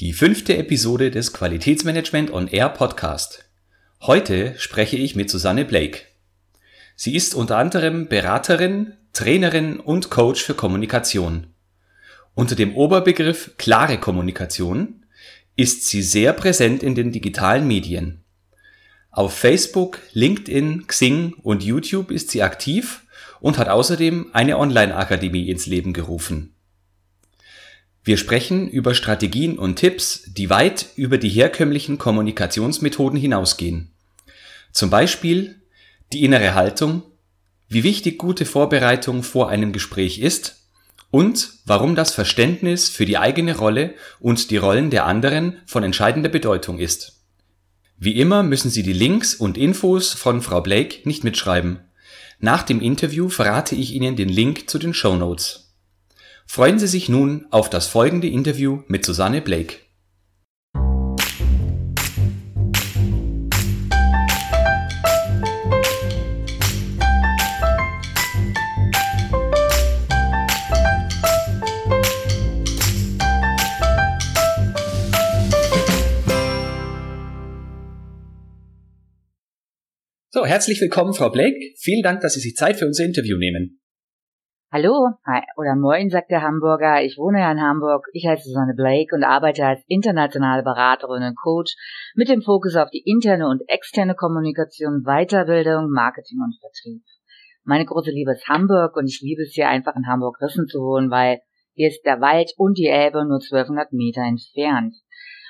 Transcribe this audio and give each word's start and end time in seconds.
Die 0.00 0.12
fünfte 0.12 0.56
Episode 0.56 1.12
des 1.12 1.32
Qualitätsmanagement 1.32 2.32
on 2.32 2.48
Air 2.48 2.70
Podcast. 2.70 3.44
Heute 4.02 4.56
spreche 4.58 4.96
ich 4.96 5.14
mit 5.14 5.30
Susanne 5.30 5.64
Blake. 5.64 6.00
Sie 6.96 7.14
ist 7.14 7.32
unter 7.32 7.58
anderem 7.58 8.08
Beraterin, 8.08 8.94
Trainerin 9.12 9.78
und 9.78 10.10
Coach 10.10 10.42
für 10.42 10.54
Kommunikation. 10.54 11.46
Unter 12.34 12.56
dem 12.56 12.74
Oberbegriff 12.74 13.52
klare 13.56 13.98
Kommunikation 13.98 15.06
ist 15.54 15.86
sie 15.86 16.02
sehr 16.02 16.32
präsent 16.32 16.82
in 16.82 16.96
den 16.96 17.12
digitalen 17.12 17.68
Medien. 17.68 18.24
Auf 19.12 19.32
Facebook, 19.32 20.00
LinkedIn, 20.12 20.88
Xing 20.88 21.34
und 21.34 21.62
YouTube 21.62 22.10
ist 22.10 22.30
sie 22.30 22.42
aktiv 22.42 23.04
und 23.38 23.58
hat 23.58 23.68
außerdem 23.68 24.30
eine 24.32 24.58
Online-Akademie 24.58 25.48
ins 25.50 25.66
Leben 25.66 25.92
gerufen. 25.92 26.53
Wir 28.04 28.18
sprechen 28.18 28.68
über 28.68 28.94
Strategien 28.94 29.58
und 29.58 29.76
Tipps, 29.76 30.24
die 30.26 30.50
weit 30.50 30.88
über 30.94 31.16
die 31.16 31.30
herkömmlichen 31.30 31.96
Kommunikationsmethoden 31.96 33.18
hinausgehen. 33.18 33.92
Zum 34.72 34.90
Beispiel 34.90 35.62
die 36.12 36.22
innere 36.22 36.54
Haltung, 36.54 37.02
wie 37.68 37.82
wichtig 37.82 38.18
gute 38.18 38.44
Vorbereitung 38.44 39.22
vor 39.22 39.48
einem 39.48 39.72
Gespräch 39.72 40.18
ist 40.18 40.66
und 41.10 41.54
warum 41.64 41.94
das 41.94 42.12
Verständnis 42.12 42.90
für 42.90 43.06
die 43.06 43.16
eigene 43.16 43.56
Rolle 43.56 43.94
und 44.20 44.50
die 44.50 44.58
Rollen 44.58 44.90
der 44.90 45.06
anderen 45.06 45.56
von 45.64 45.82
entscheidender 45.82 46.28
Bedeutung 46.28 46.78
ist. 46.78 47.22
Wie 47.96 48.16
immer 48.20 48.42
müssen 48.42 48.70
Sie 48.70 48.82
die 48.82 48.92
Links 48.92 49.34
und 49.34 49.56
Infos 49.56 50.12
von 50.12 50.42
Frau 50.42 50.60
Blake 50.60 51.08
nicht 51.08 51.24
mitschreiben. 51.24 51.80
Nach 52.38 52.64
dem 52.64 52.82
Interview 52.82 53.30
verrate 53.30 53.74
ich 53.76 53.92
Ihnen 53.94 54.14
den 54.14 54.28
Link 54.28 54.68
zu 54.68 54.78
den 54.78 54.92
Show 54.92 55.16
Notes. 55.16 55.63
Freuen 56.46 56.78
Sie 56.78 56.86
sich 56.86 57.08
nun 57.08 57.46
auf 57.50 57.68
das 57.68 57.86
folgende 57.86 58.28
Interview 58.28 58.82
mit 58.86 59.04
Susanne 59.04 59.40
Blake. 59.40 59.76
So, 80.30 80.44
herzlich 80.44 80.80
willkommen, 80.80 81.14
Frau 81.14 81.30
Blake. 81.30 81.56
Vielen 81.78 82.02
Dank, 82.02 82.20
dass 82.20 82.34
Sie 82.34 82.40
sich 82.40 82.56
Zeit 82.56 82.76
für 82.76 82.86
unser 82.86 83.04
Interview 83.04 83.38
nehmen. 83.38 83.80
Hallo 84.74 85.10
oder 85.56 85.76
Moin, 85.76 86.10
sagt 86.10 86.32
der 86.32 86.42
Hamburger. 86.42 87.00
Ich 87.04 87.16
wohne 87.16 87.38
ja 87.38 87.52
in 87.52 87.60
Hamburg. 87.60 88.08
Ich 88.12 88.26
heiße 88.26 88.48
Susanne 88.48 88.74
Blake 88.74 89.14
und 89.14 89.22
arbeite 89.22 89.64
als 89.64 89.84
internationale 89.86 90.64
Beraterin 90.64 91.22
und 91.22 91.36
Coach 91.36 91.76
mit 92.16 92.28
dem 92.28 92.42
Fokus 92.42 92.74
auf 92.74 92.90
die 92.90 93.04
interne 93.06 93.46
und 93.46 93.62
externe 93.68 94.16
Kommunikation, 94.16 95.04
Weiterbildung, 95.04 95.90
Marketing 95.90 96.40
und 96.42 96.58
Vertrieb. 96.58 97.04
Meine 97.62 97.84
große 97.84 98.10
Liebe 98.10 98.32
ist 98.32 98.48
Hamburg 98.48 98.96
und 98.96 99.06
ich 99.06 99.20
liebe 99.22 99.42
es 99.42 99.52
hier 99.52 99.68
einfach 99.68 99.94
in 99.94 100.08
Hamburg-Rissen 100.08 100.66
zu 100.66 100.80
wohnen, 100.80 101.08
weil 101.08 101.38
hier 101.74 101.86
ist 101.86 102.04
der 102.04 102.20
Wald 102.20 102.52
und 102.56 102.76
die 102.76 102.88
Elbe 102.88 103.24
nur 103.24 103.38
1200 103.48 103.92
Meter 103.92 104.22
entfernt. 104.22 104.96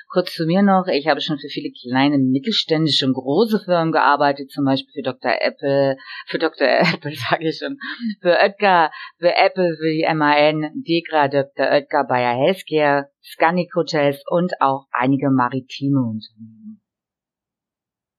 Kurz 0.07 0.33
zu 0.33 0.45
mir 0.45 0.61
noch, 0.61 0.87
ich 0.87 1.07
habe 1.07 1.19
schon 1.19 1.37
für 1.39 1.49
viele 1.49 1.71
kleine, 1.71 2.17
mittelständische 2.17 3.05
und 3.05 3.13
große 3.13 3.61
Firmen 3.65 3.91
gearbeitet, 3.91 4.51
zum 4.51 4.65
Beispiel 4.65 4.93
für 4.93 5.01
Dr. 5.01 5.33
Apple, 5.41 5.97
für 6.27 6.39
Dr. 6.39 6.67
Apple 6.93 7.13
sage 7.15 7.49
ich 7.49 7.57
schon, 7.57 7.77
für 8.21 8.37
Oetker, 8.37 8.91
für 9.19 9.35
Apple, 9.35 9.75
für 9.77 9.91
die 9.91 10.07
MAN, 10.13 10.71
Degra, 10.87 11.27
Dr. 11.27 11.65
Oetker, 11.65 12.05
Bayer 12.07 12.35
Healthcare, 12.35 13.09
Scannic 13.23 13.73
Hotels 13.75 14.21
und 14.29 14.53
auch 14.59 14.85
einige 14.91 15.29
maritime 15.29 15.99
Unternehmen. 15.99 16.81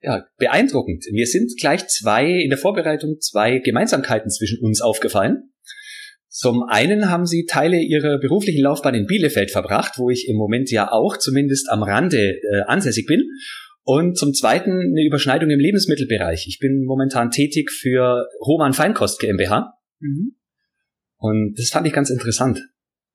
Ja, 0.02 0.26
beeindruckend. 0.38 1.04
Mir 1.12 1.26
sind 1.26 1.52
gleich 1.58 1.86
zwei, 1.88 2.26
in 2.26 2.50
der 2.50 2.58
Vorbereitung 2.58 3.18
zwei 3.20 3.58
Gemeinsamkeiten 3.58 4.30
zwischen 4.30 4.62
uns 4.62 4.80
aufgefallen. 4.80 5.52
Zum 6.36 6.64
einen 6.64 7.08
haben 7.08 7.24
sie 7.24 7.46
Teile 7.46 7.80
ihrer 7.80 8.18
beruflichen 8.18 8.62
Laufbahn 8.62 8.94
in 8.94 9.06
Bielefeld 9.06 9.50
verbracht, 9.50 9.94
wo 9.96 10.10
ich 10.10 10.28
im 10.28 10.36
Moment 10.36 10.70
ja 10.70 10.92
auch 10.92 11.16
zumindest 11.16 11.70
am 11.70 11.82
Rande 11.82 12.18
äh, 12.18 12.60
ansässig 12.66 13.06
bin. 13.06 13.22
Und 13.84 14.18
zum 14.18 14.34
zweiten 14.34 14.70
eine 14.70 15.06
Überschneidung 15.06 15.48
im 15.48 15.58
Lebensmittelbereich. 15.58 16.44
Ich 16.46 16.58
bin 16.58 16.84
momentan 16.84 17.30
tätig 17.30 17.70
für 17.70 18.26
Roman 18.46 18.74
Feinkost 18.74 19.18
GmbH. 19.18 19.78
Mhm. 20.00 20.36
Und 21.16 21.54
das 21.58 21.70
fand 21.70 21.86
ich 21.86 21.94
ganz 21.94 22.10
interessant. 22.10 22.60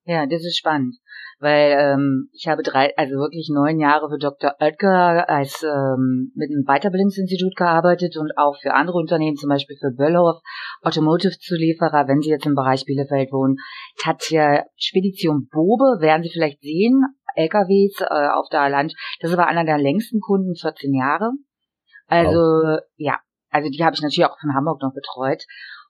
Ja, 0.06 0.26
das 0.26 0.44
ist 0.44 0.58
spannend 0.58 0.96
weil 1.42 1.76
ähm, 1.78 2.30
ich 2.34 2.48
habe 2.48 2.62
drei, 2.62 2.96
also 2.98 3.16
wirklich 3.16 3.50
neun 3.52 3.80
Jahre 3.80 4.10
für 4.10 4.20
Dr. 4.20 4.54
Oetker 4.60 5.28
als 5.28 5.64
ähm, 5.64 6.32
mit 6.36 6.52
einem 6.52 6.66
Weiterbildungsinstitut 6.66 7.56
gearbeitet 7.56 8.16
und 8.16 8.38
auch 8.38 8.58
für 8.62 8.76
andere 8.76 8.98
Unternehmen, 8.98 9.36
zum 9.36 9.50
Beispiel 9.50 9.76
für 9.80 9.92
Böllhoff, 9.92 10.42
Automotive-Zulieferer, 10.84 12.08
wenn 12.08 12.22
Sie 12.22 12.30
jetzt 12.30 12.46
im 12.46 12.54
Bereich 12.54 12.86
Bielefeld 12.86 13.32
wohnen. 13.32 13.58
Tatja 13.98 14.66
Spedition 14.78 15.48
Bobe, 15.52 16.00
werden 16.00 16.22
Sie 16.22 16.32
vielleicht 16.32 16.62
sehen, 16.62 17.04
LKWs 17.36 18.02
äh, 18.02 18.30
auf 18.30 18.48
der 18.52 18.70
Land. 18.70 18.94
Das 19.20 19.36
war 19.36 19.48
einer 19.48 19.66
der 19.66 19.80
längsten 19.80 20.20
Kunden, 20.20 20.56
14 20.56 20.94
Jahre. 20.94 21.32
Also 22.08 22.38
wow. 22.38 22.80
ja, 22.98 23.18
also 23.50 23.70
die 23.70 23.84
habe 23.84 23.96
ich 23.96 24.02
natürlich 24.02 24.26
auch 24.26 24.40
von 24.40 24.54
Hamburg 24.54 24.82
noch 24.82 24.94
betreut. 24.94 25.44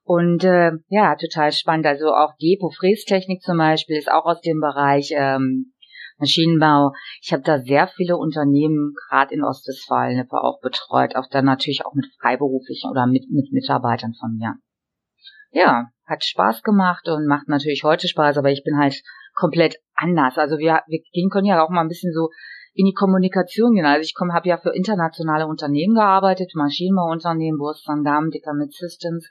Und 0.04 0.44
äh, 0.44 0.72
ja, 0.90 1.16
total 1.16 1.52
spannend. 1.52 1.86
Also 1.86 2.14
auch 2.14 2.34
Depo 2.42 2.70
Frästechnik 2.70 3.42
zum 3.42 3.58
Beispiel 3.58 3.98
ist 3.98 4.12
auch 4.12 4.26
aus 4.26 4.42
dem 4.42 4.60
Bereich 4.60 5.12
ähm, 5.16 5.74
Maschinenbau. 6.18 6.92
Ich 7.22 7.34
habe 7.34 7.44
da 7.44 7.60
sehr 7.60 7.88
viele 7.88 8.18
Unternehmen, 8.18 8.94
gerade 9.10 9.34
in 9.34 9.44
Ostwestfalen, 9.44 10.28
auch 10.30 10.60
betreut. 10.62 11.16
Auch 11.16 11.28
dann 11.30 11.46
natürlich 11.46 11.86
auch 11.86 11.94
mit 11.94 12.06
freiberuflichen 12.20 12.90
oder 12.90 13.08
mit, 13.08 13.30
mit 13.30 13.52
Mitarbeitern 13.52 14.14
von 14.20 14.36
mir. 14.38 14.56
Ja, 15.52 15.88
hat 16.06 16.24
Spaß 16.24 16.64
gemacht 16.64 17.08
und 17.10 17.28
macht 17.28 17.48
natürlich 17.48 17.84
heute 17.84 18.08
Spaß, 18.08 18.38
aber 18.38 18.52
ich 18.52 18.64
bin 18.64 18.78
halt 18.78 19.02
komplett 19.34 19.78
anders. 19.96 20.38
Also 20.38 20.58
wir, 20.58 20.82
wir 20.88 21.00
gehen 21.12 21.30
können 21.30 21.48
ja 21.48 21.64
auch 21.64 21.70
mal 21.70 21.82
ein 21.82 21.90
bisschen 21.90 22.14
so 22.14 22.30
in 22.74 22.86
die 22.86 22.94
Kommunikation 22.94 23.74
gehen. 23.74 23.86
Also 23.86 24.02
ich 24.02 24.16
komme, 24.16 24.34
habe 24.34 24.48
ja 24.48 24.58
für 24.58 24.74
internationale 24.74 25.48
Unternehmen 25.48 25.96
gearbeitet, 25.96 26.52
Maschinenbauunternehmen, 26.56 27.58
Burst 27.58 27.88
Van 27.88 28.30
Dicker 28.30 28.54
mit 28.54 28.74
Systems 28.74 29.30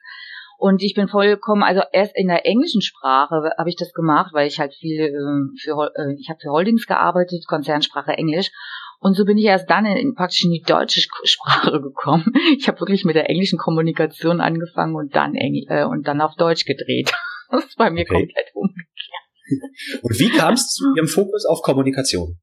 und 0.60 0.82
ich 0.82 0.92
bin 0.92 1.08
vollkommen, 1.08 1.62
also 1.62 1.80
erst 1.90 2.12
in 2.14 2.28
der 2.28 2.44
englischen 2.44 2.82
Sprache 2.82 3.50
habe 3.56 3.68
ich 3.70 3.76
das 3.76 3.94
gemacht, 3.94 4.34
weil 4.34 4.46
ich 4.46 4.60
halt 4.60 4.74
viel 4.74 5.06
äh, 5.06 5.58
für, 5.58 5.90
äh, 5.96 6.14
ich 6.18 6.28
habe 6.28 6.38
für 6.38 6.50
Holdings 6.50 6.86
gearbeitet, 6.86 7.46
Konzernsprache 7.46 8.12
Englisch. 8.12 8.50
Und 8.98 9.14
so 9.14 9.24
bin 9.24 9.38
ich 9.38 9.46
erst 9.46 9.70
dann 9.70 9.86
in, 9.86 10.14
praktisch 10.14 10.44
in 10.44 10.50
die 10.50 10.60
deutsche 10.60 11.00
Sprache 11.24 11.80
gekommen. 11.82 12.34
Ich 12.58 12.68
habe 12.68 12.78
wirklich 12.78 13.06
mit 13.06 13.16
der 13.16 13.30
englischen 13.30 13.58
Kommunikation 13.58 14.42
angefangen 14.42 14.96
und 14.96 15.16
dann 15.16 15.34
Engl 15.34 15.64
äh, 15.68 15.84
und 15.84 16.06
dann 16.06 16.20
auf 16.20 16.34
Deutsch 16.36 16.66
gedreht. 16.66 17.10
Das 17.52 17.64
ist 17.64 17.78
bei 17.78 17.90
mir 17.90 18.02
okay. 18.02 18.14
komplett 18.14 18.54
umgekehrt. 18.54 20.02
Und 20.04 20.20
wie 20.20 20.30
kam 20.30 20.54
es 20.54 20.68
zu 20.68 20.84
Ihrem 20.94 21.08
Fokus 21.08 21.44
auf 21.44 21.62
Kommunikation? 21.62 22.38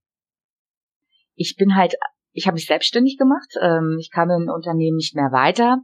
Ich 1.35 1.55
bin 1.55 1.77
halt, 1.77 1.95
ich 2.33 2.45
habe 2.45 2.55
mich 2.55 2.65
selbstständig 2.65 3.17
gemacht. 3.17 3.47
Ähm, 3.61 3.95
ich 4.01 4.11
kam 4.11 4.29
im 4.31 4.49
Unternehmen 4.49 4.97
nicht 4.97 5.15
mehr 5.15 5.31
weiter 5.31 5.77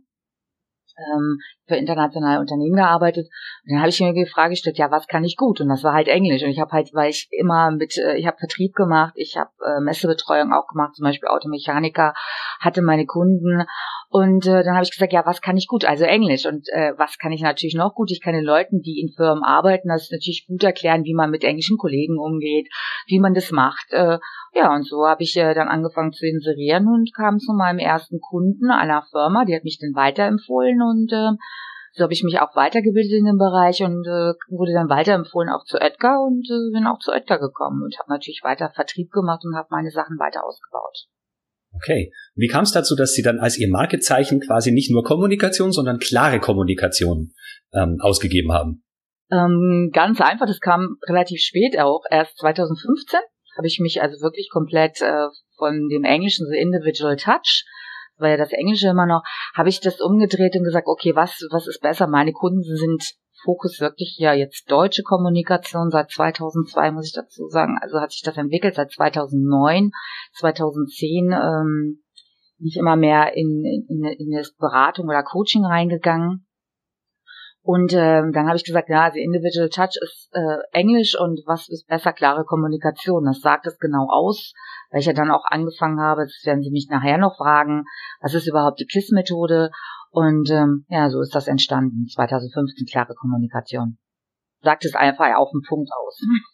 ähm, 0.98 1.40
für 1.68 1.75
internationale 1.75 2.40
Unternehmen 2.40 2.75
gearbeitet. 2.75 3.28
Und 3.63 3.72
dann 3.72 3.79
habe 3.79 3.90
ich 3.90 4.00
mir 4.00 4.13
die 4.13 4.25
Frage 4.25 4.51
gestellt, 4.51 4.78
ja, 4.78 4.91
was 4.91 5.07
kann 5.07 5.24
ich 5.24 5.38
gut? 5.38 5.62
Und 5.62 5.69
das 5.69 5.84
war 5.84 5.94
halt 5.94 6.07
Englisch. 6.07 6.44
Und 6.44 6.50
ich 6.50 6.59
habe 6.59 6.72
halt, 6.72 6.94
weil 6.94 7.09
ich 7.09 7.28
immer 7.31 7.72
mit, 7.72 7.97
äh, 7.97 8.16
ich 8.18 8.28
habe 8.28 8.38
Vertrieb 8.38 8.74
gemacht, 8.75 9.13
ich 9.16 9.38
habe 9.38 9.51
äh, 9.66 9.79
Messebetreuung 9.81 10.52
auch 10.52 10.68
gemacht, 10.68 10.96
zum 10.96 11.06
Beispiel 11.06 11.29
Automechaniker, 11.29 12.13
hatte 12.59 12.81
meine 12.81 13.06
Kunden. 13.06 13.63
Und 14.09 14.46
äh, 14.46 14.63
dann 14.63 14.75
habe 14.75 14.84
ich 14.84 14.91
gesagt, 14.91 15.13
ja, 15.13 15.25
was 15.25 15.41
kann 15.41 15.57
ich 15.57 15.68
gut? 15.68 15.85
Also 15.85 16.03
Englisch. 16.03 16.46
Und 16.46 16.68
äh, 16.69 16.94
was 16.97 17.18
kann 17.18 17.31
ich 17.31 17.41
natürlich 17.41 17.75
noch 17.75 17.96
gut? 17.96 18.12
Ich 18.12 18.22
kann 18.22 18.34
den 18.34 18.44
Leuten, 18.44 18.81
die 18.81 19.00
in 19.00 19.13
Firmen 19.16 19.44
arbeiten, 19.44 19.88
das 19.88 20.12
natürlich 20.12 20.46
gut 20.47 20.63
erklären, 20.63 21.03
wie 21.03 21.16
man 21.16 21.31
mit 21.31 21.44
englischen 21.44 21.78
Kollegen 21.78 22.19
umgeht, 22.19 22.68
wie 23.07 23.19
man 23.19 23.34
das 23.34 23.52
macht. 23.52 23.91
Äh, 23.91 24.19
ja, 24.56 24.73
und 24.75 24.88
so 24.88 25.08
habe 25.08 25.23
ich 25.23 25.35
äh, 25.35 25.55
dann 25.55 25.67
angefangen 25.67 26.11
zu 26.11 26.28
inserieren 26.28 26.88
und 26.88 27.11
kam 27.16 27.40
zu 27.40 27.53
meinem 27.53 27.79
ersten 27.79 28.20
Kunden 28.20 28.70
einer 28.70 29.02
Firma, 29.09 29.46
die 29.46 29.55
hat 29.55 29.64
mich 29.64 29.79
dann 29.79 29.96
weiterempfohlen 29.96 30.79
und 30.82 31.11
äh, 31.11 31.32
so 31.93 32.03
habe 32.03 32.13
ich 32.13 32.23
mich 32.23 32.40
auch 32.40 32.55
weitergebildet 32.55 33.13
in 33.13 33.25
dem 33.25 33.37
Bereich 33.37 33.81
und 33.84 34.05
äh, 34.07 34.34
wurde 34.49 34.73
dann 34.73 34.90
weiterempfohlen 34.90 35.49
auch 35.49 35.63
zu 35.63 35.78
Oetker 35.78 36.23
und 36.25 36.45
äh, 36.49 36.73
bin 36.73 36.87
auch 36.87 36.99
zu 36.99 37.11
Oetker 37.11 37.40
gekommen 37.40 37.84
und 37.84 37.97
habe 37.99 38.11
natürlich 38.11 38.41
weiter 38.43 38.72
Vertrieb 38.73 39.11
gemacht 39.11 39.41
und 39.45 39.55
habe 39.55 39.67
meine 39.69 39.91
Sachen 39.91 40.17
weiter 40.17 40.43
ausgebaut. 40.43 41.05
Okay. 41.75 42.11
Wie 42.35 42.47
kam 42.47 42.63
es 42.63 42.72
dazu, 42.72 42.95
dass 42.95 43.13
Sie 43.13 43.22
dann 43.22 43.40
als 43.40 43.57
Ihr 43.57 43.69
Markezeichen 43.69 44.41
quasi 44.41 44.72
nicht 44.72 44.91
nur 44.91 45.03
Kommunikation, 45.03 45.72
sondern 45.72 45.99
klare 45.99 46.40
Kommunikation 46.40 47.34
ähm, 47.73 47.97
ausgegeben 47.99 48.51
haben? 48.51 48.84
Ähm, 49.31 49.90
ganz 49.93 50.22
einfach, 50.22 50.45
das 50.45 50.59
kam 50.59 50.97
relativ 51.07 51.41
spät 51.41 51.79
auch, 51.79 52.03
erst 52.09 52.37
2015 52.40 53.19
habe 53.57 53.67
ich 53.67 53.79
mich 53.79 54.01
also 54.01 54.22
wirklich 54.22 54.49
komplett 54.51 55.01
äh, 55.01 55.28
von 55.57 55.87
dem 55.90 56.03
Englischen, 56.03 56.47
so 56.47 56.53
Individual 56.53 57.16
Touch, 57.16 57.66
weil 58.23 58.31
ja 58.31 58.37
das 58.37 58.52
Englische 58.52 58.87
immer 58.87 59.05
noch, 59.05 59.22
habe 59.53 59.70
ich 59.70 59.79
das 59.79 60.02
umgedreht 60.02 60.55
und 60.55 60.64
gesagt, 60.64 60.87
okay, 60.87 61.16
was, 61.16 61.46
was 61.52 61.67
ist 61.67 61.81
besser? 61.81 62.08
Meine 62.08 62.34
Kunden 62.34 62.64
sind 62.64 63.03
Fokus 63.43 63.79
wirklich 63.79 64.16
ja 64.17 64.34
jetzt 64.34 64.72
deutsche 64.72 65.03
Kommunikation 65.03 65.91
seit 65.91 66.09
2002, 66.09 66.91
muss 66.91 67.08
ich 67.08 67.14
dazu 67.14 67.47
sagen. 67.49 67.78
Also 67.81 67.99
hat 67.99 68.11
sich 68.11 68.22
das 68.23 68.37
entwickelt 68.37 68.75
seit 68.75 68.91
2009, 68.91 69.91
2010 70.34 71.31
ähm, 71.31 71.99
bin 72.58 72.67
ich 72.67 72.78
immer 72.78 72.96
mehr 72.96 73.35
in, 73.35 73.64
in, 73.90 74.03
in 74.05 74.31
das 74.31 74.53
Beratung 74.55 75.08
oder 75.08 75.23
Coaching 75.23 75.66
reingegangen. 75.66 76.47
Und 77.66 77.94
ähm, 77.94 78.34
dann 78.34 78.48
habe 78.48 78.58
ich 78.58 78.66
gesagt, 78.66 78.90
ja, 78.90 79.04
also 79.04 79.18
Individual 79.18 79.70
Touch 79.70 79.96
ist 80.02 80.30
äh, 80.34 80.58
Englisch 80.74 81.18
und 81.18 81.40
was 81.46 81.70
ist 81.70 81.88
besser 81.88 82.12
klare 82.12 82.44
Kommunikation. 82.44 83.24
Das 83.24 83.40
sagt 83.40 83.66
es 83.68 83.80
genau 83.80 84.08
aus, 84.10 84.52
weil 84.92 85.00
ich 85.00 85.06
ja 85.06 85.14
dann 85.14 85.32
auch 85.32 85.46
angefangen 85.46 86.02
habe, 86.02 86.24
das 86.24 86.42
werden 86.44 86.62
Sie 86.62 86.72
mich 86.72 86.88
nachher 86.90 87.18
noch 87.18 87.38
fragen, 87.38 87.86
was 88.20 88.34
ist 88.34 88.48
überhaupt 88.48 88.82
die 88.82 88.86
KISS-Methode 88.86 89.70
und 90.12 90.52
ähm, 90.52 90.86
ja, 90.90 91.10
so 91.10 91.22
ist 91.22 91.34
das 91.34 91.48
entstanden. 91.48 92.06
2015 92.06 92.86
klare 92.86 93.16
Kommunikation. 93.16 93.98
Sagt 94.62 94.84
es 94.84 94.96
einfach 94.96 95.34
auf 95.36 95.50
den 95.52 95.62
Punkt 95.68 95.90
aus. 95.92 96.20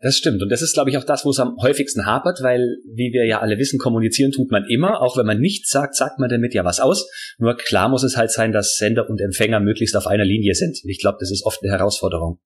Das 0.00 0.16
stimmt. 0.16 0.42
Und 0.42 0.50
das 0.50 0.62
ist, 0.62 0.74
glaube 0.74 0.90
ich, 0.90 0.98
auch 0.98 1.04
das, 1.04 1.24
wo 1.24 1.30
es 1.30 1.40
am 1.40 1.56
häufigsten 1.60 2.06
hapert, 2.06 2.40
weil, 2.42 2.78
wie 2.84 3.12
wir 3.12 3.26
ja 3.26 3.40
alle 3.40 3.58
wissen, 3.58 3.80
kommunizieren 3.80 4.30
tut 4.30 4.50
man 4.50 4.64
immer. 4.68 5.02
Auch 5.02 5.16
wenn 5.16 5.26
man 5.26 5.40
nichts 5.40 5.70
sagt, 5.70 5.96
sagt 5.96 6.20
man 6.20 6.28
damit 6.28 6.54
ja 6.54 6.64
was 6.64 6.78
aus. 6.78 7.10
Nur 7.38 7.56
klar 7.56 7.88
muss 7.88 8.04
es 8.04 8.16
halt 8.16 8.30
sein, 8.30 8.52
dass 8.52 8.76
Sender 8.76 9.08
und 9.08 9.20
Empfänger 9.20 9.58
möglichst 9.58 9.96
auf 9.96 10.06
einer 10.06 10.24
Linie 10.24 10.54
sind. 10.54 10.78
Und 10.82 10.88
ich 10.88 11.00
glaube, 11.00 11.18
das 11.18 11.32
ist 11.32 11.44
oft 11.44 11.62
eine 11.62 11.72
Herausforderung. 11.72 12.38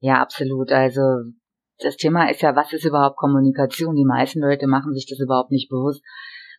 Ja, 0.00 0.20
absolut. 0.20 0.70
Also, 0.70 1.00
das 1.78 1.96
Thema 1.96 2.30
ist 2.30 2.42
ja, 2.42 2.54
was 2.54 2.74
ist 2.74 2.84
überhaupt 2.84 3.16
Kommunikation? 3.16 3.96
Die 3.96 4.04
meisten 4.04 4.40
Leute 4.40 4.66
machen 4.66 4.92
sich 4.92 5.06
das 5.06 5.20
überhaupt 5.20 5.50
nicht 5.50 5.70
bewusst. 5.70 6.02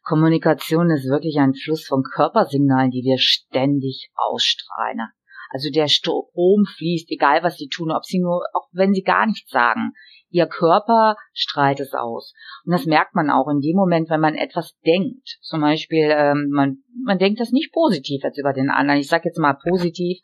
Kommunikation 0.02 0.90
ist 0.90 1.08
wirklich 1.08 1.38
ein 1.38 1.54
Fluss 1.54 1.86
von 1.86 2.02
Körpersignalen, 2.02 2.90
die 2.90 3.04
wir 3.04 3.18
ständig 3.20 4.10
ausstrahlen. 4.16 5.10
Also 5.56 5.70
der 5.72 5.88
Strom 5.88 6.66
fließt, 6.78 7.10
egal 7.12 7.42
was 7.42 7.56
sie 7.56 7.70
tun, 7.70 7.90
ob 7.90 8.04
sie 8.04 8.20
nur, 8.20 8.44
auch 8.54 8.68
wenn 8.74 8.94
sie 8.94 9.04
gar 9.04 9.26
nichts 9.26 9.50
sagen. 9.50 9.94
Ihr 10.30 10.48
Körper 10.48 11.16
strahlt 11.34 11.80
es 11.80 11.94
aus. 11.94 12.34
Und 12.66 12.74
das 12.74 12.86
merkt 12.86 13.16
man 13.16 13.30
auch 13.30 13.48
in 13.48 13.62
dem 13.62 13.78
Moment, 13.78 14.10
wenn 14.10 14.20
man 14.20 14.36
etwas 14.36 14.78
denkt. 14.86 15.38
Zum 15.40 15.62
Beispiel, 15.62 16.10
ähm, 16.12 16.50
man, 16.52 16.80
man 17.06 17.20
denkt 17.20 17.40
das 17.40 17.54
nicht 17.54 17.72
positiv 17.72 18.22
jetzt 18.22 18.38
über 18.38 18.52
den 18.52 18.70
anderen. 18.70 19.00
Ich 19.00 19.08
sage 19.08 19.30
jetzt 19.30 19.40
mal 19.40 19.54
positiv, 19.54 20.20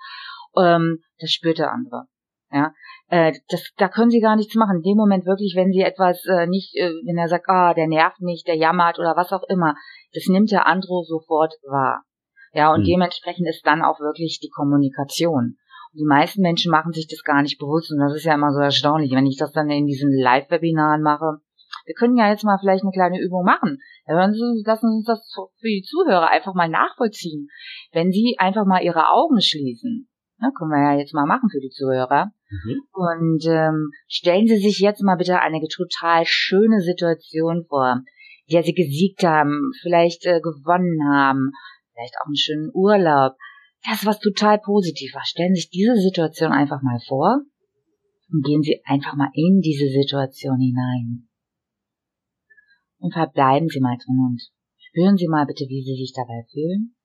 ähm, 0.58 1.00
das 1.18 1.32
spürt 1.32 1.60
der 1.60 1.72
andere. 1.72 2.08
Ja, 2.52 2.74
äh, 3.08 3.32
das, 3.48 3.72
da 3.78 3.88
können 3.88 4.12
sie 4.12 4.20
gar 4.20 4.36
nichts 4.36 4.56
machen. 4.56 4.82
In 4.84 4.92
dem 4.92 4.98
Moment 4.98 5.26
wirklich, 5.26 5.54
wenn 5.56 5.72
sie 5.72 5.84
etwas 5.84 6.26
äh, 6.26 6.46
nicht, 6.46 6.76
äh, 6.76 6.92
wenn 7.06 7.18
er 7.18 7.30
sagt, 7.30 7.48
ah, 7.48 7.74
der 7.74 7.88
nervt 7.88 8.20
mich, 8.20 8.44
der 8.44 8.58
jammert 8.58 9.00
oder 9.00 9.16
was 9.16 9.32
auch 9.32 9.44
immer, 9.48 9.76
das 10.14 10.26
nimmt 10.28 10.52
der 10.52 10.68
andere 10.68 11.06
sofort 11.06 11.54
wahr. 11.64 12.04
Ja, 12.54 12.74
und 12.74 12.82
mhm. 12.82 12.86
dementsprechend 12.86 13.48
ist 13.48 13.66
dann 13.66 13.82
auch 13.82 14.00
wirklich 14.00 14.40
die 14.42 14.50
Kommunikation. 14.50 15.58
Und 15.94 15.98
die 15.98 16.06
meisten 16.06 16.42
Menschen 16.42 16.72
machen 16.72 16.94
sich 16.94 17.08
das 17.08 17.24
gar 17.24 17.42
nicht 17.42 17.60
bewusst 17.60 17.92
und 17.92 18.00
das 18.00 18.16
ist 18.16 18.26
ja 18.26 18.36
immer 18.36 18.52
so 18.52 18.60
erstaunlich, 18.60 19.12
wenn 19.12 19.26
ich 19.26 19.38
das 19.38 19.52
dann 19.52 19.70
in 19.70 19.86
diesen 19.86 20.12
Live-Webinaren 20.12 21.02
mache. 21.02 21.40
Wir 21.86 21.96
können 21.96 22.18
ja 22.18 22.30
jetzt 22.30 22.44
mal 22.44 22.58
vielleicht 22.60 22.84
eine 22.84 22.92
kleine 22.92 23.20
Übung 23.20 23.44
machen. 23.44 23.80
Lassen 24.06 24.34
Sie 24.34 24.86
uns 24.86 25.06
das 25.06 25.34
für 25.60 25.68
die 25.68 25.84
Zuhörer 25.84 26.30
einfach 26.30 26.54
mal 26.54 26.70
nachvollziehen. 26.70 27.48
Wenn 27.92 28.12
Sie 28.12 28.36
einfach 28.38 28.66
mal 28.66 28.84
Ihre 28.84 29.10
Augen 29.10 29.42
schließen 29.42 30.10
Ne, 30.42 30.52
können 30.58 30.72
wir 30.72 30.82
ja 30.82 30.98
jetzt 30.98 31.14
mal 31.14 31.28
machen 31.28 31.50
für 31.52 31.60
die 31.60 31.70
Zuhörer. 31.70 32.32
Mhm. 32.50 32.82
Und 32.92 33.46
ähm, 33.46 33.92
stellen 34.08 34.48
Sie 34.48 34.58
sich 34.58 34.80
jetzt 34.80 35.04
mal 35.04 35.16
bitte 35.16 35.40
eine 35.40 35.60
total 35.68 36.24
schöne 36.26 36.82
Situation 36.82 37.66
vor, 37.70 38.02
in 38.48 38.54
der 38.54 38.64
Sie 38.64 38.74
gesiegt 38.74 39.24
haben, 39.24 39.72
vielleicht 39.84 40.26
äh, 40.26 40.42
gewonnen 40.42 40.98
haben, 41.14 41.52
vielleicht 42.02 42.16
auch 42.22 42.28
einen 42.28 42.36
schönen 42.36 42.72
Urlaub. 42.74 43.34
Das, 43.84 44.06
was 44.06 44.20
total 44.20 44.60
positiv 44.60 45.14
war. 45.14 45.26
Stellen 45.26 45.56
Sie 45.56 45.62
sich 45.62 45.70
diese 45.70 45.96
Situation 45.96 46.52
einfach 46.52 46.82
mal 46.82 47.00
vor 47.08 47.42
und 48.30 48.46
gehen 48.46 48.62
Sie 48.62 48.82
einfach 48.86 49.16
mal 49.16 49.32
in 49.34 49.62
diese 49.62 49.88
Situation 49.88 50.60
hinein. 50.60 51.28
Und 53.00 53.14
verbleiben 53.14 53.68
Sie 53.70 53.80
mal 53.80 53.98
drin 53.98 54.20
und 54.20 54.42
spüren 54.78 55.18
Sie 55.18 55.28
mal 55.28 55.46
bitte, 55.46 55.66
wie 55.68 55.82
Sie 55.84 55.96
sich 55.96 56.14
dabei 56.14 56.46
fühlen 56.52 56.96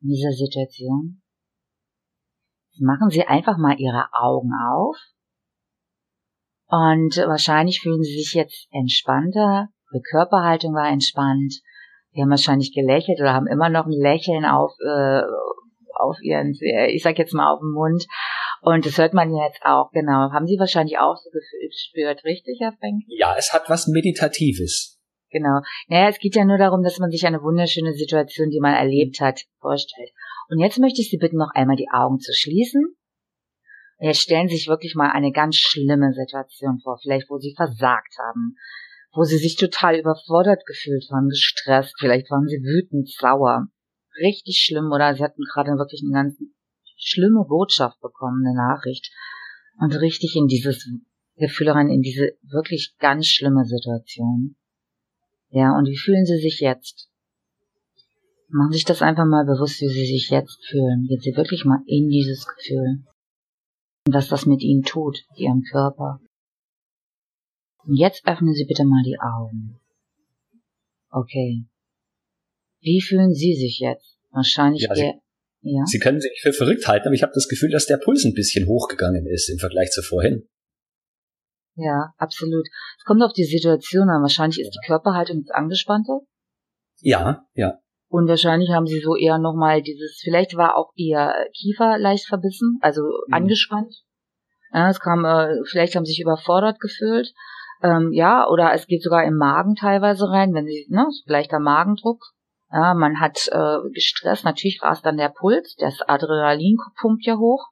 in 0.00 0.08
dieser 0.08 0.32
Situation? 0.32 1.22
Machen 2.78 3.10
Sie 3.10 3.22
einfach 3.22 3.56
mal 3.56 3.78
Ihre 3.78 4.08
Augen 4.12 4.50
auf 4.70 4.96
und 6.66 7.16
wahrscheinlich 7.16 7.80
fühlen 7.80 8.02
Sie 8.02 8.18
sich 8.18 8.34
jetzt 8.34 8.68
entspannter. 8.70 9.68
Ihre 9.92 10.02
Körperhaltung 10.02 10.74
war 10.74 10.88
entspannt. 10.88 11.54
Sie 12.14 12.22
haben 12.22 12.30
wahrscheinlich 12.30 12.72
gelächelt 12.72 13.20
oder 13.20 13.34
haben 13.34 13.48
immer 13.48 13.68
noch 13.68 13.86
ein 13.86 13.92
Lächeln 13.92 14.44
auf, 14.44 14.72
äh, 14.80 15.22
auf 15.96 16.16
Ihren, 16.22 16.54
ich 16.88 17.02
sag 17.02 17.18
jetzt 17.18 17.34
mal 17.34 17.52
auf 17.52 17.60
dem 17.60 17.72
Mund. 17.72 18.06
Und 18.62 18.86
das 18.86 18.96
hört 18.98 19.14
man 19.14 19.34
jetzt 19.34 19.60
auch, 19.64 19.90
genau. 19.90 20.30
Haben 20.32 20.46
Sie 20.46 20.58
wahrscheinlich 20.58 20.98
auch 20.98 21.16
so 21.16 21.28
gespürt, 21.30 22.24
richtig, 22.24 22.58
Herr 22.60 22.72
Frenk? 22.78 23.02
Ja, 23.08 23.34
es 23.36 23.52
hat 23.52 23.68
was 23.68 23.88
Meditatives. 23.88 24.98
Genau. 25.30 25.60
Naja, 25.88 26.08
es 26.08 26.18
geht 26.18 26.36
ja 26.36 26.44
nur 26.44 26.58
darum, 26.58 26.84
dass 26.84 27.00
man 27.00 27.10
sich 27.10 27.26
eine 27.26 27.42
wunderschöne 27.42 27.92
Situation, 27.92 28.50
die 28.50 28.60
man 28.60 28.74
erlebt 28.74 29.20
hat, 29.20 29.42
vorstellt. 29.60 30.10
Und 30.48 30.60
jetzt 30.60 30.78
möchte 30.78 31.00
ich 31.00 31.10
Sie 31.10 31.18
bitten, 31.18 31.36
noch 31.36 31.50
einmal 31.54 31.76
die 31.76 31.90
Augen 31.92 32.20
zu 32.20 32.32
schließen. 32.32 32.96
Und 33.98 34.06
jetzt 34.06 34.20
stellen 34.20 34.48
Sie 34.48 34.56
sich 34.56 34.68
wirklich 34.68 34.94
mal 34.94 35.10
eine 35.10 35.32
ganz 35.32 35.56
schlimme 35.56 36.12
Situation 36.12 36.78
vor, 36.78 36.98
vielleicht 37.02 37.28
wo 37.28 37.38
Sie 37.38 37.54
versagt 37.56 38.14
haben, 38.18 38.56
wo 39.14 39.24
Sie 39.24 39.38
sich 39.38 39.56
total 39.56 39.98
überfordert 39.98 40.66
gefühlt 40.66 41.08
haben, 41.10 41.28
gestresst, 41.28 41.94
vielleicht 41.98 42.30
waren 42.30 42.46
Sie 42.46 42.62
wütend, 42.62 43.08
sauer, 43.08 43.68
richtig 44.20 44.58
schlimm 44.58 44.90
oder 44.92 45.14
Sie 45.14 45.22
hatten 45.22 45.42
gerade 45.52 45.70
wirklich 45.78 46.02
eine 46.04 46.12
ganz 46.12 46.36
schlimme 46.96 47.44
Botschaft 47.48 48.00
bekommen, 48.00 48.44
eine 48.46 48.56
Nachricht 48.56 49.10
und 49.78 50.00
richtig 50.00 50.36
in 50.36 50.46
dieses 50.46 50.88
Gefühl 51.36 51.70
rein, 51.70 51.88
in 51.88 52.02
diese 52.02 52.32
wirklich 52.42 52.94
ganz 52.98 53.26
schlimme 53.26 53.64
Situation. 53.64 54.56
Ja, 55.50 55.76
und 55.76 55.86
wie 55.86 55.96
fühlen 55.96 56.26
Sie 56.26 56.38
sich 56.38 56.60
jetzt? 56.60 57.08
Machen 58.48 58.72
Sie 58.72 58.78
sich 58.78 58.84
das 58.84 59.02
einfach 59.02 59.26
mal 59.26 59.44
bewusst, 59.44 59.80
wie 59.80 59.88
Sie 59.88 60.06
sich 60.06 60.30
jetzt 60.30 60.64
fühlen. 60.66 61.06
Gehen 61.08 61.20
Sie 61.20 61.36
wirklich 61.36 61.64
mal 61.64 61.80
in 61.86 62.08
dieses 62.08 62.46
Gefühl. 62.46 63.04
Und 64.06 64.14
was 64.14 64.28
das 64.28 64.46
mit 64.46 64.62
Ihnen 64.62 64.82
tut, 64.82 65.24
Ihrem 65.36 65.62
Körper. 65.62 66.20
Und 67.86 67.96
jetzt 67.96 68.26
öffnen 68.26 68.54
Sie 68.54 68.64
bitte 68.64 68.84
mal 68.84 69.02
die 69.04 69.18
Augen. 69.20 69.78
Okay. 71.10 71.64
Wie 72.80 73.00
fühlen 73.00 73.32
Sie 73.32 73.54
sich 73.54 73.78
jetzt? 73.80 74.18
Wahrscheinlich 74.30 74.82
ja, 74.82 74.94
Sie, 74.94 75.12
ja? 75.62 75.84
Sie 75.86 75.98
können 75.98 76.20
sich 76.20 76.40
für 76.42 76.52
verrückt 76.52 76.86
halten, 76.88 77.06
aber 77.06 77.14
ich 77.14 77.22
habe 77.22 77.32
das 77.34 77.48
Gefühl, 77.48 77.70
dass 77.70 77.86
der 77.86 77.98
Puls 77.98 78.24
ein 78.24 78.34
bisschen 78.34 78.66
hochgegangen 78.66 79.26
ist 79.26 79.48
im 79.48 79.58
Vergleich 79.58 79.90
zu 79.90 80.02
vorhin. 80.02 80.48
Ja, 81.76 82.14
absolut. 82.18 82.66
Es 82.98 83.04
kommt 83.04 83.22
auf 83.22 83.32
die 83.32 83.44
Situation 83.44 84.08
an. 84.08 84.22
Wahrscheinlich 84.22 84.60
ist 84.60 84.74
die 84.74 84.86
Körperhaltung 84.86 85.38
jetzt 85.38 85.54
angespannter. 85.54 86.20
Ja, 87.00 87.46
ja. 87.54 87.78
Und 88.08 88.28
wahrscheinlich 88.28 88.70
haben 88.70 88.86
sie 88.86 89.00
so 89.00 89.16
eher 89.16 89.38
nochmal 89.38 89.82
dieses, 89.82 90.20
vielleicht 90.22 90.56
war 90.56 90.76
auch 90.76 90.92
ihr 90.94 91.34
Kiefer 91.52 91.98
leicht 91.98 92.26
verbissen, 92.26 92.78
also 92.80 93.02
mhm. 93.02 93.34
angespannt. 93.34 94.04
Ja, 94.72 94.90
es 94.90 95.00
kam, 95.00 95.24
äh, 95.24 95.62
vielleicht 95.68 95.96
haben 95.96 96.04
sie 96.04 96.12
sich 96.12 96.20
überfordert 96.20 96.80
gefühlt. 96.80 97.32
Ähm, 97.84 98.12
ja, 98.12 98.48
oder 98.48 98.72
es 98.72 98.86
geht 98.86 99.02
sogar 99.02 99.24
im 99.24 99.36
Magen 99.36 99.74
teilweise 99.74 100.30
rein, 100.30 100.54
wenn 100.54 100.64
sie, 100.64 100.86
ne, 100.88 101.06
leichter 101.26 101.58
Magendruck. 101.58 102.22
Ja, 102.72 102.94
man 102.94 103.20
hat 103.20 103.46
äh, 103.52 103.76
gestresst, 103.92 104.44
natürlich 104.44 104.80
rast 104.82 105.04
dann 105.04 105.18
der 105.18 105.28
Puls, 105.28 105.76
das 105.78 106.00
Adrenalin 106.00 106.78
pumpt 106.98 107.26
ja 107.26 107.36
hoch. 107.36 107.66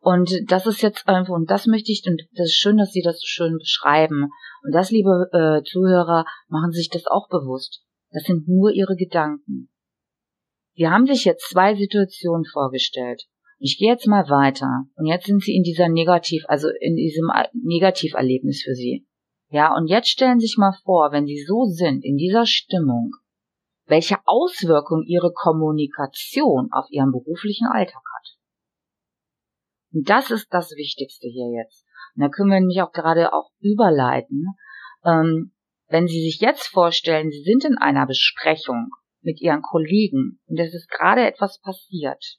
Und 0.00 0.30
das 0.50 0.66
ist 0.66 0.80
jetzt 0.80 1.06
einfach, 1.06 1.34
und 1.34 1.50
das 1.50 1.66
möchte 1.66 1.92
ich, 1.92 2.02
und 2.06 2.22
das 2.32 2.46
ist 2.46 2.56
schön, 2.56 2.78
dass 2.78 2.92
Sie 2.92 3.02
das 3.02 3.20
so 3.20 3.26
schön 3.26 3.58
beschreiben. 3.58 4.30
Und 4.62 4.74
das, 4.74 4.90
liebe 4.90 5.28
äh, 5.32 5.62
Zuhörer, 5.64 6.24
machen 6.48 6.72
Sie 6.72 6.78
sich 6.78 6.90
das 6.90 7.06
auch 7.06 7.28
bewusst. 7.28 7.82
Das 8.12 8.22
sind 8.22 8.48
nur 8.48 8.70
Ihre 8.70 8.96
Gedanken. 8.96 9.68
Sie 10.76 10.88
haben 10.88 11.06
sich 11.06 11.24
jetzt 11.24 11.50
zwei 11.50 11.74
Situationen 11.74 12.46
vorgestellt. 12.46 13.24
Ich 13.58 13.78
gehe 13.78 13.90
jetzt 13.90 14.06
mal 14.06 14.28
weiter. 14.28 14.84
Und 14.96 15.06
jetzt 15.06 15.26
sind 15.26 15.42
Sie 15.42 15.56
in 15.56 15.62
dieser 15.62 15.88
Negativ, 15.88 16.44
also 16.48 16.68
in 16.80 16.96
diesem 16.96 17.30
Negativerlebnis 17.52 18.62
für 18.62 18.74
Sie. 18.74 19.05
Ja, 19.48 19.74
und 19.74 19.86
jetzt 19.86 20.08
stellen 20.08 20.40
Sie 20.40 20.46
sich 20.46 20.56
mal 20.58 20.76
vor, 20.84 21.12
wenn 21.12 21.26
Sie 21.26 21.44
so 21.44 21.64
sind, 21.66 22.04
in 22.04 22.16
dieser 22.16 22.46
Stimmung, 22.46 23.12
welche 23.86 24.16
Auswirkung 24.24 25.04
Ihre 25.06 25.32
Kommunikation 25.32 26.68
auf 26.72 26.86
Ihren 26.90 27.12
beruflichen 27.12 27.68
Alltag 27.68 28.02
hat. 28.16 28.36
Und 29.92 30.10
das 30.10 30.30
ist 30.30 30.48
das 30.50 30.72
Wichtigste 30.72 31.28
hier 31.28 31.50
jetzt. 31.62 31.86
Und 32.14 32.22
da 32.22 32.28
können 32.28 32.50
wir 32.50 32.60
nämlich 32.60 32.82
auch 32.82 32.92
gerade 32.92 33.32
auch 33.32 33.50
überleiten. 33.60 34.46
Ähm, 35.04 35.52
wenn 35.88 36.08
Sie 36.08 36.20
sich 36.22 36.40
jetzt 36.40 36.66
vorstellen, 36.66 37.30
Sie 37.30 37.42
sind 37.42 37.64
in 37.64 37.78
einer 37.78 38.06
Besprechung 38.06 38.90
mit 39.20 39.40
Ihren 39.40 39.62
Kollegen 39.62 40.40
und 40.46 40.58
es 40.58 40.74
ist 40.74 40.90
gerade 40.90 41.24
etwas 41.24 41.60
passiert. 41.60 42.38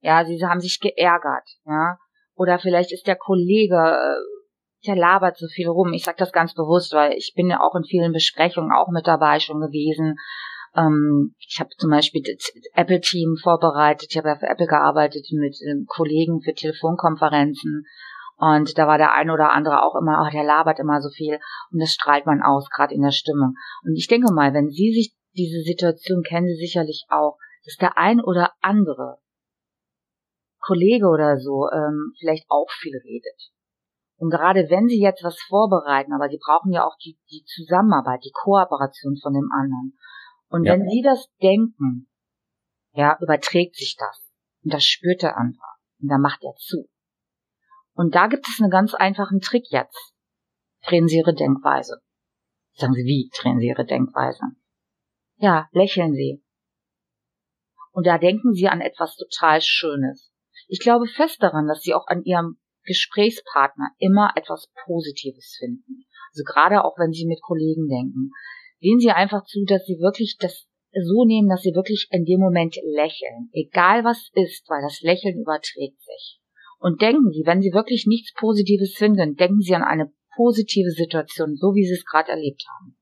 Ja, 0.00 0.24
Sie 0.24 0.42
haben 0.44 0.60
sich 0.60 0.78
geärgert, 0.80 1.48
ja. 1.64 1.98
Oder 2.34 2.58
vielleicht 2.58 2.92
ist 2.92 3.06
der 3.06 3.16
Kollege, 3.16 3.76
äh, 3.76 4.39
der 4.86 4.96
labert 4.96 5.36
so 5.36 5.46
viel 5.46 5.68
rum. 5.68 5.92
Ich 5.92 6.04
sage 6.04 6.16
das 6.18 6.32
ganz 6.32 6.54
bewusst, 6.54 6.92
weil 6.92 7.12
ich 7.12 7.34
bin 7.34 7.48
ja 7.48 7.60
auch 7.60 7.74
in 7.74 7.84
vielen 7.84 8.12
Besprechungen 8.12 8.72
auch 8.72 8.88
mit 8.88 9.06
dabei 9.06 9.40
schon 9.40 9.60
gewesen. 9.60 10.16
Ähm, 10.74 11.34
ich 11.38 11.60
habe 11.60 11.70
zum 11.76 11.90
Beispiel 11.90 12.22
das 12.22 12.52
Apple-Team 12.74 13.36
vorbereitet. 13.42 14.08
Ich 14.10 14.16
habe 14.16 14.28
ja 14.28 14.36
für 14.36 14.48
Apple 14.48 14.66
gearbeitet 14.66 15.26
mit 15.32 15.56
ähm, 15.66 15.86
Kollegen 15.86 16.40
für 16.40 16.54
Telefonkonferenzen. 16.54 17.84
Und 18.36 18.78
da 18.78 18.86
war 18.86 18.96
der 18.96 19.12
ein 19.12 19.30
oder 19.30 19.52
andere 19.52 19.82
auch 19.82 19.94
immer, 20.00 20.24
oh, 20.26 20.30
der 20.32 20.44
labert 20.44 20.78
immer 20.78 21.02
so 21.02 21.10
viel. 21.10 21.38
Und 21.72 21.80
das 21.80 21.92
strahlt 21.92 22.24
man 22.24 22.40
aus, 22.40 22.70
gerade 22.70 22.94
in 22.94 23.02
der 23.02 23.10
Stimmung. 23.10 23.54
Und 23.82 23.96
ich 23.96 24.06
denke 24.06 24.32
mal, 24.32 24.54
wenn 24.54 24.70
Sie 24.70 24.92
sich 24.92 25.14
diese 25.36 25.60
Situation 25.60 26.22
kennen, 26.22 26.46
Sie 26.46 26.66
sicherlich 26.66 27.04
auch, 27.10 27.36
dass 27.66 27.76
der 27.76 27.98
ein 27.98 28.20
oder 28.20 28.52
andere 28.62 29.18
Kollege 30.60 31.06
oder 31.06 31.38
so 31.38 31.68
ähm, 31.70 32.12
vielleicht 32.18 32.46
auch 32.48 32.70
viel 32.70 32.96
redet. 33.04 33.50
Und 34.20 34.28
gerade 34.28 34.68
wenn 34.68 34.86
Sie 34.86 35.00
jetzt 35.00 35.24
was 35.24 35.40
vorbereiten, 35.48 36.12
aber 36.12 36.28
Sie 36.28 36.38
brauchen 36.38 36.72
ja 36.72 36.84
auch 36.84 36.94
die, 37.02 37.18
die 37.30 37.42
Zusammenarbeit, 37.44 38.22
die 38.22 38.32
Kooperation 38.34 39.16
von 39.16 39.32
dem 39.32 39.48
anderen. 39.50 39.98
Und 40.50 40.66
ja. 40.66 40.74
wenn 40.74 40.86
Sie 40.86 41.00
das 41.00 41.30
denken, 41.40 42.06
ja, 42.92 43.16
überträgt 43.18 43.76
sich 43.76 43.96
das. 43.98 44.30
Und 44.62 44.74
das 44.74 44.84
spürt 44.84 45.22
der 45.22 45.38
andere. 45.38 45.64
Und 46.02 46.08
dann 46.08 46.20
macht 46.20 46.44
er 46.44 46.54
zu. 46.56 46.90
Und 47.94 48.14
da 48.14 48.26
gibt 48.26 48.46
es 48.46 48.60
einen 48.60 48.70
ganz 48.70 48.92
einfachen 48.92 49.40
Trick 49.40 49.64
jetzt. 49.70 50.12
Drehen 50.86 51.08
Sie 51.08 51.16
Ihre 51.16 51.34
Denkweise. 51.34 52.02
Sagen 52.74 52.92
Sie, 52.92 53.04
wie 53.04 53.30
drehen 53.40 53.58
Sie 53.58 53.68
Ihre 53.68 53.86
Denkweise? 53.86 54.44
Ja, 55.36 55.70
lächeln 55.72 56.12
Sie. 56.12 56.44
Und 57.92 58.06
da 58.06 58.18
denken 58.18 58.52
Sie 58.52 58.68
an 58.68 58.82
etwas 58.82 59.16
total 59.16 59.62
Schönes. 59.62 60.30
Ich 60.68 60.80
glaube 60.80 61.06
fest 61.06 61.42
daran, 61.42 61.66
dass 61.66 61.80
Sie 61.80 61.94
auch 61.94 62.06
an 62.06 62.22
Ihrem 62.22 62.59
Gesprächspartner 62.84 63.90
immer 63.98 64.32
etwas 64.36 64.68
Positives 64.84 65.56
finden. 65.58 66.04
Also 66.32 66.44
gerade 66.44 66.84
auch 66.84 66.96
wenn 66.98 67.12
Sie 67.12 67.26
mit 67.26 67.40
Kollegen 67.42 67.88
denken. 67.88 68.30
Sehen 68.80 69.00
Sie 69.00 69.10
einfach 69.10 69.44
zu, 69.44 69.64
dass 69.64 69.84
Sie 69.84 69.98
wirklich 70.00 70.36
das 70.38 70.66
so 70.92 71.24
nehmen, 71.24 71.48
dass 71.48 71.62
Sie 71.62 71.74
wirklich 71.74 72.08
in 72.10 72.24
dem 72.24 72.40
Moment 72.40 72.76
lächeln. 72.82 73.50
Egal 73.52 74.04
was 74.04 74.30
ist, 74.34 74.68
weil 74.68 74.82
das 74.82 75.00
Lächeln 75.02 75.38
überträgt 75.40 76.00
sich. 76.00 76.40
Und 76.78 77.02
denken 77.02 77.30
Sie, 77.30 77.42
wenn 77.44 77.60
Sie 77.60 77.72
wirklich 77.72 78.06
nichts 78.06 78.32
Positives 78.34 78.94
finden, 78.96 79.36
denken 79.36 79.60
Sie 79.60 79.74
an 79.74 79.82
eine 79.82 80.12
positive 80.34 80.90
Situation, 80.90 81.56
so 81.56 81.74
wie 81.74 81.84
Sie 81.84 81.94
es 81.94 82.04
gerade 82.04 82.30
erlebt 82.30 82.64
haben. 82.68 82.96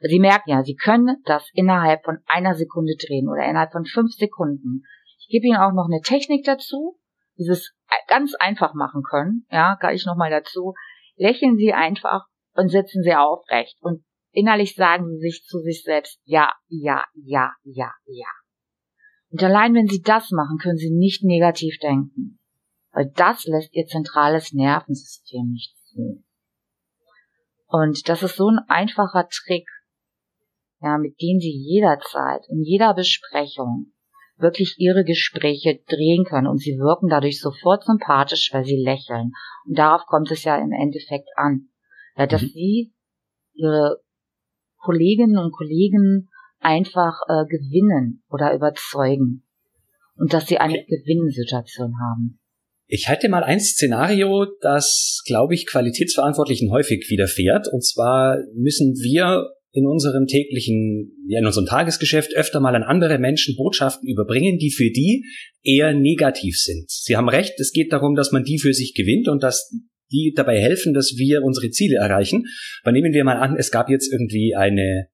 Sie 0.00 0.20
merken 0.20 0.50
ja, 0.50 0.62
Sie 0.62 0.76
können 0.76 1.22
das 1.24 1.48
innerhalb 1.52 2.04
von 2.04 2.18
einer 2.26 2.54
Sekunde 2.54 2.94
drehen 2.96 3.28
oder 3.28 3.48
innerhalb 3.48 3.72
von 3.72 3.84
fünf 3.84 4.12
Sekunden. 4.12 4.84
Ich 5.18 5.28
gebe 5.28 5.46
Ihnen 5.46 5.56
auch 5.56 5.72
noch 5.72 5.88
eine 5.90 6.00
Technik 6.00 6.44
dazu, 6.44 6.97
wie 7.38 7.44
Sie 7.44 7.52
es 7.52 7.72
ganz 8.08 8.34
einfach 8.34 8.74
machen 8.74 9.02
können. 9.02 9.46
Ja, 9.50 9.76
gar 9.80 9.92
ich 9.92 10.04
nochmal 10.04 10.30
dazu. 10.30 10.74
Lächeln 11.16 11.56
Sie 11.56 11.72
einfach 11.72 12.26
und 12.54 12.68
sitzen 12.68 13.02
Sie 13.02 13.14
aufrecht 13.14 13.78
und 13.80 14.04
innerlich 14.32 14.74
sagen 14.74 15.06
Sie 15.08 15.18
sich 15.18 15.44
zu 15.44 15.60
sich 15.60 15.82
selbst, 15.84 16.20
ja, 16.24 16.52
ja, 16.68 17.04
ja, 17.14 17.52
ja, 17.62 17.92
ja. 18.06 18.26
Und 19.30 19.42
allein 19.42 19.74
wenn 19.74 19.86
Sie 19.86 20.02
das 20.02 20.30
machen, 20.30 20.58
können 20.58 20.76
Sie 20.76 20.90
nicht 20.90 21.22
negativ 21.24 21.78
denken. 21.78 22.38
Weil 22.92 23.12
das 23.14 23.44
lässt 23.44 23.74
Ihr 23.74 23.86
zentrales 23.86 24.52
Nervensystem 24.52 25.50
nicht 25.50 25.76
zu. 25.86 26.24
Und 27.66 28.08
das 28.08 28.22
ist 28.22 28.36
so 28.36 28.48
ein 28.48 28.58
einfacher 28.68 29.28
Trick, 29.28 29.68
ja, 30.80 30.96
mit 30.96 31.20
dem 31.20 31.38
Sie 31.38 31.52
jederzeit, 31.52 32.46
in 32.48 32.62
jeder 32.62 32.94
Besprechung, 32.94 33.92
wirklich 34.38 34.76
ihre 34.78 35.04
Gespräche 35.04 35.80
drehen 35.88 36.24
können 36.24 36.46
und 36.46 36.58
sie 36.58 36.78
wirken 36.78 37.08
dadurch 37.08 37.40
sofort 37.40 37.84
sympathisch, 37.84 38.50
weil 38.52 38.64
sie 38.64 38.76
lächeln. 38.76 39.32
Und 39.66 39.78
darauf 39.78 40.06
kommt 40.06 40.30
es 40.30 40.44
ja 40.44 40.56
im 40.56 40.72
Endeffekt 40.72 41.28
an. 41.36 41.68
Ja, 42.16 42.26
dass 42.26 42.42
mhm. 42.42 42.48
sie 42.48 42.92
ihre 43.54 44.00
Kolleginnen 44.78 45.38
und 45.38 45.52
Kollegen 45.52 46.28
einfach 46.60 47.20
äh, 47.28 47.46
gewinnen 47.46 48.22
oder 48.30 48.54
überzeugen. 48.54 49.44
Und 50.16 50.32
dass 50.32 50.46
sie 50.46 50.58
eine 50.58 50.74
okay. 50.74 51.02
Gewinnsituation 51.04 51.94
haben. 52.00 52.40
Ich 52.86 53.08
halte 53.08 53.28
mal 53.28 53.44
ein 53.44 53.60
Szenario, 53.60 54.46
das, 54.62 55.22
glaube 55.26 55.54
ich, 55.54 55.66
Qualitätsverantwortlichen 55.66 56.72
häufig 56.72 57.06
widerfährt. 57.10 57.68
Und 57.68 57.84
zwar 57.84 58.38
müssen 58.54 58.94
wir 58.94 59.46
in 59.72 59.86
unserem 59.86 60.26
täglichen, 60.26 61.12
ja, 61.26 61.40
in 61.40 61.46
unserem 61.46 61.66
Tagesgeschäft 61.66 62.34
öfter 62.34 62.60
mal 62.60 62.74
an 62.74 62.82
andere 62.82 63.18
Menschen 63.18 63.54
Botschaften 63.56 64.08
überbringen, 64.08 64.58
die 64.58 64.70
für 64.70 64.90
die 64.90 65.24
eher 65.62 65.92
negativ 65.92 66.56
sind. 66.56 66.90
Sie 66.90 67.16
haben 67.16 67.28
recht, 67.28 67.58
es 67.58 67.72
geht 67.72 67.92
darum, 67.92 68.14
dass 68.14 68.32
man 68.32 68.44
die 68.44 68.58
für 68.58 68.72
sich 68.72 68.94
gewinnt 68.94 69.28
und 69.28 69.42
dass 69.42 69.70
die 70.10 70.32
dabei 70.34 70.58
helfen, 70.58 70.94
dass 70.94 71.14
wir 71.18 71.42
unsere 71.42 71.70
Ziele 71.70 71.96
erreichen. 71.96 72.44
Aber 72.82 72.92
nehmen 72.92 73.12
wir 73.12 73.24
mal 73.24 73.36
an, 73.36 73.56
es 73.58 73.70
gab 73.70 73.90
jetzt 73.90 74.10
irgendwie 74.10 74.54
eine 74.56 75.08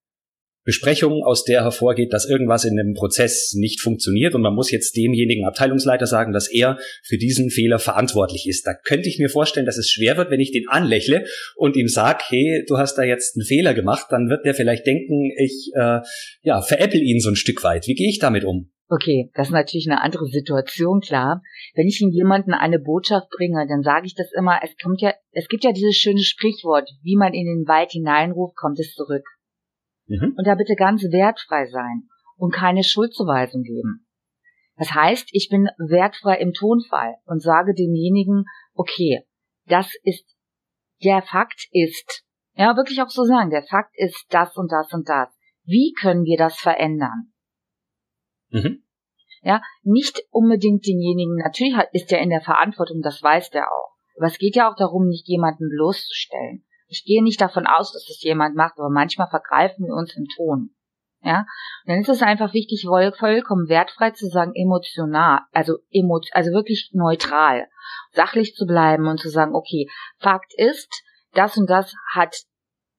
Besprechung, 0.64 1.22
aus 1.24 1.44
der 1.44 1.62
hervorgeht, 1.62 2.12
dass 2.12 2.28
irgendwas 2.28 2.64
in 2.64 2.76
dem 2.76 2.94
Prozess 2.94 3.54
nicht 3.54 3.80
funktioniert 3.80 4.34
und 4.34 4.42
man 4.42 4.54
muss 4.54 4.70
jetzt 4.70 4.96
demjenigen 4.96 5.46
Abteilungsleiter 5.46 6.06
sagen, 6.06 6.32
dass 6.32 6.50
er 6.50 6.78
für 7.02 7.18
diesen 7.18 7.50
Fehler 7.50 7.78
verantwortlich 7.78 8.48
ist. 8.48 8.66
Da 8.66 8.74
könnte 8.74 9.08
ich 9.08 9.18
mir 9.18 9.28
vorstellen, 9.28 9.66
dass 9.66 9.76
es 9.76 9.90
schwer 9.90 10.16
wird, 10.16 10.30
wenn 10.30 10.40
ich 10.40 10.52
den 10.52 10.68
anlächle 10.68 11.26
und 11.56 11.76
ihm 11.76 11.88
sage, 11.88 12.24
hey, 12.28 12.64
du 12.66 12.78
hast 12.78 12.96
da 12.96 13.02
jetzt 13.02 13.36
einen 13.36 13.44
Fehler 13.44 13.74
gemacht, 13.74 14.06
dann 14.10 14.28
wird 14.28 14.44
der 14.46 14.54
vielleicht 14.54 14.86
denken, 14.86 15.30
ich 15.38 15.70
äh, 15.74 16.00
ja, 16.42 16.62
veräpple 16.62 17.00
ihn 17.00 17.20
so 17.20 17.30
ein 17.30 17.36
Stück 17.36 17.62
weit. 17.62 17.86
Wie 17.86 17.94
gehe 17.94 18.08
ich 18.08 18.18
damit 18.18 18.44
um? 18.44 18.70
Okay, 18.90 19.30
das 19.34 19.48
ist 19.48 19.52
natürlich 19.52 19.88
eine 19.88 20.02
andere 20.02 20.26
Situation, 20.26 21.00
klar. 21.00 21.42
Wenn 21.74 21.88
ich 21.88 22.00
in 22.02 22.10
jemanden 22.10 22.52
eine 22.52 22.78
Botschaft 22.78 23.28
bringe, 23.30 23.66
dann 23.66 23.82
sage 23.82 24.06
ich 24.06 24.14
das 24.14 24.30
immer, 24.36 24.60
es 24.62 24.70
kommt 24.82 25.00
ja, 25.00 25.14
es 25.32 25.48
gibt 25.48 25.64
ja 25.64 25.72
dieses 25.72 25.96
schöne 25.96 26.22
Sprichwort, 26.22 26.88
wie 27.02 27.16
man 27.16 27.32
in 27.32 27.46
den 27.46 27.66
Wald 27.66 27.92
hineinruft, 27.92 28.56
kommt 28.56 28.78
es 28.78 28.94
zurück. 28.94 29.24
Mhm. 30.06 30.34
Und 30.36 30.46
da 30.46 30.54
bitte 30.54 30.74
ganz 30.76 31.02
wertfrei 31.02 31.66
sein 31.66 32.08
und 32.36 32.52
keine 32.52 32.84
Schuldzuweisung 32.84 33.62
geben. 33.62 34.06
Das 34.76 34.92
heißt, 34.92 35.28
ich 35.32 35.48
bin 35.50 35.68
wertfrei 35.78 36.36
im 36.38 36.52
Tonfall 36.52 37.14
und 37.26 37.40
sage 37.40 37.74
demjenigen, 37.74 38.44
okay, 38.74 39.24
das 39.66 39.92
ist, 40.02 40.36
der 41.02 41.22
Fakt 41.22 41.68
ist, 41.70 42.24
ja, 42.56 42.76
wirklich 42.76 43.00
auch 43.02 43.08
so 43.08 43.24
sagen, 43.24 43.50
der 43.50 43.62
Fakt 43.62 43.94
ist 43.96 44.26
das 44.30 44.56
und 44.56 44.70
das 44.72 44.92
und 44.92 45.08
das. 45.08 45.28
Wie 45.64 45.92
können 46.00 46.24
wir 46.24 46.36
das 46.36 46.58
verändern? 46.58 47.32
Mhm. 48.50 48.84
Ja, 49.42 49.62
nicht 49.82 50.22
unbedingt 50.30 50.86
denjenigen, 50.86 51.36
natürlich 51.36 51.76
ist 51.92 52.10
er 52.12 52.20
in 52.20 52.30
der 52.30 52.40
Verantwortung, 52.40 53.02
das 53.02 53.22
weiß 53.22 53.50
der 53.50 53.66
auch. 53.70 53.94
Aber 54.16 54.26
es 54.26 54.38
geht 54.38 54.56
ja 54.56 54.70
auch 54.70 54.76
darum, 54.76 55.08
nicht 55.08 55.26
jemanden 55.28 55.68
bloßzustellen. 55.68 56.64
Ich 56.94 57.04
gehe 57.04 57.24
nicht 57.24 57.40
davon 57.40 57.66
aus, 57.66 57.92
dass 57.92 58.04
das 58.06 58.22
jemand 58.22 58.54
macht, 58.54 58.78
aber 58.78 58.88
manchmal 58.88 59.28
vergreifen 59.28 59.86
wir 59.86 59.94
uns 59.94 60.16
im 60.16 60.26
Ton. 60.36 60.70
Ja, 61.22 61.40
und 61.84 61.90
dann 61.90 62.00
ist 62.00 62.08
es 62.08 62.22
einfach 62.22 62.52
wichtig, 62.52 62.84
vollkommen 62.86 63.68
wertfrei 63.68 64.10
zu 64.10 64.26
sagen, 64.28 64.52
emotional, 64.54 65.40
also 65.52 65.78
emo, 65.90 66.20
also 66.32 66.52
wirklich 66.52 66.90
neutral, 66.92 67.66
sachlich 68.12 68.54
zu 68.54 68.66
bleiben 68.66 69.08
und 69.08 69.18
zu 69.18 69.30
sagen, 69.30 69.54
okay, 69.54 69.88
Fakt 70.18 70.52
ist, 70.56 71.02
das 71.32 71.56
und 71.56 71.68
das 71.68 71.94
hat, 72.14 72.36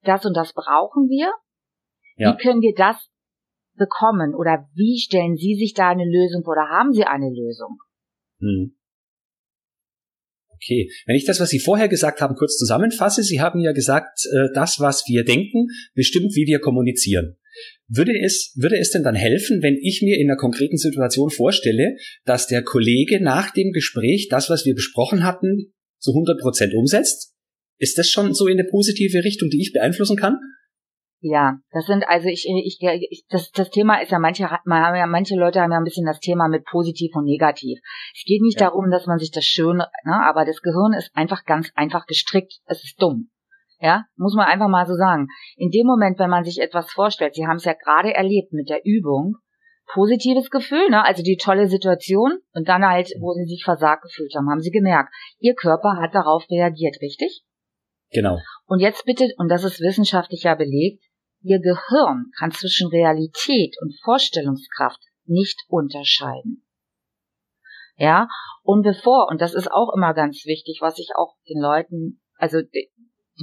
das 0.01 0.25
und 0.25 0.35
das 0.35 0.53
brauchen 0.53 1.07
wir. 1.07 1.31
Ja. 2.17 2.33
Wie 2.33 2.41
können 2.41 2.61
wir 2.61 2.73
das 2.75 3.09
bekommen 3.75 4.33
oder 4.33 4.67
wie 4.73 4.99
stellen 4.99 5.35
Sie 5.35 5.55
sich 5.55 5.73
da 5.73 5.89
eine 5.89 6.05
Lösung 6.05 6.43
vor 6.43 6.53
oder 6.53 6.69
haben 6.69 6.93
Sie 6.93 7.05
eine 7.05 7.29
Lösung? 7.29 7.77
Hm. 8.39 8.75
Okay, 10.65 10.89
wenn 11.05 11.15
ich 11.15 11.25
das, 11.25 11.39
was 11.39 11.49
Sie 11.49 11.59
vorher 11.59 11.87
gesagt 11.87 12.21
haben, 12.21 12.33
kurz 12.35 12.57
zusammenfasse, 12.57 13.21
Sie 13.21 13.39
haben 13.39 13.59
ja 13.59 13.71
gesagt, 13.71 14.25
äh, 14.25 14.47
das, 14.55 14.79
was 14.79 15.03
wir 15.07 15.23
denken, 15.23 15.67
bestimmt, 15.93 16.35
wie 16.35 16.47
wir 16.47 16.59
kommunizieren. 16.59 17.37
Würde 17.87 18.13
es, 18.19 18.51
würde 18.55 18.79
es 18.79 18.89
denn 18.89 19.03
dann 19.03 19.13
helfen, 19.13 19.61
wenn 19.61 19.77
ich 19.79 20.01
mir 20.01 20.17
in 20.17 20.27
einer 20.27 20.37
konkreten 20.37 20.77
Situation 20.77 21.29
vorstelle, 21.29 21.97
dass 22.25 22.47
der 22.47 22.63
Kollege 22.63 23.21
nach 23.21 23.51
dem 23.51 23.73
Gespräch 23.73 24.27
das, 24.29 24.49
was 24.49 24.65
wir 24.65 24.73
besprochen 24.73 25.23
hatten, 25.23 25.73
zu 25.99 26.11
100 26.11 26.39
Prozent 26.39 26.73
umsetzt? 26.73 27.33
Ist 27.77 27.99
das 27.99 28.09
schon 28.09 28.33
so 28.33 28.47
in 28.47 28.59
eine 28.59 28.67
positive 28.67 29.23
Richtung, 29.23 29.51
die 29.51 29.61
ich 29.61 29.71
beeinflussen 29.71 30.17
kann? 30.17 30.37
Ja, 31.27 31.57
das 31.71 31.87
sind 31.87 32.07
also 32.07 32.27
ich 32.27 32.45
ich, 32.47 32.77
ich 33.09 33.25
das 33.29 33.49
das 33.49 33.71
Thema 33.71 33.99
ist 33.99 34.11
ja 34.11 34.19
manche 34.19 34.47
man 34.65 34.95
ja 34.95 35.07
manche 35.07 35.35
Leute 35.35 35.59
haben 35.59 35.71
ja 35.71 35.79
ein 35.79 35.83
bisschen 35.83 36.05
das 36.05 36.19
Thema 36.19 36.47
mit 36.47 36.65
positiv 36.65 37.15
und 37.15 37.25
negativ. 37.25 37.79
Es 38.13 38.23
geht 38.25 38.43
nicht 38.43 38.61
ja. 38.61 38.67
darum, 38.67 38.91
dass 38.91 39.07
man 39.07 39.17
sich 39.17 39.31
das 39.31 39.43
schön, 39.43 39.77
ne, 39.77 40.23
aber 40.23 40.45
das 40.45 40.61
Gehirn 40.61 40.93
ist 40.93 41.09
einfach 41.15 41.43
ganz 41.45 41.71
einfach 41.73 42.05
gestrickt. 42.05 42.59
Es 42.65 42.83
ist 42.83 43.01
dumm. 43.01 43.31
Ja, 43.79 44.03
muss 44.15 44.35
man 44.35 44.45
einfach 44.45 44.67
mal 44.67 44.85
so 44.85 44.93
sagen. 44.93 45.25
In 45.55 45.71
dem 45.71 45.87
Moment, 45.87 46.19
wenn 46.19 46.29
man 46.29 46.43
sich 46.43 46.61
etwas 46.61 46.91
vorstellt, 46.91 47.33
Sie 47.33 47.47
haben 47.47 47.57
es 47.57 47.65
ja 47.65 47.73
gerade 47.73 48.13
erlebt 48.13 48.53
mit 48.53 48.69
der 48.69 48.85
Übung, 48.85 49.37
positives 49.91 50.51
Gefühl, 50.51 50.91
ne? 50.91 51.03
Also 51.03 51.23
die 51.23 51.37
tolle 51.37 51.67
Situation 51.67 52.37
und 52.53 52.69
dann 52.69 52.85
halt, 52.85 53.09
wo 53.19 53.33
Sie 53.33 53.45
sich 53.45 53.63
versagt 53.63 54.03
gefühlt 54.03 54.35
haben, 54.35 54.47
haben 54.51 54.61
Sie 54.61 54.69
gemerkt, 54.69 55.11
Ihr 55.39 55.55
Körper 55.55 55.97
hat 55.99 56.13
darauf 56.13 56.45
reagiert, 56.51 56.97
richtig? 57.01 57.41
Genau. 58.11 58.37
Und 58.67 58.79
jetzt 58.79 59.05
bitte, 59.05 59.27
und 59.37 59.49
das 59.49 59.63
ist 59.63 59.81
wissenschaftlich 59.81 60.43
ja 60.43 60.53
belegt, 60.53 61.03
Ihr 61.45 61.59
Gehirn 61.59 62.31
kann 62.39 62.49
zwischen 62.49 62.87
Realität 62.87 63.75
und 63.79 63.93
Vorstellungskraft 64.03 64.99
nicht 65.25 65.63
unterscheiden. 65.67 66.65
Ja, 67.97 68.27
und 68.63 68.81
bevor, 68.81 69.27
und 69.29 69.41
das 69.41 69.53
ist 69.53 69.71
auch 69.71 69.93
immer 69.95 70.15
ganz 70.15 70.43
wichtig, 70.45 70.79
was 70.81 70.97
ich 70.97 71.09
auch 71.15 71.35
den 71.47 71.61
Leuten, 71.61 72.19
also 72.37 72.61
die 72.63 72.89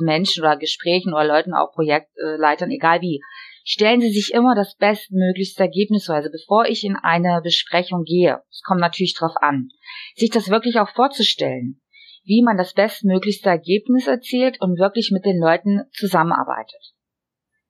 Menschen 0.00 0.42
oder 0.42 0.56
Gesprächen 0.56 1.12
oder 1.12 1.25
Leuten, 1.25 1.54
auch 1.54 1.73
Projektleitern, 1.73 2.73
egal 2.73 3.02
wie, 3.02 3.21
stellen 3.62 4.00
Sie 4.00 4.11
sich 4.11 4.32
immer 4.35 4.56
das 4.56 4.75
bestmöglichste 4.75 5.62
Ergebnis 5.62 6.06
vor. 6.06 6.16
Also 6.16 6.28
bevor 6.28 6.66
ich 6.66 6.82
in 6.82 6.97
eine 6.97 7.40
Besprechung 7.40 8.02
gehe, 8.02 8.42
es 8.50 8.62
kommt 8.66 8.80
natürlich 8.80 9.14
drauf 9.16 9.37
an, 9.37 9.68
sich 10.16 10.30
das 10.30 10.50
wirklich 10.50 10.80
auch 10.80 10.88
vorzustellen, 10.88 11.80
wie 12.25 12.42
man 12.42 12.56
das 12.56 12.75
bestmöglichste 12.75 13.49
Ergebnis 13.49 14.09
erzielt 14.09 14.61
und 14.61 14.80
wirklich 14.80 15.12
mit 15.12 15.25
den 15.25 15.38
Leuten 15.38 15.82
zusammenarbeitet. 15.92 16.94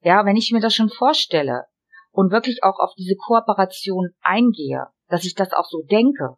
Ja, 0.02 0.24
wenn 0.26 0.36
ich 0.36 0.50
mir 0.52 0.60
das 0.60 0.74
schon 0.74 0.90
vorstelle 0.90 1.64
und 2.10 2.32
wirklich 2.32 2.62
auch 2.62 2.78
auf 2.78 2.92
diese 2.96 3.16
Kooperation 3.16 4.10
eingehe, 4.20 4.86
dass 5.08 5.24
ich 5.24 5.34
das 5.34 5.52
auch 5.52 5.66
so 5.68 5.82
denke, 5.82 6.36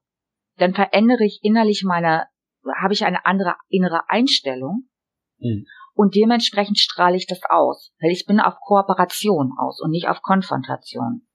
dann 0.57 0.75
verändere 0.75 1.25
ich 1.25 1.41
innerlich 1.43 1.83
meine, 1.85 2.27
habe 2.81 2.93
ich 2.95 3.05
eine 3.05 3.25
andere 3.27 3.55
innere 3.69 4.09
Einstellung 4.09 4.89
mhm. 5.39 5.67
und 5.95 6.15
dementsprechend 6.15 6.79
strahle 6.79 7.17
ich 7.17 7.27
das 7.27 7.41
aus, 7.49 7.93
weil 8.01 8.11
ich 8.11 8.27
bin 8.27 8.41
auf 8.41 8.55
Kooperation 8.61 9.53
aus 9.59 9.81
und 9.81 9.91
nicht 9.91 10.09
auf 10.09 10.23
Konfrontation. 10.23 11.27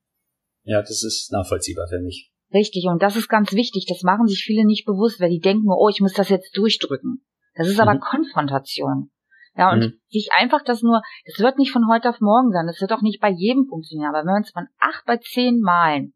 Ja, 0.63 0.81
das 0.81 1.03
ist 1.03 1.31
nachvollziehbar 1.31 1.87
für 1.87 1.99
mich. 1.99 2.31
Richtig, 2.53 2.85
und 2.85 3.01
das 3.01 3.15
ist 3.15 3.29
ganz 3.29 3.53
wichtig. 3.53 3.85
Das 3.87 4.01
machen 4.01 4.27
sich 4.27 4.43
viele 4.43 4.65
nicht 4.65 4.85
bewusst, 4.85 5.19
weil 5.19 5.29
die 5.29 5.39
denken, 5.39 5.67
oh, 5.69 5.89
ich 5.89 6.01
muss 6.01 6.13
das 6.13 6.29
jetzt 6.29 6.55
durchdrücken. 6.57 7.25
Das 7.55 7.67
ist 7.67 7.79
aber 7.79 7.93
mhm. 7.93 7.99
Konfrontation. 7.99 9.11
Ja, 9.59 9.73
und 9.73 9.79
mhm. 9.79 9.99
sich 10.07 10.29
einfach 10.31 10.63
das 10.63 10.81
nur, 10.83 11.01
das 11.25 11.39
wird 11.39 11.57
nicht 11.57 11.73
von 11.73 11.89
heute 11.89 12.07
auf 12.07 12.21
morgen 12.21 12.53
sein, 12.53 12.65
das 12.65 12.79
wird 12.79 12.93
auch 12.93 13.01
nicht 13.01 13.19
bei 13.19 13.29
jedem 13.29 13.65
funktionieren, 13.67 14.07
aber 14.07 14.19
wenn 14.19 14.31
man 14.31 14.43
es 14.43 14.51
von 14.51 14.67
acht 14.79 15.05
bei 15.05 15.17
zehn 15.17 15.59
Malen 15.59 16.13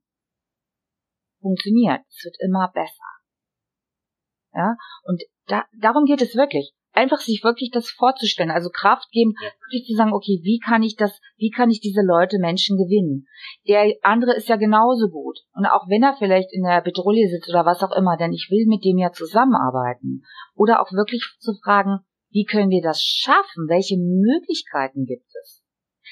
funktioniert, 1.42 2.00
es 2.08 2.24
wird 2.24 2.38
immer 2.40 2.72
besser. 2.74 3.04
Ja, 4.54 4.78
und 5.04 5.22
da, 5.48 5.66
darum 5.78 6.06
geht 6.06 6.22
es 6.22 6.38
wirklich 6.38 6.72
einfach 6.94 7.20
sich 7.20 7.44
wirklich 7.44 7.70
das 7.72 7.90
vorzustellen, 7.90 8.52
also 8.52 8.70
Kraft 8.70 9.10
geben, 9.12 9.34
wirklich 9.66 9.86
zu 9.88 9.96
sagen, 9.96 10.14
okay, 10.14 10.40
wie 10.44 10.60
kann 10.60 10.84
ich 10.84 10.96
das, 10.96 11.20
wie 11.36 11.50
kann 11.50 11.70
ich 11.70 11.82
diese 11.82 12.02
Leute, 12.02 12.38
Menschen 12.40 12.78
gewinnen? 12.78 13.28
Der 13.68 13.94
andere 14.04 14.36
ist 14.36 14.48
ja 14.48 14.56
genauso 14.56 15.10
gut. 15.10 15.40
Und 15.54 15.66
auch 15.66 15.90
wenn 15.90 16.04
er 16.04 16.16
vielleicht 16.18 16.54
in 16.54 16.64
der 16.64 16.82
Petrouille 16.82 17.28
sitzt 17.28 17.50
oder 17.50 17.66
was 17.66 17.84
auch 17.84 17.92
immer, 17.92 18.16
denn 18.16 18.32
ich 18.32 18.48
will 18.50 18.68
mit 18.68 18.86
dem 18.86 19.00
ja 19.00 19.12
zusammenarbeiten. 19.12 20.24
Oder 20.56 20.82
auch 20.82 20.92
wirklich 20.94 21.24
zu 21.40 21.54
fragen, 21.64 22.06
wie 22.34 22.46
können 22.46 22.70
wir 22.70 22.82
das 22.82 23.02
schaffen? 23.02 23.70
Welche 23.70 23.98
Möglichkeiten 23.98 25.06
gibt 25.06 25.30
es? 25.42 25.64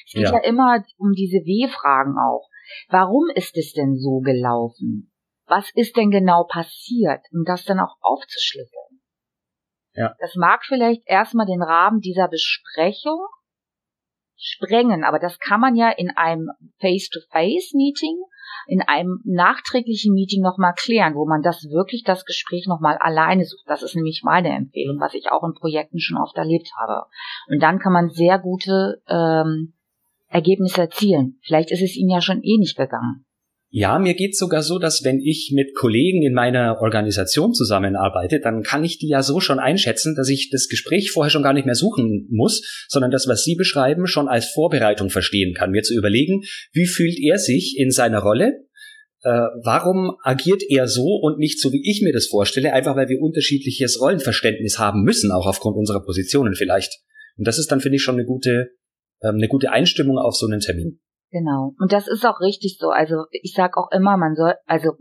Es 0.07 0.13
geht 0.13 0.23
ja, 0.23 0.33
ja 0.33 0.43
immer 0.43 0.83
um 0.97 1.11
diese 1.13 1.37
W-Fragen 1.37 2.17
auch. 2.17 2.47
Warum 2.89 3.29
ist 3.35 3.57
es 3.57 3.73
denn 3.73 3.95
so 3.97 4.19
gelaufen? 4.19 5.11
Was 5.47 5.69
ist 5.75 5.97
denn 5.97 6.11
genau 6.11 6.45
passiert? 6.45 7.25
Um 7.31 7.43
das 7.43 7.65
dann 7.65 7.79
auch 7.79 7.97
aufzuschlüsseln. 8.01 9.01
Ja. 9.93 10.15
Das 10.19 10.35
mag 10.35 10.63
vielleicht 10.65 11.01
erstmal 11.05 11.45
den 11.45 11.61
Rahmen 11.61 11.99
dieser 11.99 12.29
Besprechung 12.29 13.19
sprengen, 14.41 15.03
aber 15.03 15.19
das 15.19 15.39
kann 15.39 15.62
man 15.62 15.75
ja 15.75 15.89
in 15.89 16.10
einem 16.10 16.50
Face-to-Face-Meeting, 16.79 18.17
in 18.67 18.81
einem 18.81 19.21
nachträglichen 19.24 20.13
Meeting 20.13 20.41
nochmal 20.41 20.74
klären, 20.75 21.15
wo 21.15 21.25
man 21.25 21.41
das 21.41 21.69
wirklich, 21.69 22.03
das 22.03 22.25
Gespräch 22.25 22.65
nochmal 22.67 22.98
alleine 22.98 23.45
sucht. 23.45 23.63
Das 23.67 23.83
ist 23.83 23.95
nämlich 23.95 24.21
meine 24.24 24.50
Empfehlung, 24.50 25.00
was 25.00 25.13
ich 25.13 25.31
auch 25.31 25.43
in 25.43 25.53
Projekten 25.53 26.00
schon 26.00 26.17
oft 26.17 26.36
erlebt 26.38 26.71
habe. 26.75 27.05
Und 27.48 27.62
dann 27.62 27.79
kann 27.79 27.93
man 27.93 28.10
sehr 28.10 28.39
gute 28.39 29.01
ähm, 29.07 29.74
Ergebnisse 30.27 30.81
erzielen. 30.81 31.39
Vielleicht 31.43 31.71
ist 31.71 31.83
es 31.83 31.95
Ihnen 31.95 32.10
ja 32.10 32.21
schon 32.21 32.41
eh 32.41 32.57
nicht 32.57 32.77
gegangen. 32.77 33.25
Ja, 33.73 33.99
mir 33.99 34.15
geht's 34.15 34.37
sogar 34.37 34.63
so, 34.63 34.79
dass 34.79 35.05
wenn 35.05 35.21
ich 35.21 35.53
mit 35.55 35.73
Kollegen 35.75 36.23
in 36.23 36.33
meiner 36.33 36.81
Organisation 36.81 37.53
zusammenarbeite, 37.53 38.41
dann 38.41 38.63
kann 38.63 38.83
ich 38.83 38.97
die 38.97 39.07
ja 39.07 39.23
so 39.23 39.39
schon 39.39 39.59
einschätzen, 39.59 40.13
dass 40.13 40.27
ich 40.27 40.49
das 40.49 40.67
Gespräch 40.67 41.11
vorher 41.11 41.29
schon 41.29 41.41
gar 41.41 41.53
nicht 41.53 41.65
mehr 41.65 41.75
suchen 41.75 42.27
muss, 42.29 42.85
sondern 42.89 43.11
das, 43.11 43.29
was 43.29 43.45
Sie 43.45 43.55
beschreiben, 43.55 44.07
schon 44.07 44.27
als 44.27 44.47
Vorbereitung 44.47 45.09
verstehen 45.09 45.53
kann. 45.53 45.71
Mir 45.71 45.83
zu 45.83 45.95
überlegen, 45.95 46.41
wie 46.73 46.85
fühlt 46.85 47.17
er 47.17 47.39
sich 47.39 47.77
in 47.77 47.91
seiner 47.91 48.19
Rolle? 48.19 48.65
Äh, 49.23 49.29
warum 49.63 50.17
agiert 50.21 50.63
er 50.67 50.89
so 50.89 51.19
und 51.21 51.39
nicht 51.39 51.61
so, 51.61 51.71
wie 51.71 51.89
ich 51.89 52.01
mir 52.01 52.11
das 52.11 52.27
vorstelle? 52.27 52.73
Einfach 52.73 52.97
weil 52.97 53.07
wir 53.07 53.21
unterschiedliches 53.21 54.01
Rollenverständnis 54.01 54.79
haben 54.79 55.03
müssen, 55.03 55.31
auch 55.31 55.47
aufgrund 55.47 55.77
unserer 55.77 56.03
Positionen 56.03 56.55
vielleicht. 56.55 56.99
Und 57.37 57.47
das 57.47 57.57
ist 57.57 57.71
dann, 57.71 57.79
finde 57.79 57.95
ich, 57.95 58.03
schon 58.03 58.15
eine 58.15 58.25
gute, 58.25 58.71
äh, 59.21 59.29
eine 59.29 59.47
gute 59.47 59.71
Einstimmung 59.71 60.17
auf 60.17 60.35
so 60.35 60.45
einen 60.45 60.59
Termin. 60.59 61.00
Genau. 61.31 61.74
Und 61.79 61.94
das 61.94 62.07
ist 62.07 62.25
auch 62.25 62.41
richtig 62.41 62.77
so. 62.77 62.89
Also 62.89 63.25
ich 63.31 63.53
sage 63.53 63.77
auch 63.77 63.89
immer, 63.91 64.17
man 64.17 64.35
soll, 64.35 64.55
also 64.65 64.91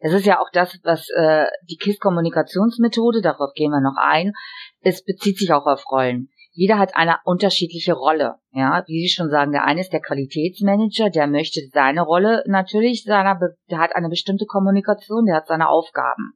das 0.00 0.12
ist 0.12 0.26
ja 0.26 0.40
auch 0.40 0.50
das, 0.52 0.78
was 0.82 1.08
äh, 1.10 1.46
die 1.70 1.76
KISS-Kommunikationsmethode, 1.76 3.22
darauf 3.22 3.52
gehen 3.54 3.70
wir 3.70 3.80
noch 3.80 3.96
ein, 3.96 4.32
es 4.80 5.04
bezieht 5.04 5.38
sich 5.38 5.52
auch 5.52 5.66
auf 5.66 5.84
Rollen. 5.90 6.30
Jeder 6.50 6.78
hat 6.78 6.96
eine 6.96 7.18
unterschiedliche 7.24 7.92
Rolle. 7.92 8.34
Ja, 8.50 8.82
wie 8.88 9.02
Sie 9.02 9.08
schon 9.08 9.30
sagen, 9.30 9.52
der 9.52 9.64
eine 9.64 9.80
ist 9.80 9.92
der 9.92 10.00
Qualitätsmanager, 10.00 11.10
der 11.10 11.28
möchte 11.28 11.60
seine 11.72 12.02
Rolle 12.02 12.42
natürlich, 12.46 13.04
seiner, 13.04 13.38
der 13.70 13.78
hat 13.78 13.94
eine 13.94 14.08
bestimmte 14.08 14.46
Kommunikation, 14.46 15.26
der 15.26 15.36
hat 15.36 15.46
seine 15.46 15.68
Aufgaben. 15.68 16.32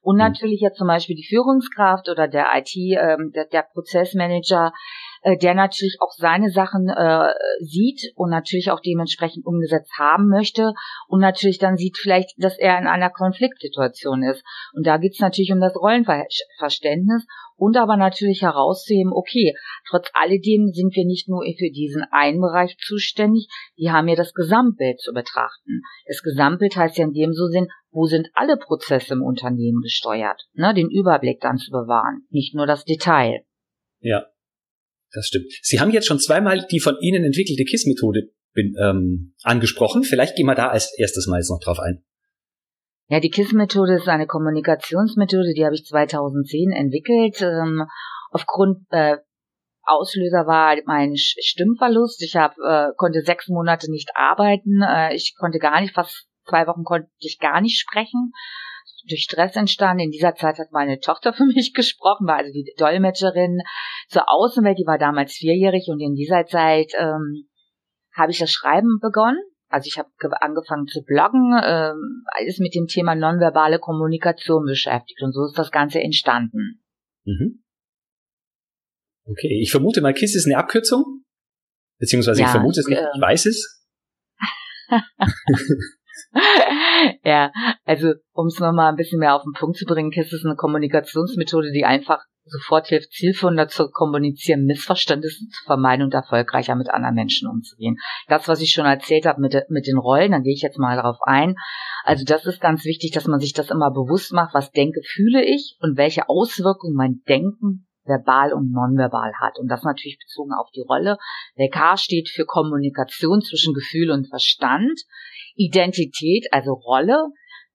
Und 0.00 0.16
mhm. 0.16 0.22
natürlich 0.22 0.60
jetzt 0.60 0.78
zum 0.78 0.88
Beispiel 0.88 1.14
die 1.14 1.28
Führungskraft 1.28 2.08
oder 2.08 2.26
der 2.26 2.46
IT, 2.56 2.74
ähm, 2.74 3.30
der, 3.32 3.44
der 3.44 3.64
Prozessmanager, 3.72 4.72
äh, 5.22 5.36
der 5.36 5.54
natürlich 5.54 5.98
auch 6.00 6.12
seine 6.12 6.50
Sachen 6.50 6.88
äh, 6.88 7.32
sieht 7.60 8.12
und 8.14 8.30
natürlich 8.30 8.70
auch 8.70 8.80
dementsprechend 8.80 9.44
umgesetzt 9.44 9.92
haben 9.98 10.28
möchte 10.28 10.72
und 11.08 11.20
natürlich 11.20 11.58
dann 11.58 11.76
sieht 11.76 11.98
vielleicht, 11.98 12.30
dass 12.38 12.58
er 12.58 12.78
in 12.78 12.86
einer 12.86 13.10
Konfliktsituation 13.10 14.22
ist. 14.22 14.42
Und 14.72 14.86
da 14.86 14.96
geht 14.96 15.12
es 15.12 15.20
natürlich 15.20 15.52
um 15.52 15.60
das 15.60 15.76
Rollenverständnis 15.76 17.26
und 17.56 17.76
aber 17.76 17.98
natürlich 17.98 18.40
herauszuheben, 18.40 19.12
okay, 19.12 19.54
trotz 19.88 20.08
alledem 20.14 20.68
sind 20.72 20.96
wir 20.96 21.04
nicht 21.04 21.28
nur 21.28 21.42
für 21.42 21.70
diesen 21.70 22.04
einen 22.10 22.40
Bereich 22.40 22.78
zuständig, 22.78 23.48
wir 23.76 23.92
haben 23.92 24.08
ja 24.08 24.16
das 24.16 24.32
Gesamtbild 24.32 25.00
zu 25.00 25.12
betrachten. 25.12 25.82
Das 26.06 26.22
Gesamtbild 26.22 26.76
heißt 26.76 26.96
ja 26.96 27.04
in 27.04 27.12
dem 27.12 27.34
so 27.34 27.46
Sinn, 27.48 27.68
wo 27.90 28.06
sind 28.06 28.28
alle 28.32 28.56
Prozesse 28.56 29.12
im 29.12 29.22
Unternehmen 29.22 29.82
gesteuert, 29.82 30.46
ne, 30.54 30.72
den 30.72 30.88
Überblick 30.88 31.40
dann 31.40 31.58
zu 31.58 31.70
bewahren, 31.70 32.22
nicht 32.30 32.54
nur 32.54 32.66
das 32.66 32.84
Detail. 32.84 33.44
Ja, 34.00 34.24
das 35.12 35.26
stimmt. 35.26 35.46
Sie 35.62 35.80
haben 35.80 35.90
jetzt 35.90 36.06
schon 36.06 36.18
zweimal 36.18 36.66
die 36.70 36.80
von 36.80 36.96
Ihnen 37.00 37.24
entwickelte 37.24 37.64
KISS-Methode 37.64 38.30
ähm, 38.56 39.34
angesprochen. 39.42 40.02
Vielleicht 40.02 40.36
gehen 40.36 40.46
wir 40.46 40.54
da 40.54 40.68
als 40.68 40.96
erstes 40.98 41.26
Mal 41.26 41.38
jetzt 41.38 41.50
noch 41.50 41.60
drauf 41.60 41.78
ein. 41.80 42.02
Ja, 43.08 43.20
die 43.20 43.30
KISS-Methode 43.30 43.96
ist 43.96 44.08
eine 44.08 44.26
Kommunikationsmethode, 44.26 45.52
die 45.54 45.64
habe 45.64 45.74
ich 45.74 45.84
2010 45.84 46.70
entwickelt. 46.70 47.42
Ähm, 47.42 47.86
aufgrund 48.30 48.86
äh, 48.90 49.16
Auslöser 49.82 50.46
war 50.46 50.76
mein 50.86 51.16
Stimmverlust. 51.16 52.22
Ich 52.22 52.36
hab, 52.36 52.56
äh, 52.58 52.92
konnte 52.96 53.22
sechs 53.22 53.48
Monate 53.48 53.90
nicht 53.90 54.10
arbeiten. 54.14 54.82
Äh, 54.82 55.14
ich 55.16 55.34
konnte 55.36 55.58
gar 55.58 55.80
nicht, 55.80 55.94
fast 55.94 56.28
zwei 56.48 56.66
Wochen 56.66 56.84
konnte 56.84 57.08
ich 57.18 57.38
gar 57.40 57.60
nicht 57.60 57.80
sprechen 57.80 58.32
durch 59.08 59.22
Stress 59.22 59.56
entstanden. 59.56 60.04
In 60.04 60.10
dieser 60.10 60.34
Zeit 60.34 60.58
hat 60.58 60.72
meine 60.72 60.98
Tochter 61.00 61.32
für 61.36 61.44
mich 61.44 61.72
gesprochen, 61.74 62.26
war 62.26 62.36
also 62.36 62.52
die 62.52 62.72
Dolmetscherin 62.76 63.58
zur 64.08 64.28
Außenwelt, 64.28 64.78
die 64.78 64.86
war 64.86 64.98
damals 64.98 65.32
vierjährig 65.34 65.86
und 65.88 66.00
in 66.00 66.14
dieser 66.14 66.46
Zeit 66.46 66.92
ähm, 66.98 67.48
habe 68.14 68.32
ich 68.32 68.38
das 68.38 68.50
Schreiben 68.50 68.98
begonnen. 69.00 69.40
Also 69.68 69.86
ich 69.86 69.98
habe 69.98 70.10
angefangen 70.42 70.86
zu 70.86 71.02
bloggen, 71.04 71.52
ähm, 71.64 72.24
alles 72.26 72.58
mit 72.58 72.74
dem 72.74 72.86
Thema 72.86 73.14
nonverbale 73.14 73.78
Kommunikation 73.78 74.64
beschäftigt 74.64 75.22
und 75.22 75.32
so 75.32 75.46
ist 75.46 75.56
das 75.56 75.70
Ganze 75.70 76.00
entstanden. 76.00 76.82
Mhm. 77.24 77.62
Okay, 79.26 79.60
ich 79.62 79.70
vermute 79.70 80.00
mal, 80.00 80.12
KISS 80.12 80.34
ist 80.34 80.46
eine 80.46 80.58
Abkürzung, 80.58 81.22
beziehungsweise 81.98 82.40
ja, 82.40 82.46
ich 82.46 82.50
vermute 82.50 82.80
es 82.80 82.88
nicht, 82.88 83.00
ich 83.00 83.20
weiß 83.20 83.46
es. 83.46 83.86
ja, 87.24 87.52
also 87.84 88.12
um 88.32 88.46
es 88.46 88.58
nochmal 88.58 88.90
ein 88.90 88.96
bisschen 88.96 89.18
mehr 89.18 89.34
auf 89.34 89.42
den 89.42 89.52
Punkt 89.52 89.76
zu 89.76 89.84
bringen, 89.84 90.10
KISS 90.10 90.32
ist 90.32 90.44
eine 90.44 90.56
Kommunikationsmethode, 90.56 91.72
die 91.72 91.84
einfach 91.84 92.20
sofort 92.44 92.88
hilft, 92.88 93.12
zielführender 93.12 93.68
zu 93.68 93.90
kommunizieren, 93.90 94.64
Missverständnisse 94.64 95.46
zu 95.46 95.64
vermeiden 95.64 96.04
und 96.04 96.14
erfolgreicher 96.14 96.74
mit 96.74 96.90
anderen 96.90 97.14
Menschen 97.14 97.48
umzugehen. 97.48 97.96
Das, 98.28 98.48
was 98.48 98.60
ich 98.60 98.72
schon 98.72 98.86
erzählt 98.86 99.26
habe 99.26 99.40
mit, 99.40 99.54
mit 99.68 99.86
den 99.86 99.98
Rollen, 99.98 100.32
dann 100.32 100.42
gehe 100.42 100.54
ich 100.54 100.62
jetzt 100.62 100.78
mal 100.78 100.96
darauf 100.96 101.18
ein. 101.22 101.54
Also 102.04 102.24
das 102.24 102.46
ist 102.46 102.60
ganz 102.60 102.84
wichtig, 102.84 103.12
dass 103.12 103.26
man 103.26 103.40
sich 103.40 103.52
das 103.52 103.70
immer 103.70 103.90
bewusst 103.90 104.32
macht, 104.32 104.54
was 104.54 104.70
denke, 104.72 105.00
fühle 105.04 105.44
ich 105.44 105.76
und 105.80 105.96
welche 105.96 106.28
Auswirkungen 106.28 106.94
mein 106.94 107.20
Denken 107.28 107.86
verbal 108.04 108.52
und 108.52 108.72
nonverbal 108.72 109.32
hat. 109.40 109.58
Und 109.58 109.68
das 109.68 109.84
natürlich 109.84 110.18
bezogen 110.18 110.52
auf 110.52 110.70
die 110.74 110.84
Rolle. 110.88 111.18
Der 111.58 111.68
K 111.68 111.96
steht 111.96 112.28
für 112.28 112.44
Kommunikation 112.44 113.40
zwischen 113.42 113.74
Gefühl 113.74 114.10
und 114.10 114.28
Verstand. 114.28 114.98
Identität, 115.60 116.46
also 116.52 116.72
Rolle. 116.72 117.28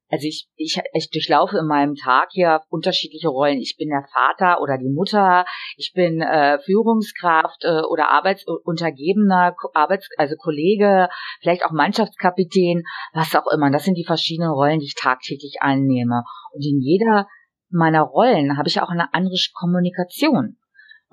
Also 0.10 0.28
ich, 0.28 0.48
ich, 0.56 0.80
ich 0.94 1.10
durchlaufe 1.10 1.58
in 1.58 1.68
meinem 1.68 1.96
Tag 1.96 2.30
hier 2.32 2.62
unterschiedliche 2.70 3.28
Rollen. 3.28 3.60
Ich 3.60 3.76
bin 3.78 3.90
der 3.90 4.06
Vater 4.14 4.62
oder 4.62 4.78
die 4.78 4.90
Mutter, 4.90 5.46
ich 5.78 5.94
bin 5.94 6.22
äh, 6.22 6.60
Führungskraft 6.60 7.64
äh, 7.64 7.82
oder 7.82 8.10
Arbeitsuntergebener, 8.10 9.56
Arbeits, 9.74 10.08
also 10.18 10.36
Kollege, 10.36 11.10
vielleicht 11.42 11.66
auch 11.66 11.72
Mannschaftskapitän, 11.72 12.84
was 13.14 13.36
auch 13.36 13.52
immer. 13.52 13.72
Das 13.72 13.84
sind 13.84 13.98
die 13.98 14.06
verschiedenen 14.06 14.52
Rollen, 14.52 14.80
die 14.80 14.86
ich 14.86 14.96
tagtäglich 14.96 15.58
annehme. 15.62 16.24
Und 16.54 16.64
in 16.64 16.80
jeder 16.82 17.28
meiner 17.70 18.02
Rollen 18.02 18.58
habe 18.58 18.70
ich 18.70 18.82
auch 18.82 18.90
eine 18.90 19.14
andere 19.14 19.36
Kommunikation. 19.54 20.58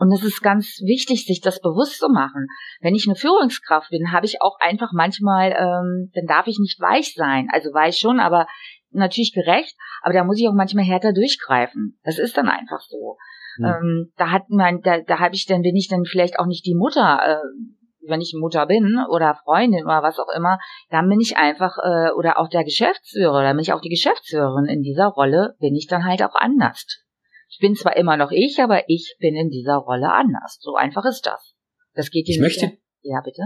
Und 0.03 0.11
es 0.11 0.25
ist 0.25 0.43
ganz 0.43 0.81
wichtig, 0.85 1.27
sich 1.27 1.41
das 1.41 1.61
bewusst 1.61 2.01
zu 2.01 2.09
machen. 2.09 2.49
Wenn 2.81 2.97
ich 2.97 3.07
eine 3.07 3.15
Führungskraft 3.15 3.91
bin, 3.91 4.11
habe 4.11 4.27
ich 4.27 4.43
auch 4.43 4.57
einfach 4.59 4.91
manchmal, 4.93 5.53
ähm, 5.53 6.11
dann 6.12 6.27
darf 6.27 6.49
ich 6.49 6.59
nicht 6.59 6.81
weich 6.81 7.15
sein. 7.15 7.47
Also 7.53 7.73
weich 7.73 7.99
schon, 7.99 8.19
aber 8.19 8.49
natürlich 8.91 9.33
gerecht, 9.33 9.77
aber 10.03 10.12
da 10.12 10.25
muss 10.25 10.41
ich 10.41 10.49
auch 10.49 10.55
manchmal 10.55 10.85
härter 10.85 11.12
durchgreifen. 11.12 12.01
Das 12.03 12.19
ist 12.19 12.37
dann 12.37 12.49
einfach 12.49 12.81
so. 12.81 13.17
Mhm. 13.59 13.65
Ähm, 13.65 14.12
da 14.17 14.33
hat 14.33 14.49
man, 14.49 14.81
da, 14.81 14.99
da 15.03 15.21
habe 15.21 15.37
ich 15.37 15.47
dann, 15.47 15.62
bin 15.62 15.77
ich 15.77 15.87
dann 15.87 16.05
vielleicht 16.05 16.41
auch 16.41 16.47
nicht 16.47 16.67
die 16.67 16.75
Mutter, 16.75 17.21
äh, 17.25 18.09
wenn 18.09 18.21
ich 18.21 18.35
Mutter 18.37 18.67
bin 18.67 18.99
oder 19.09 19.38
Freundin 19.45 19.85
oder 19.85 20.03
was 20.03 20.19
auch 20.19 20.35
immer, 20.37 20.59
dann 20.91 21.09
bin 21.09 21.21
ich 21.21 21.37
einfach, 21.37 21.77
äh, 21.79 22.11
oder 22.11 22.41
auch 22.41 22.49
der 22.49 22.65
Geschäftsführer, 22.65 23.38
oder 23.38 23.53
bin 23.53 23.61
ich 23.61 23.73
auch 23.73 23.81
die 23.81 23.88
Geschäftsführerin 23.88 24.65
in 24.65 24.83
dieser 24.83 25.07
Rolle, 25.07 25.55
bin 25.61 25.77
ich 25.77 25.87
dann 25.87 26.05
halt 26.05 26.25
auch 26.25 26.35
anders. 26.35 27.02
Ich 27.53 27.59
bin 27.59 27.75
zwar 27.75 27.97
immer 27.99 28.17
noch 28.17 28.31
ich, 28.33 28.59
aber 28.61 28.85
ich 28.88 29.15
bin 29.21 29.37
in 29.37 29.51
dieser 29.51 29.77
Rolle 29.77 30.11
anders. 30.11 30.57
So 30.61 30.75
einfach 30.75 31.05
ist 31.05 31.27
das. 31.27 31.55
Das 31.95 32.11
geht 32.11 32.27
ich 32.29 32.41
möchte, 32.41 32.73
ja, 33.03 33.21
bitte. 33.23 33.43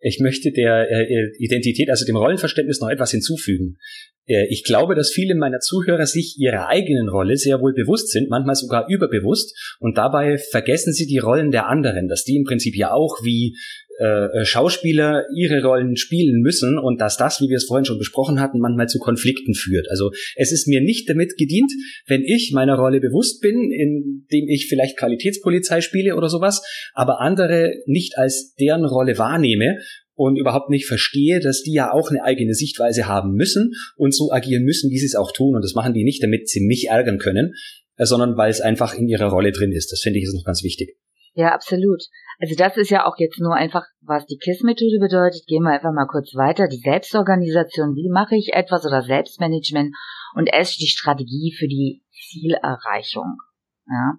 Ich 0.00 0.20
möchte 0.20 0.52
der 0.52 0.86
äh, 0.90 1.30
Identität, 1.38 1.88
also 1.88 2.04
dem 2.04 2.16
Rollenverständnis 2.16 2.80
noch 2.80 2.90
etwas 2.90 3.10
hinzufügen. 3.10 3.78
Äh, 4.26 4.46
ich 4.50 4.64
glaube, 4.64 4.94
dass 4.94 5.10
viele 5.10 5.34
meiner 5.34 5.60
Zuhörer 5.60 6.06
sich 6.06 6.36
ihrer 6.38 6.68
eigenen 6.68 7.08
Rolle 7.08 7.36
sehr 7.36 7.60
wohl 7.60 7.72
bewusst 7.72 8.10
sind, 8.10 8.28
manchmal 8.28 8.54
sogar 8.54 8.86
überbewusst, 8.88 9.76
und 9.80 9.96
dabei 9.96 10.36
vergessen 10.36 10.92
sie 10.92 11.06
die 11.06 11.18
Rollen 11.18 11.50
der 11.50 11.68
anderen, 11.68 12.06
dass 12.06 12.24
die 12.24 12.36
im 12.36 12.44
Prinzip 12.44 12.76
ja 12.76 12.92
auch 12.92 13.24
wie 13.24 13.56
äh, 13.98 14.44
Schauspieler 14.44 15.24
ihre 15.34 15.62
Rollen 15.62 15.96
spielen 15.96 16.40
müssen 16.40 16.78
und 16.78 17.00
dass 17.00 17.16
das, 17.16 17.40
wie 17.40 17.48
wir 17.48 17.56
es 17.56 17.64
vorhin 17.64 17.84
schon 17.84 17.98
besprochen 17.98 18.40
hatten, 18.40 18.60
manchmal 18.60 18.88
zu 18.88 18.98
Konflikten 18.98 19.54
führt. 19.54 19.90
Also 19.90 20.10
es 20.36 20.52
ist 20.52 20.68
mir 20.68 20.80
nicht 20.80 21.08
damit 21.08 21.36
gedient, 21.36 21.72
wenn 22.06 22.22
ich 22.22 22.52
meiner 22.54 22.76
Rolle 22.76 23.00
bewusst 23.00 23.40
bin, 23.40 23.72
indem 23.72 24.48
ich 24.48 24.68
vielleicht 24.68 24.96
Qualitätspolizei 24.96 25.80
spiele 25.80 26.16
oder 26.16 26.28
sowas, 26.28 26.62
aber 26.94 27.20
andere 27.20 27.72
nicht 27.86 28.16
als 28.16 28.54
deren 28.54 28.84
Rolle 28.84 29.18
wahrnehme 29.18 29.78
und 30.14 30.36
überhaupt 30.36 30.70
nicht 30.70 30.86
verstehe, 30.86 31.40
dass 31.40 31.62
die 31.62 31.72
ja 31.72 31.92
auch 31.92 32.10
eine 32.10 32.24
eigene 32.24 32.54
Sichtweise 32.54 33.06
haben 33.06 33.34
müssen 33.34 33.72
und 33.96 34.14
so 34.14 34.32
agieren 34.32 34.64
müssen, 34.64 34.90
wie 34.90 34.98
sie 34.98 35.06
es 35.06 35.14
auch 35.14 35.32
tun. 35.32 35.54
Und 35.54 35.62
das 35.62 35.74
machen 35.74 35.94
die 35.94 36.04
nicht, 36.04 36.22
damit 36.22 36.48
sie 36.48 36.60
mich 36.60 36.88
ärgern 36.88 37.18
können, 37.18 37.54
äh, 37.96 38.04
sondern 38.04 38.36
weil 38.36 38.50
es 38.50 38.60
einfach 38.60 38.94
in 38.94 39.08
ihrer 39.08 39.28
Rolle 39.28 39.52
drin 39.52 39.72
ist. 39.72 39.92
Das 39.92 40.00
finde 40.00 40.18
ich 40.18 40.24
ist 40.24 40.34
noch 40.34 40.44
ganz 40.44 40.62
wichtig. 40.62 40.96
Ja, 41.34 41.54
absolut. 41.54 42.02
Also 42.40 42.54
das 42.56 42.76
ist 42.76 42.90
ja 42.90 43.06
auch 43.06 43.16
jetzt 43.18 43.40
nur 43.40 43.54
einfach, 43.54 43.84
was 44.00 44.26
die 44.26 44.38
KISS-Methode 44.38 44.98
bedeutet. 45.00 45.46
Gehen 45.46 45.62
wir 45.62 45.72
einfach 45.72 45.92
mal 45.92 46.06
kurz 46.06 46.34
weiter. 46.34 46.68
Die 46.68 46.80
Selbstorganisation, 46.80 47.94
wie 47.94 48.10
mache 48.10 48.36
ich 48.36 48.54
etwas 48.54 48.84
oder 48.84 49.02
Selbstmanagement 49.02 49.94
und 50.34 50.46
S, 50.46 50.76
die 50.76 50.86
Strategie 50.86 51.54
für 51.58 51.66
die 51.66 52.02
Zielerreichung. 52.12 53.38
Ja. 53.86 54.14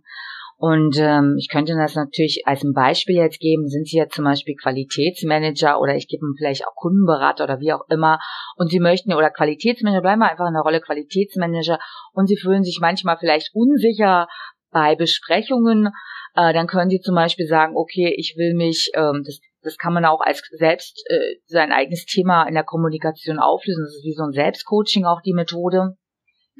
Und 0.62 0.98
ähm, 1.00 1.38
ich 1.40 1.48
könnte 1.50 1.74
das 1.78 1.96
natürlich 1.96 2.44
als 2.46 2.66
ein 2.66 2.74
Beispiel 2.74 3.16
jetzt 3.16 3.40
geben, 3.40 3.70
sind 3.70 3.88
Sie 3.88 3.96
jetzt 3.96 4.16
zum 4.16 4.26
Beispiel 4.26 4.56
Qualitätsmanager 4.62 5.80
oder 5.80 5.96
ich 5.96 6.10
gebe 6.10 6.26
Ihnen 6.26 6.36
vielleicht 6.38 6.68
auch 6.68 6.76
Kundenberater 6.76 7.46
oder 7.46 7.62
wie 7.62 7.72
auch 7.72 7.88
immer 7.90 8.20
und 8.58 8.70
Sie 8.70 8.82
möchten 8.82 9.14
oder 9.14 9.30
Qualitätsmanager, 9.30 10.02
bleiben 10.02 10.20
wir 10.20 10.30
einfach 10.30 10.48
in 10.48 10.56
der 10.56 10.64
Rolle 10.64 10.82
Qualitätsmanager 10.82 11.80
und 12.12 12.28
Sie 12.28 12.36
fühlen 12.36 12.66
sich 12.66 12.80
manchmal 12.82 13.18
vielleicht 13.18 13.52
unsicher 13.54 14.28
bei 14.70 14.98
Besprechungen, 14.98 15.92
äh, 16.40 16.54
dann 16.54 16.68
können 16.68 16.90
Sie 16.90 17.02
zum 17.02 17.16
Beispiel 17.16 17.48
sagen, 17.48 17.76
okay, 17.76 18.14
ich 18.16 18.36
will 18.38 18.54
mich, 18.54 18.92
ähm, 18.96 19.24
das, 19.26 19.42
das 19.62 19.78
kann 19.78 19.94
man 19.94 20.06
auch 20.06 20.22
als 20.22 20.42
selbst 20.52 21.04
äh, 21.10 21.36
sein 21.48 21.74
eigenes 21.74 22.06
Thema 22.06 22.44
in 22.48 22.54
der 22.54 22.64
Kommunikation 22.64 23.40
auflösen. 23.40 23.84
Das 23.84 23.96
ist 23.96 24.06
wie 24.06 24.14
so 24.14 24.24
ein 24.24 24.32
Selbstcoaching 24.32 25.06
auch 25.06 25.22
die 25.22 25.34
Methode. 25.34 25.98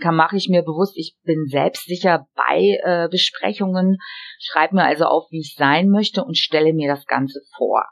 Kann 0.02 0.16
mache 0.16 0.36
ich 0.36 0.50
mir 0.50 0.64
bewusst, 0.64 0.98
ich 0.98 1.16
bin 1.24 1.46
selbstsicher 1.48 2.28
bei 2.36 2.80
äh, 2.84 3.08
Besprechungen, 3.10 3.98
schreibe 4.40 4.76
mir 4.76 4.86
also 4.86 5.06
auf, 5.06 5.28
wie 5.30 5.40
ich 5.40 5.56
sein 5.58 5.90
möchte 5.90 6.24
und 6.24 6.38
stelle 6.38 6.74
mir 6.74 6.90
das 6.90 7.06
Ganze 7.06 7.42
vor. 7.56 7.86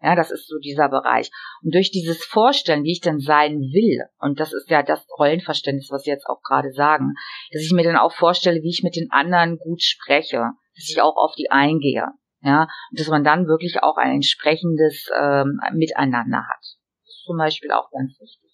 Ja, 0.00 0.16
das 0.16 0.32
ist 0.32 0.48
so 0.48 0.58
dieser 0.58 0.88
Bereich. 0.88 1.30
Und 1.62 1.74
durch 1.74 1.92
dieses 1.92 2.24
Vorstellen, 2.24 2.82
wie 2.82 2.92
ich 2.92 3.00
denn 3.00 3.20
sein 3.20 3.58
will, 3.60 4.00
und 4.18 4.40
das 4.40 4.52
ist 4.52 4.68
ja 4.68 4.82
das 4.82 5.06
Rollenverständnis, 5.16 5.90
was 5.90 6.02
Sie 6.02 6.10
jetzt 6.10 6.26
auch 6.26 6.42
gerade 6.42 6.72
sagen, 6.72 7.14
dass 7.52 7.62
ich 7.62 7.72
mir 7.72 7.84
dann 7.84 7.96
auch 7.96 8.12
vorstelle, 8.12 8.62
wie 8.62 8.70
ich 8.70 8.82
mit 8.82 8.96
den 8.96 9.12
anderen 9.12 9.58
gut 9.58 9.82
spreche, 9.82 10.50
dass 10.74 10.88
ich 10.88 11.00
auch 11.00 11.16
auf 11.16 11.34
die 11.36 11.50
eingehe. 11.50 12.06
Ja, 12.44 12.62
und 12.90 12.98
dass 12.98 13.08
man 13.08 13.22
dann 13.22 13.46
wirklich 13.46 13.82
auch 13.82 13.96
ein 13.96 14.16
entsprechendes 14.16 15.08
ähm, 15.16 15.60
Miteinander 15.74 16.38
hat. 16.38 16.60
Das 17.04 17.14
ist 17.14 17.24
zum 17.24 17.38
Beispiel 17.38 17.70
auch 17.72 17.90
ganz 17.90 18.12
wichtig. 18.20 18.50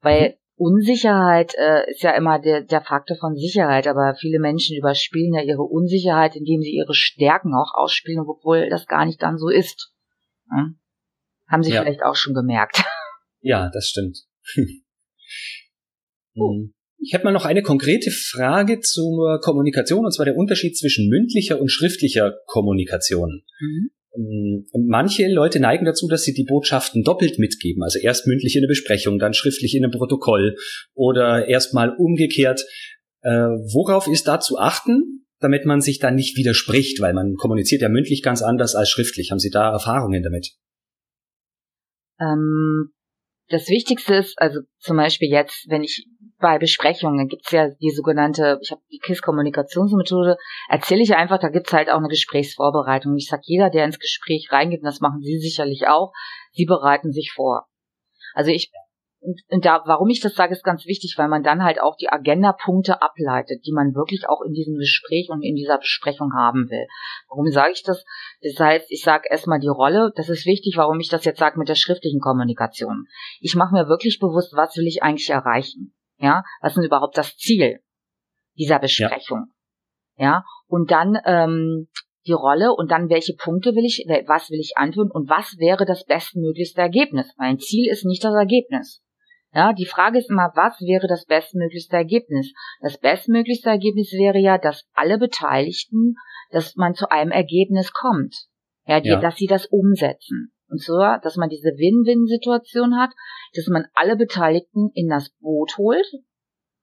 Weil. 0.00 0.38
Unsicherheit 0.60 1.54
äh, 1.54 1.88
ist 1.88 2.02
ja 2.02 2.10
immer 2.16 2.40
der, 2.40 2.62
der 2.62 2.80
Faktor 2.80 3.16
von 3.16 3.36
Sicherheit, 3.36 3.86
aber 3.86 4.16
viele 4.18 4.40
Menschen 4.40 4.76
überspielen 4.76 5.32
ja 5.32 5.42
ihre 5.42 5.62
Unsicherheit, 5.62 6.34
indem 6.34 6.62
sie 6.62 6.74
ihre 6.74 6.94
Stärken 6.94 7.54
auch 7.54 7.74
ausspielen, 7.74 8.24
obwohl 8.26 8.68
das 8.68 8.88
gar 8.88 9.04
nicht 9.06 9.22
dann 9.22 9.38
so 9.38 9.50
ist. 9.50 9.92
Hm? 10.50 10.80
Haben 11.48 11.62
Sie 11.62 11.72
ja. 11.72 11.82
vielleicht 11.82 12.02
auch 12.02 12.16
schon 12.16 12.34
gemerkt. 12.34 12.82
Ja, 13.40 13.70
das 13.72 13.88
stimmt. 13.88 14.18
oh. 16.34 16.68
Ich 17.00 17.12
hätte 17.12 17.24
mal 17.24 17.32
noch 17.32 17.44
eine 17.44 17.62
konkrete 17.62 18.10
Frage 18.10 18.80
zur 18.80 19.40
Kommunikation, 19.40 20.04
und 20.04 20.12
zwar 20.12 20.26
der 20.26 20.36
Unterschied 20.36 20.76
zwischen 20.76 21.08
mündlicher 21.08 21.60
und 21.60 21.70
schriftlicher 21.70 22.34
Kommunikation. 22.46 23.42
Mhm. 23.60 23.90
Ähm, 24.16 24.66
manche 24.86 25.28
Leute 25.28 25.60
neigen 25.60 25.84
dazu, 25.84 26.08
dass 26.08 26.24
sie 26.24 26.32
die 26.32 26.44
Botschaften 26.44 27.04
doppelt 27.04 27.38
mitgeben, 27.38 27.82
also 27.82 27.98
erst 27.98 28.26
mündlich 28.26 28.56
in 28.56 28.62
der 28.62 28.68
Besprechung, 28.68 29.18
dann 29.18 29.34
schriftlich 29.34 29.74
in 29.74 29.84
einem 29.84 29.92
Protokoll 29.92 30.56
oder 30.94 31.46
erstmal 31.46 31.94
umgekehrt. 31.96 32.64
Äh, 33.22 33.30
worauf 33.30 34.08
ist 34.08 34.26
da 34.26 34.40
zu 34.40 34.58
achten, 34.58 35.26
damit 35.40 35.66
man 35.66 35.80
sich 35.80 35.98
dann 35.98 36.16
nicht 36.16 36.36
widerspricht, 36.36 37.00
weil 37.00 37.14
man 37.14 37.34
kommuniziert 37.34 37.82
ja 37.82 37.88
mündlich 37.88 38.22
ganz 38.22 38.42
anders 38.42 38.74
als 38.74 38.90
schriftlich. 38.90 39.30
Haben 39.30 39.38
Sie 39.38 39.50
da 39.50 39.70
Erfahrungen 39.70 40.22
damit? 40.22 40.54
Ähm, 42.20 42.90
das 43.48 43.68
Wichtigste 43.68 44.14
ist, 44.14 44.40
also 44.40 44.60
zum 44.78 44.96
Beispiel 44.96 45.30
jetzt, 45.30 45.66
wenn 45.68 45.82
ich 45.82 46.06
bei 46.38 46.58
Besprechungen 46.58 47.28
gibt's 47.28 47.50
ja 47.50 47.68
die 47.68 47.90
sogenannte, 47.90 48.58
ich 48.62 48.70
habe 48.70 48.82
die 48.92 48.98
KISS-Kommunikationsmethode, 48.98 50.36
erzähle 50.68 51.02
ich 51.02 51.16
einfach, 51.16 51.38
da 51.38 51.48
gibt's 51.48 51.72
halt 51.72 51.90
auch 51.90 51.98
eine 51.98 52.08
Gesprächsvorbereitung. 52.08 53.16
Ich 53.16 53.28
sag 53.28 53.40
jeder, 53.44 53.70
der 53.70 53.84
ins 53.84 53.98
Gespräch 53.98 54.48
reingeht, 54.52 54.80
und 54.80 54.86
das 54.86 55.00
machen 55.00 55.20
Sie 55.20 55.38
sicherlich 55.38 55.88
auch, 55.88 56.12
Sie 56.52 56.66
bereiten 56.66 57.12
sich 57.12 57.32
vor. 57.34 57.66
Also 58.34 58.50
ich 58.50 58.70
und, 59.20 59.40
und 59.48 59.64
da, 59.64 59.82
warum 59.84 60.08
ich 60.08 60.20
das 60.20 60.34
sage, 60.34 60.52
ist 60.52 60.62
ganz 60.62 60.86
wichtig, 60.86 61.14
weil 61.16 61.28
man 61.28 61.42
dann 61.42 61.64
halt 61.64 61.80
auch 61.80 61.96
die 61.96 62.08
Agenda-Punkte 62.08 63.02
ableitet, 63.02 63.66
die 63.66 63.72
man 63.72 63.94
wirklich 63.94 64.28
auch 64.28 64.42
in 64.42 64.52
diesem 64.52 64.76
Gespräch 64.76 65.28
und 65.28 65.42
in 65.42 65.56
dieser 65.56 65.78
Besprechung 65.78 66.32
haben 66.36 66.70
will. 66.70 66.86
Warum 67.28 67.50
sage 67.50 67.72
ich 67.72 67.82
das? 67.82 68.04
Das 68.42 68.58
heißt, 68.58 68.86
ich 68.90 69.02
sage 69.02 69.28
erstmal 69.28 69.58
die 69.58 69.68
Rolle. 69.68 70.12
Das 70.14 70.28
ist 70.28 70.46
wichtig, 70.46 70.74
warum 70.76 71.00
ich 71.00 71.08
das 71.08 71.24
jetzt 71.24 71.40
sage 71.40 71.58
mit 71.58 71.68
der 71.68 71.74
schriftlichen 71.74 72.20
Kommunikation. 72.20 73.06
Ich 73.40 73.56
mache 73.56 73.74
mir 73.74 73.88
wirklich 73.88 74.18
bewusst, 74.20 74.54
was 74.54 74.76
will 74.76 74.86
ich 74.86 75.02
eigentlich 75.02 75.30
erreichen? 75.30 75.94
Ja, 76.18 76.42
was 76.60 76.76
ist 76.76 76.84
überhaupt 76.84 77.18
das 77.18 77.36
Ziel 77.36 77.80
dieser 78.56 78.78
Besprechung? 78.78 79.52
Ja, 80.16 80.24
ja? 80.24 80.44
und 80.66 80.90
dann 80.90 81.16
ähm, 81.24 81.88
die 82.26 82.32
Rolle 82.32 82.72
und 82.72 82.90
dann 82.90 83.08
welche 83.08 83.34
Punkte 83.34 83.74
will 83.74 83.84
ich, 83.84 84.04
was 84.26 84.50
will 84.50 84.60
ich 84.60 84.76
antun 84.76 85.10
und 85.10 85.28
was 85.28 85.56
wäre 85.58 85.86
das 85.86 86.04
bestmöglichste 86.04 86.80
Ergebnis? 86.80 87.32
Mein 87.36 87.58
Ziel 87.58 87.90
ist 87.90 88.04
nicht 88.04 88.22
das 88.22 88.34
Ergebnis. 88.34 89.02
Ja, 89.58 89.72
die 89.72 89.86
Frage 89.86 90.18
ist 90.18 90.30
immer, 90.30 90.52
was 90.54 90.78
wäre 90.78 91.08
das 91.08 91.24
bestmöglichste 91.24 91.96
Ergebnis? 91.96 92.52
Das 92.80 92.96
bestmöglichste 92.96 93.68
Ergebnis 93.68 94.12
wäre 94.12 94.38
ja, 94.38 94.56
dass 94.56 94.86
alle 94.94 95.18
Beteiligten, 95.18 96.14
dass 96.52 96.76
man 96.76 96.94
zu 96.94 97.10
einem 97.10 97.32
Ergebnis 97.32 97.92
kommt. 97.92 98.46
Ja, 98.86 99.00
die, 99.00 99.08
ja. 99.08 99.20
dass 99.20 99.34
sie 99.34 99.48
das 99.48 99.66
umsetzen. 99.66 100.52
Und 100.68 100.80
zwar, 100.80 101.20
dass 101.22 101.34
man 101.34 101.48
diese 101.48 101.70
Win-Win-Situation 101.70 103.00
hat, 103.00 103.10
dass 103.52 103.66
man 103.66 103.86
alle 103.94 104.14
Beteiligten 104.14 104.92
in 104.94 105.08
das 105.08 105.30
Boot 105.40 105.76
holt 105.76 106.06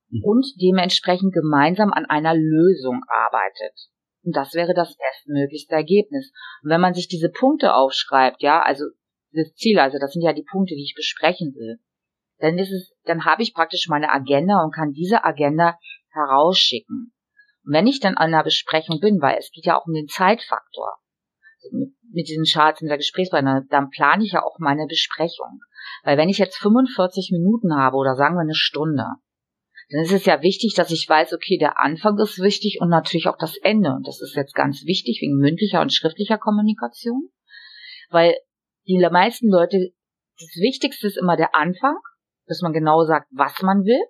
mhm. 0.09 0.21
und 0.25 0.45
dementsprechend 0.61 1.33
gemeinsam 1.33 1.93
an 1.93 2.03
einer 2.03 2.35
Lösung 2.35 3.03
arbeitet. 3.07 3.87
Und 4.25 4.35
das 4.35 4.53
wäre 4.53 4.73
das 4.73 4.97
bestmöglichste 4.97 5.75
Ergebnis. 5.75 6.33
Und 6.61 6.71
wenn 6.71 6.81
man 6.81 6.93
sich 6.93 7.07
diese 7.07 7.29
Punkte 7.29 7.73
aufschreibt, 7.73 8.41
ja, 8.41 8.61
also 8.61 8.83
das 9.31 9.53
Ziel, 9.53 9.79
also 9.79 9.97
das 9.97 10.11
sind 10.11 10.23
ja 10.23 10.33
die 10.33 10.43
Punkte, 10.43 10.75
die 10.75 10.83
ich 10.83 10.93
besprechen 10.93 11.53
will, 11.55 11.79
dann 12.39 12.57
ist 12.57 12.71
es, 12.71 12.93
dann 13.03 13.25
habe 13.25 13.43
ich 13.43 13.53
praktisch 13.53 13.87
meine 13.87 14.11
Agenda 14.11 14.63
und 14.63 14.73
kann 14.73 14.91
diese 14.91 15.23
Agenda 15.23 15.77
herausschicken. 16.11 17.13
Und 17.63 17.73
wenn 17.73 17.87
ich 17.87 17.99
dann 17.99 18.15
an 18.15 18.33
einer 18.33 18.43
Besprechung 18.43 18.99
bin, 18.99 19.21
weil 19.21 19.37
es 19.37 19.51
geht 19.51 19.65
ja 19.65 19.79
auch 19.79 19.85
um 19.85 19.93
den 19.93 20.07
Zeitfaktor, 20.07 20.97
also 21.63 21.77
mit, 21.77 21.89
mit 22.11 22.27
diesen 22.27 22.45
Charts 22.45 22.81
in 22.81 22.87
der 22.87 22.97
Gesprächspartner, 22.97 23.63
dann 23.69 23.89
plane 23.89 24.23
ich 24.23 24.33
ja 24.33 24.43
auch 24.43 24.59
meine 24.59 24.85
Besprechung. 24.87 25.59
Weil 26.03 26.17
wenn 26.17 26.29
ich 26.29 26.37
jetzt 26.37 26.57
45 26.57 27.31
Minuten 27.31 27.75
habe 27.75 27.97
oder 27.97 28.15
sagen 28.15 28.35
wir 28.35 28.41
eine 28.41 28.55
Stunde, 28.55 29.05
dann 29.89 30.01
ist 30.01 30.11
es 30.11 30.25
ja 30.25 30.41
wichtig, 30.41 30.73
dass 30.75 30.91
ich 30.91 31.07
weiß, 31.07 31.33
okay, 31.33 31.57
der 31.57 31.79
Anfang 31.79 32.17
ist 32.17 32.39
wichtig 32.39 32.79
und 32.81 32.89
natürlich 32.89 33.27
auch 33.27 33.37
das 33.37 33.55
Ende. 33.57 33.91
Und 33.91 34.07
das 34.07 34.21
ist 34.21 34.35
jetzt 34.35 34.55
ganz 34.55 34.85
wichtig 34.85 35.19
wegen 35.21 35.37
mündlicher 35.37 35.81
und 35.81 35.93
schriftlicher 35.93 36.37
Kommunikation. 36.37 37.29
Weil 38.09 38.35
die 38.87 38.97
meisten 39.11 39.49
Leute, 39.49 39.91
das 40.39 40.55
Wichtigste 40.59 41.07
ist 41.07 41.17
immer 41.17 41.37
der 41.37 41.55
Anfang 41.55 41.97
dass 42.47 42.61
man 42.61 42.73
genau 42.73 43.03
sagt, 43.03 43.27
was 43.31 43.61
man 43.61 43.83
will. 43.83 44.01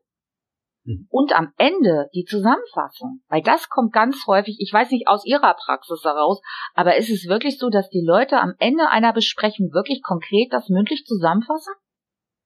Mhm. 0.85 1.07
Und 1.09 1.35
am 1.35 1.51
Ende 1.57 2.09
die 2.13 2.25
Zusammenfassung. 2.25 3.21
Weil 3.27 3.41
das 3.41 3.69
kommt 3.69 3.93
ganz 3.93 4.27
häufig, 4.27 4.57
ich 4.59 4.71
weiß 4.71 4.91
nicht 4.91 5.07
aus 5.07 5.25
Ihrer 5.25 5.55
Praxis 5.55 6.03
heraus, 6.03 6.41
aber 6.73 6.97
ist 6.97 7.09
es 7.09 7.27
wirklich 7.27 7.57
so, 7.57 7.69
dass 7.69 7.89
die 7.89 8.03
Leute 8.05 8.37
am 8.39 8.53
Ende 8.59 8.89
einer 8.89 9.13
Besprechung 9.13 9.71
wirklich 9.73 10.01
konkret 10.03 10.51
das 10.51 10.69
mündlich 10.69 11.05
zusammenfassen? 11.05 11.73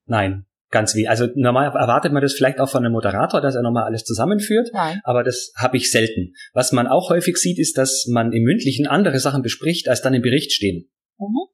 Nein, 0.05 0.45
ganz 0.71 0.95
wie. 0.95 1.07
Also 1.07 1.27
normal 1.35 1.67
erwartet 1.67 2.13
man 2.13 2.21
das 2.21 2.33
vielleicht 2.33 2.59
auch 2.59 2.69
von 2.69 2.83
einem 2.83 2.93
Moderator, 2.93 3.41
dass 3.41 3.55
er 3.55 3.61
nochmal 3.61 3.83
alles 3.83 4.05
zusammenführt, 4.05 4.69
Nein. 4.73 5.01
aber 5.03 5.23
das 5.23 5.51
habe 5.57 5.77
ich 5.77 5.91
selten. 5.91 6.33
Was 6.53 6.71
man 6.71 6.87
auch 6.87 7.09
häufig 7.09 7.37
sieht, 7.37 7.59
ist, 7.59 7.77
dass 7.77 8.07
man 8.07 8.31
im 8.31 8.43
mündlichen 8.43 8.87
andere 8.87 9.19
Sachen 9.19 9.41
bespricht, 9.41 9.89
als 9.89 10.01
dann 10.01 10.13
im 10.13 10.21
Bericht 10.21 10.51
stehen. 10.51 10.89
Mhm. 11.17 11.49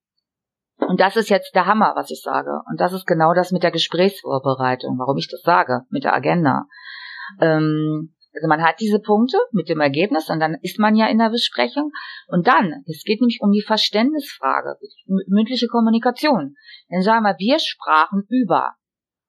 Und 0.78 1.00
das 1.00 1.16
ist 1.16 1.30
jetzt 1.30 1.56
der 1.56 1.66
Hammer, 1.66 1.94
was 1.96 2.12
ich 2.12 2.22
sage. 2.22 2.62
Und 2.70 2.80
das 2.80 2.94
ist 2.94 3.08
genau 3.08 3.34
das 3.34 3.52
mit 3.52 3.64
der 3.64 3.72
Gesprächsvorbereitung, 3.72 4.98
warum 5.00 5.18
ich 5.18 5.30
das 5.30 5.42
sage, 5.42 5.82
mit 5.90 6.04
der 6.04 6.14
Agenda. 6.14 6.66
Ähm, 7.40 8.14
also 8.36 8.48
man 8.50 8.62
hat 8.62 8.82
diese 8.82 9.00
Punkte 9.00 9.38
mit 9.52 9.70
dem 9.70 9.80
Ergebnis 9.80 10.30
und 10.30 10.42
dann 10.42 10.58
ist 10.62 10.78
man 10.78 10.96
ja 10.96 11.08
in 11.08 11.20
der 11.20 11.30
Besprechung. 11.30 11.92
Und 12.28 12.48
dann, 12.48 12.84
es 12.86 13.04
geht 13.06 13.22
nämlich 13.22 13.40
um 13.42 13.52
die 13.52 13.64
Verständnisfrage, 13.66 14.76
mündliche 15.28 15.68
Kommunikation. 15.68 16.56
Dann 16.90 17.02
sagen 17.02 17.24
wir, 17.24 17.36
wir 17.38 17.60
sprachen 17.60 18.24
über. 18.30 18.74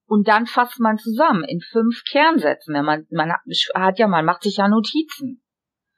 Und 0.07 0.27
dann 0.27 0.45
fasst 0.45 0.79
man 0.79 0.97
zusammen 0.97 1.43
in 1.43 1.61
fünf 1.61 2.03
Kernsätzen. 2.09 2.73
Man, 2.83 3.05
man 3.09 3.33
hat 3.75 3.99
ja, 3.99 4.07
man 4.07 4.25
macht 4.25 4.43
sich 4.43 4.57
ja 4.57 4.67
Notizen. 4.67 5.41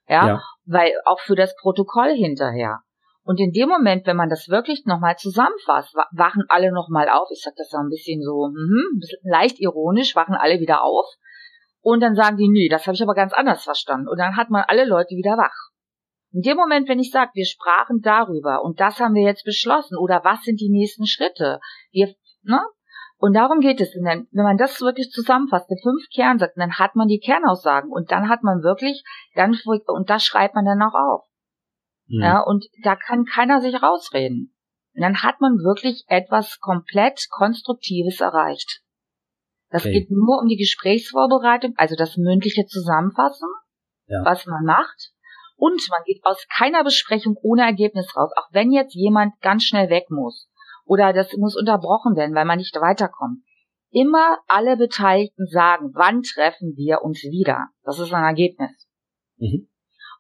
Ja, 0.07 0.27
ja. 0.27 0.41
weil 0.65 0.91
auch 1.05 1.19
für 1.19 1.35
das 1.35 1.55
Protokoll 1.61 2.15
hinterher. 2.15 2.79
Und 3.29 3.39
in 3.39 3.51
dem 3.51 3.69
Moment, 3.69 4.07
wenn 4.07 4.17
man 4.17 4.27
das 4.27 4.49
wirklich 4.49 4.87
nochmal 4.87 5.15
zusammenfasst, 5.15 5.93
wachen 5.93 6.45
alle 6.47 6.71
nochmal 6.71 7.09
auf. 7.09 7.27
Ich 7.31 7.43
sag 7.43 7.53
das 7.57 7.69
so 7.69 7.77
ein 7.77 7.89
bisschen 7.89 8.23
so, 8.23 8.49
bisschen 8.99 9.19
leicht 9.21 9.59
ironisch, 9.59 10.15
wachen 10.15 10.33
alle 10.33 10.59
wieder 10.59 10.83
auf. 10.83 11.05
Und 11.79 12.01
dann 12.01 12.15
sagen 12.15 12.37
die, 12.37 12.49
nee, 12.49 12.69
das 12.69 12.87
habe 12.87 12.95
ich 12.95 13.03
aber 13.03 13.13
ganz 13.13 13.31
anders 13.31 13.63
verstanden. 13.63 14.07
Und 14.07 14.17
dann 14.17 14.35
hat 14.35 14.49
man 14.49 14.63
alle 14.67 14.83
Leute 14.83 15.13
wieder 15.15 15.37
wach. 15.37 15.53
In 16.31 16.41
dem 16.41 16.57
Moment, 16.57 16.89
wenn 16.89 16.97
ich 16.97 17.11
sage, 17.11 17.29
wir 17.35 17.45
sprachen 17.45 18.01
darüber 18.01 18.63
und 18.63 18.79
das 18.79 18.99
haben 18.99 19.13
wir 19.13 19.21
jetzt 19.21 19.45
beschlossen 19.45 19.95
oder 19.95 20.23
was 20.23 20.41
sind 20.41 20.59
die 20.59 20.71
nächsten 20.71 21.05
Schritte, 21.05 21.59
wir, 21.91 22.15
ne? 22.41 22.61
Und 23.19 23.35
darum 23.35 23.59
geht 23.59 23.79
es. 23.79 23.93
Wenn 23.93 24.27
man 24.31 24.57
das 24.57 24.81
wirklich 24.81 25.11
zusammenfasst, 25.11 25.69
die 25.69 25.79
fünf 25.83 26.01
Kernsätze, 26.15 26.55
dann 26.55 26.79
hat 26.79 26.95
man 26.95 27.07
die 27.07 27.19
Kernaussagen 27.19 27.91
und 27.91 28.09
dann 28.09 28.27
hat 28.27 28.41
man 28.41 28.63
wirklich, 28.63 29.03
dann, 29.35 29.55
und 29.85 30.09
das 30.09 30.23
schreibt 30.23 30.55
man 30.55 30.65
dann 30.65 30.81
auch 30.81 30.95
auf. 30.95 31.28
Mhm. 32.09 32.21
Ja, 32.21 32.41
und 32.41 32.65
da 32.83 32.95
kann 32.95 33.25
keiner 33.25 33.61
sich 33.61 33.81
rausreden. 33.81 34.55
Und 34.95 35.01
dann 35.01 35.21
hat 35.21 35.39
man 35.39 35.53
wirklich 35.59 36.03
etwas 36.07 36.59
komplett 36.59 37.27
Konstruktives 37.29 38.19
erreicht. 38.19 38.81
Das 39.69 39.83
okay. 39.83 39.93
geht 39.93 40.11
nur 40.11 40.39
um 40.41 40.47
die 40.47 40.57
Gesprächsvorbereitung, 40.57 41.73
also 41.77 41.95
das 41.95 42.17
mündliche 42.17 42.65
Zusammenfassen, 42.65 43.47
ja. 44.07 44.25
was 44.25 44.45
man 44.47 44.63
macht. 44.65 45.11
Und 45.55 45.87
man 45.89 46.03
geht 46.05 46.21
aus 46.23 46.47
keiner 46.49 46.83
Besprechung 46.83 47.37
ohne 47.41 47.63
Ergebnis 47.63 48.15
raus, 48.15 48.31
auch 48.35 48.47
wenn 48.51 48.71
jetzt 48.71 48.95
jemand 48.95 49.39
ganz 49.41 49.63
schnell 49.63 49.89
weg 49.89 50.09
muss 50.09 50.49
oder 50.85 51.13
das 51.13 51.31
muss 51.37 51.55
unterbrochen 51.55 52.15
werden, 52.15 52.33
weil 52.33 52.45
man 52.45 52.57
nicht 52.57 52.75
weiterkommt. 52.75 53.43
Immer 53.91 54.37
alle 54.47 54.77
Beteiligten 54.77 55.45
sagen, 55.47 55.91
wann 55.93 56.23
treffen 56.23 56.75
wir 56.75 57.01
uns 57.03 57.21
wieder. 57.23 57.67
Das 57.83 57.99
ist 57.99 58.13
ein 58.13 58.23
Ergebnis. 58.23 58.71
Mhm. 59.37 59.69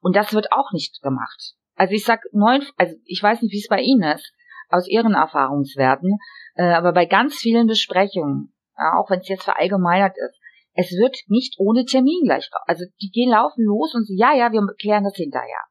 Und 0.01 0.15
das 0.15 0.33
wird 0.33 0.51
auch 0.51 0.71
nicht 0.71 1.01
gemacht. 1.01 1.55
Also 1.79 1.93
ich 1.93 2.03
sag 2.03 2.19
neun, 2.33 2.61
also 2.75 2.95
ich 3.05 3.23
weiß 3.23 3.41
nicht, 3.41 3.53
wie 3.53 3.59
es 3.59 3.69
bei 3.69 3.79
Ihnen 3.79 4.03
ist, 4.03 4.33
aus 4.67 4.85
Ihren 4.89 5.13
Erfahrungswerten, 5.13 6.17
äh, 6.55 6.63
aber 6.63 6.91
bei 6.91 7.05
ganz 7.05 7.35
vielen 7.35 7.67
Besprechungen, 7.67 8.53
ja, 8.77 8.99
auch 8.99 9.09
wenn 9.09 9.21
es 9.21 9.29
jetzt 9.29 9.43
verallgemeinert 9.43 10.15
ist, 10.17 10.37
es 10.73 10.91
wird 10.91 11.15
nicht 11.27 11.55
ohne 11.57 11.85
Termin 11.85 12.19
gleich, 12.25 12.49
also 12.67 12.83
die 13.01 13.09
gehen 13.11 13.31
laufen 13.31 13.63
los 13.63 13.95
und 13.95 14.05
sie, 14.05 14.17
ja, 14.17 14.35
ja, 14.35 14.51
wir 14.51 14.61
klären 14.77 15.05
das 15.05 15.15
hinterher. 15.15 15.63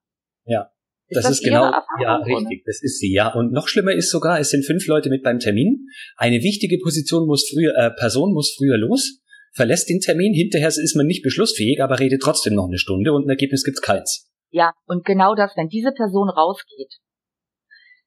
Ja. 0.46 0.70
Ist 1.10 1.16
das, 1.16 1.24
das 1.24 1.32
ist 1.32 1.44
genau, 1.44 1.70
ja, 2.00 2.16
richtig, 2.16 2.64
das 2.66 2.82
ist 2.82 2.98
sie, 2.98 3.12
ja. 3.12 3.32
Und 3.32 3.52
noch 3.52 3.68
schlimmer 3.68 3.92
ist 3.92 4.10
sogar, 4.10 4.40
es 4.40 4.50
sind 4.50 4.64
fünf 4.64 4.86
Leute 4.86 5.08
mit 5.08 5.22
beim 5.22 5.38
Termin. 5.38 5.86
Eine 6.16 6.42
wichtige 6.42 6.78
Position 6.82 7.26
muss 7.26 7.48
früher, 7.50 7.74
äh, 7.76 7.90
Person 7.90 8.32
muss 8.32 8.54
früher 8.56 8.76
los, 8.76 9.20
verlässt 9.58 9.90
den 9.90 9.98
Termin, 9.98 10.32
hinterher 10.32 10.68
ist 10.68 10.96
man 10.96 11.06
nicht 11.06 11.24
beschlussfähig, 11.24 11.82
aber 11.82 11.98
redet 11.98 12.22
trotzdem 12.22 12.54
noch 12.54 12.68
eine 12.68 12.78
Stunde 12.78 13.12
und 13.12 13.26
ein 13.26 13.30
Ergebnis 13.30 13.64
gibt's 13.64 13.82
keins. 13.82 14.30
Ja, 14.50 14.72
und 14.86 15.04
genau 15.04 15.34
das, 15.34 15.56
wenn 15.56 15.68
diese 15.68 15.92
Person 15.92 16.30
rausgeht, 16.30 16.94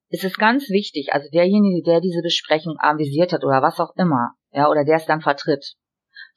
ist 0.10 0.24
es 0.24 0.38
ganz 0.38 0.70
wichtig, 0.70 1.10
also 1.12 1.28
derjenige, 1.32 1.84
der 1.84 2.00
diese 2.00 2.22
Besprechung 2.22 2.78
avisiert 2.80 3.34
hat 3.34 3.44
oder 3.44 3.62
was 3.62 3.80
auch 3.80 3.94
immer, 3.98 4.32
ja, 4.52 4.70
oder 4.70 4.86
der 4.86 4.96
es 4.96 5.06
dann 5.06 5.22
vertritt, 5.22 5.76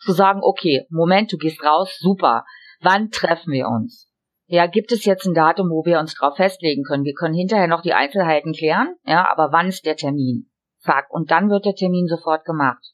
zu 0.00 0.12
sagen, 0.12 0.40
okay, 0.42 0.86
Moment, 0.90 1.32
du 1.32 1.38
gehst 1.38 1.62
raus, 1.62 1.96
super. 1.98 2.44
Wann 2.80 3.10
treffen 3.10 3.52
wir 3.52 3.68
uns? 3.68 4.08
Ja, 4.46 4.66
gibt 4.66 4.92
es 4.92 5.04
jetzt 5.04 5.26
ein 5.26 5.34
Datum, 5.34 5.70
wo 5.70 5.84
wir 5.86 5.98
uns 5.98 6.14
drauf 6.14 6.36
festlegen 6.36 6.82
können? 6.82 7.04
Wir 7.04 7.14
können 7.14 7.34
hinterher 7.34 7.68
noch 7.68 7.82
die 7.82 7.94
Einzelheiten 7.94 8.52
klären, 8.52 8.96
ja, 9.06 9.26
aber 9.30 9.52
wann 9.52 9.68
ist 9.68 9.86
der 9.86 9.96
Termin? 9.96 10.50
Zack. 10.80 11.06
Und 11.08 11.30
dann 11.30 11.48
wird 11.48 11.64
der 11.64 11.74
Termin 11.74 12.06
sofort 12.06 12.44
gemacht. 12.44 12.93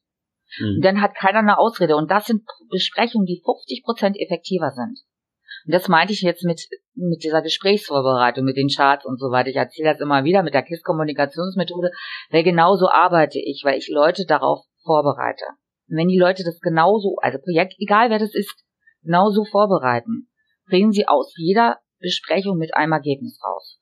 Mhm. 0.59 0.77
Und 0.77 0.85
dann 0.85 1.01
hat 1.01 1.15
keiner 1.15 1.41
eine 1.41 1.59
Ausrede. 1.59 1.97
Und 1.97 2.11
das 2.11 2.27
sind 2.27 2.43
Besprechungen, 2.71 3.27
die 3.27 3.43
50 3.45 3.83
Prozent 3.85 4.17
effektiver 4.19 4.71
sind. 4.71 4.99
Und 5.67 5.75
das 5.75 5.89
meinte 5.89 6.13
ich 6.13 6.23
jetzt 6.23 6.45
mit, 6.45 6.63
mit 6.95 7.23
dieser 7.23 7.43
Gesprächsvorbereitung, 7.43 8.45
mit 8.45 8.57
den 8.57 8.69
Charts 8.69 9.05
und 9.05 9.19
so 9.19 9.31
weiter. 9.31 9.51
Ich 9.51 9.57
erzähle 9.57 9.93
das 9.93 10.01
immer 10.01 10.25
wieder 10.25 10.43
mit 10.43 10.55
der 10.55 10.63
KISS-Kommunikationsmethode, 10.63 11.91
weil 12.31 12.43
genauso 12.43 12.89
arbeite 12.89 13.39
ich, 13.39 13.63
weil 13.65 13.79
ich 13.79 13.89
Leute 13.89 14.25
darauf 14.27 14.65
vorbereite. 14.85 15.45
Und 15.89 15.97
wenn 15.97 16.09
die 16.09 16.19
Leute 16.19 16.45
das 16.45 16.61
genauso, 16.61 17.17
also 17.21 17.39
Projekt, 17.39 17.75
egal 17.79 18.11
wer 18.11 18.19
das 18.19 18.35
ist, 18.35 18.65
genauso 19.03 19.45
vorbereiten, 19.45 20.29
bringen 20.67 20.93
sie 20.93 21.09
aus 21.09 21.35
jeder 21.37 21.79
Besprechung 21.99 22.57
mit 22.57 22.75
einem 22.75 22.93
Ergebnis 22.93 23.39
raus. 23.45 23.80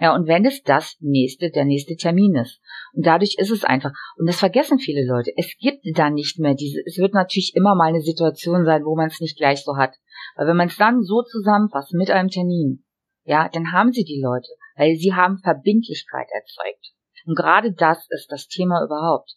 Ja, 0.00 0.14
und 0.14 0.26
wenn 0.26 0.46
es 0.46 0.62
das 0.62 0.96
nächste, 1.00 1.50
der 1.50 1.66
nächste 1.66 1.94
Termin 1.94 2.34
ist. 2.34 2.58
Und 2.94 3.04
dadurch 3.04 3.36
ist 3.38 3.50
es 3.50 3.64
einfach, 3.64 3.92
und 4.16 4.26
das 4.26 4.38
vergessen 4.38 4.78
viele 4.78 5.06
Leute, 5.06 5.30
es 5.36 5.54
gibt 5.58 5.84
da 5.94 6.08
nicht 6.08 6.38
mehr 6.38 6.54
diese, 6.54 6.80
es 6.86 6.96
wird 6.96 7.12
natürlich 7.12 7.52
immer 7.54 7.74
mal 7.74 7.88
eine 7.88 8.00
Situation 8.00 8.64
sein, 8.64 8.82
wo 8.84 8.96
man 8.96 9.08
es 9.08 9.20
nicht 9.20 9.36
gleich 9.36 9.62
so 9.62 9.76
hat. 9.76 9.94
Aber 10.36 10.48
wenn 10.48 10.56
man 10.56 10.68
es 10.68 10.76
dann 10.78 11.02
so 11.02 11.22
zusammenfasst 11.22 11.92
mit 11.92 12.10
einem 12.10 12.30
Termin, 12.30 12.82
ja, 13.24 13.50
dann 13.52 13.72
haben 13.72 13.92
sie 13.92 14.04
die 14.04 14.22
Leute, 14.24 14.48
weil 14.74 14.96
sie 14.96 15.12
haben 15.12 15.38
Verbindlichkeit 15.38 16.28
erzeugt. 16.32 16.94
Und 17.26 17.36
gerade 17.36 17.74
das 17.74 18.06
ist 18.08 18.32
das 18.32 18.48
Thema 18.48 18.82
überhaupt. 18.82 19.34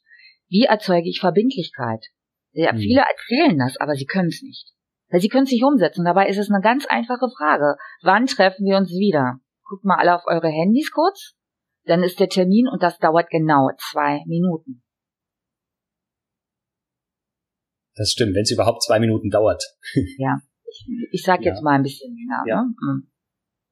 Wie 0.47 0.63
erzeuge 0.63 1.09
ich 1.09 1.19
Verbindlichkeit? 1.19 2.05
Ja, 2.53 2.71
hm. 2.71 2.79
Viele 2.79 3.01
erzählen 3.01 3.57
das, 3.57 3.75
aber 3.77 3.95
sie 3.95 4.05
können 4.05 4.29
es 4.29 4.41
nicht. 4.41 4.71
Weil 5.09 5.19
sie 5.19 5.27
können 5.27 5.43
es 5.43 5.51
nicht 5.51 5.65
umsetzen. 5.65 6.05
Dabei 6.05 6.29
ist 6.29 6.37
es 6.37 6.49
eine 6.49 6.61
ganz 6.61 6.85
einfache 6.85 7.27
Frage. 7.37 7.75
Wann 8.01 8.27
treffen 8.27 8.65
wir 8.65 8.77
uns 8.77 8.91
wieder? 8.91 9.41
Guckt 9.65 9.83
mal 9.83 9.97
alle 9.97 10.15
auf 10.15 10.23
eure 10.25 10.49
Handys 10.49 10.91
kurz. 10.91 11.35
Dann 11.85 12.03
ist 12.03 12.19
der 12.19 12.29
Termin 12.29 12.67
und 12.67 12.81
das 12.81 12.97
dauert 12.99 13.29
genau 13.29 13.69
zwei 13.91 14.23
Minuten. 14.25 14.83
Das 17.95 18.11
stimmt, 18.11 18.35
wenn 18.35 18.43
es 18.43 18.51
überhaupt 18.51 18.83
zwei 18.83 18.99
Minuten 18.99 19.29
dauert. 19.29 19.63
Ja, 20.17 20.39
ich, 20.65 20.87
ich 21.11 21.23
sage 21.23 21.43
jetzt 21.43 21.57
ja. 21.57 21.63
mal 21.63 21.75
ein 21.75 21.83
bisschen 21.83 22.15
länger. 22.15 22.43
Ja. 22.47 22.61
Ne? 22.63 22.73
Mhm. 22.81 23.11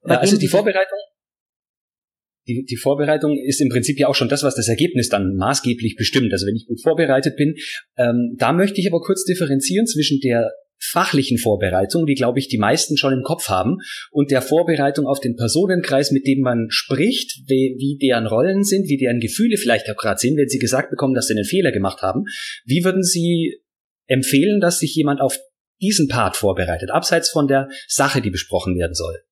ja 0.08 0.18
also 0.18 0.36
die 0.36 0.46
Vorbereitung, 0.46 0.98
die, 2.46 2.64
die 2.64 2.76
Vorbereitung 2.76 3.36
ist 3.38 3.60
im 3.60 3.68
Prinzip 3.68 3.98
ja 3.98 4.08
auch 4.08 4.14
schon 4.14 4.28
das, 4.28 4.42
was 4.42 4.54
das 4.54 4.68
Ergebnis 4.68 5.08
dann 5.08 5.36
maßgeblich 5.36 5.96
bestimmt. 5.96 6.32
Also 6.32 6.46
wenn 6.46 6.56
ich 6.56 6.66
gut 6.66 6.80
vorbereitet 6.82 7.36
bin, 7.36 7.54
ähm, 7.96 8.36
da 8.36 8.52
möchte 8.52 8.80
ich 8.80 8.88
aber 8.90 9.00
kurz 9.00 9.24
differenzieren 9.24 9.86
zwischen 9.86 10.20
der 10.20 10.50
fachlichen 10.82 11.38
Vorbereitung, 11.38 12.06
die, 12.06 12.14
glaube 12.14 12.38
ich, 12.38 12.48
die 12.48 12.58
meisten 12.58 12.96
schon 12.96 13.12
im 13.12 13.22
Kopf 13.22 13.48
haben, 13.48 13.78
und 14.10 14.30
der 14.30 14.42
Vorbereitung 14.42 15.06
auf 15.06 15.20
den 15.20 15.36
Personenkreis, 15.36 16.10
mit 16.10 16.26
dem 16.26 16.40
man 16.40 16.66
spricht, 16.70 17.42
wie, 17.46 17.76
wie 17.78 17.98
deren 18.00 18.26
Rollen 18.26 18.64
sind, 18.64 18.88
wie 18.88 18.96
deren 18.96 19.20
Gefühle 19.20 19.56
vielleicht 19.56 19.88
auch 19.90 19.96
gerade 19.96 20.18
sind, 20.18 20.36
wenn 20.36 20.48
sie 20.48 20.58
gesagt 20.58 20.90
bekommen, 20.90 21.14
dass 21.14 21.28
sie 21.28 21.34
einen 21.34 21.44
Fehler 21.44 21.72
gemacht 21.72 22.02
haben. 22.02 22.24
Wie 22.64 22.84
würden 22.84 23.02
Sie 23.02 23.60
empfehlen, 24.06 24.60
dass 24.60 24.80
sich 24.80 24.94
jemand 24.94 25.20
auf 25.20 25.38
diesen 25.80 26.08
Part 26.08 26.36
vorbereitet, 26.36 26.90
abseits 26.90 27.30
von 27.30 27.46
der 27.46 27.68
Sache, 27.86 28.20
die 28.20 28.30
besprochen 28.30 28.76
werden 28.76 28.94
soll? 28.94 29.22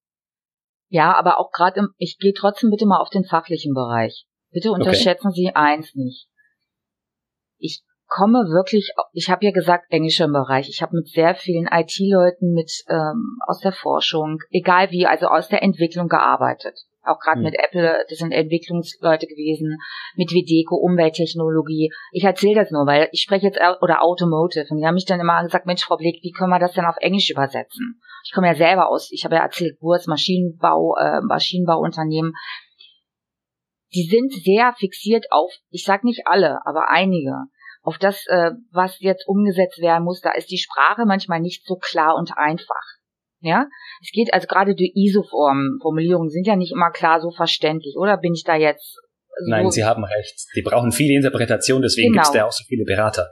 Ja, 0.88 1.16
aber 1.16 1.38
auch 1.38 1.52
gerade, 1.52 1.88
ich 1.98 2.18
gehe 2.18 2.32
trotzdem 2.32 2.70
bitte 2.70 2.86
mal 2.86 3.00
auf 3.00 3.10
den 3.10 3.24
fachlichen 3.24 3.74
Bereich. 3.74 4.26
Bitte 4.50 4.72
unterschätzen 4.72 5.28
okay. 5.28 5.46
Sie 5.46 5.54
eins 5.54 5.94
nicht. 5.94 6.26
Ich 7.58 7.82
komme 8.10 8.40
wirklich, 8.50 8.92
ich 9.12 9.30
habe 9.30 9.46
ja 9.46 9.52
gesagt, 9.52 9.86
englischer 9.88 10.28
Bereich. 10.28 10.68
Ich 10.68 10.82
habe 10.82 10.96
mit 10.96 11.08
sehr 11.08 11.34
vielen 11.34 11.68
IT-Leuten 11.70 12.52
mit 12.52 12.70
ähm, 12.88 13.38
aus 13.46 13.60
der 13.60 13.72
Forschung, 13.72 14.38
egal 14.50 14.90
wie, 14.90 15.06
also 15.06 15.28
aus 15.28 15.48
der 15.48 15.62
Entwicklung 15.62 16.08
gearbeitet. 16.08 16.74
Auch 17.02 17.18
gerade 17.18 17.38
mhm. 17.38 17.44
mit 17.44 17.54
Apple, 17.54 18.04
das 18.08 18.18
sind 18.18 18.32
Entwicklungsleute 18.32 19.26
gewesen, 19.26 19.78
mit 20.16 20.32
Videco, 20.32 20.76
Umwelttechnologie. 20.76 21.90
Ich 22.12 22.24
erzähle 22.24 22.56
das 22.56 22.72
nur, 22.72 22.84
weil 22.84 23.08
ich 23.12 23.22
spreche 23.22 23.46
jetzt 23.46 23.60
oder 23.80 24.02
Automotive 24.02 24.66
und 24.68 24.78
die 24.78 24.84
haben 24.84 24.94
mich 24.94 25.06
dann 25.06 25.20
immer 25.20 25.42
gesagt, 25.42 25.66
Mensch, 25.66 25.84
Frau 25.84 25.96
Blick, 25.96 26.18
wie 26.22 26.32
können 26.32 26.50
wir 26.50 26.58
das 26.58 26.72
denn 26.72 26.84
auf 26.84 26.96
Englisch 27.00 27.30
übersetzen? 27.30 28.00
Ich 28.26 28.32
komme 28.34 28.48
ja 28.48 28.54
selber 28.54 28.90
aus, 28.90 29.10
ich 29.12 29.24
habe 29.24 29.36
ja 29.36 29.42
erzählt, 29.42 29.80
Wurz, 29.80 30.06
Maschinenbau, 30.06 30.96
äh, 30.98 31.20
Maschinenbauunternehmen. 31.22 32.32
Die 33.94 34.06
sind 34.08 34.32
sehr 34.32 34.74
fixiert 34.76 35.26
auf, 35.30 35.52
ich 35.70 35.84
sag 35.84 36.04
nicht 36.04 36.26
alle, 36.26 36.58
aber 36.66 36.90
einige, 36.90 37.46
auf 37.82 37.98
das, 37.98 38.26
äh, 38.26 38.50
was 38.72 39.00
jetzt 39.00 39.26
umgesetzt 39.26 39.80
werden 39.80 40.04
muss, 40.04 40.20
da 40.20 40.32
ist 40.32 40.50
die 40.50 40.58
Sprache 40.58 41.04
manchmal 41.06 41.40
nicht 41.40 41.66
so 41.66 41.76
klar 41.76 42.16
und 42.16 42.36
einfach. 42.36 42.84
Ja, 43.42 43.66
es 44.02 44.10
geht 44.12 44.34
also 44.34 44.46
gerade 44.46 44.74
die 44.74 44.92
ISO-Formulierungen 44.94 46.28
sind 46.28 46.46
ja 46.46 46.56
nicht 46.56 46.72
immer 46.72 46.90
klar 46.90 47.20
so 47.20 47.30
verständlich, 47.30 47.96
oder 47.96 48.18
bin 48.18 48.34
ich 48.34 48.44
da 48.44 48.54
jetzt? 48.54 49.00
So 49.38 49.50
Nein, 49.50 49.70
Sie 49.70 49.84
haben 49.84 50.04
recht. 50.04 50.34
Die 50.54 50.62
brauchen 50.62 50.92
viele 50.92 51.16
Interpretationen, 51.16 51.82
deswegen 51.82 52.12
genau. 52.12 52.22
gibt 52.22 52.34
es 52.34 52.38
da 52.38 52.46
auch 52.46 52.52
so 52.52 52.64
viele 52.68 52.84
Berater. 52.84 53.30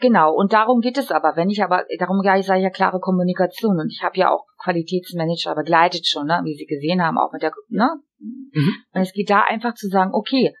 Genau, 0.00 0.32
und 0.34 0.52
darum 0.52 0.80
geht 0.80 0.98
es 0.98 1.10
aber. 1.10 1.34
Wenn 1.34 1.50
ich 1.50 1.62
aber, 1.62 1.84
darum 1.98 2.20
ja, 2.24 2.36
ich 2.36 2.46
sage 2.46 2.60
ja 2.60 2.70
klare 2.70 3.00
Kommunikation 3.00 3.80
und 3.80 3.90
ich 3.90 4.02
habe 4.02 4.18
ja 4.18 4.30
auch 4.30 4.44
Qualitätsmanager 4.62 5.54
begleitet 5.54 6.06
schon, 6.06 6.26
ne, 6.26 6.40
wie 6.44 6.54
Sie 6.54 6.66
gesehen 6.66 7.02
haben, 7.02 7.16
auch 7.18 7.32
mit 7.32 7.42
der, 7.42 7.52
ne? 7.68 7.88
Mhm. 8.18 8.74
Und 8.92 9.00
es 9.00 9.12
geht 9.12 9.30
da 9.30 9.42
einfach 9.42 9.74
zu 9.74 9.88
sagen, 9.88 10.10
okay, 10.12 10.52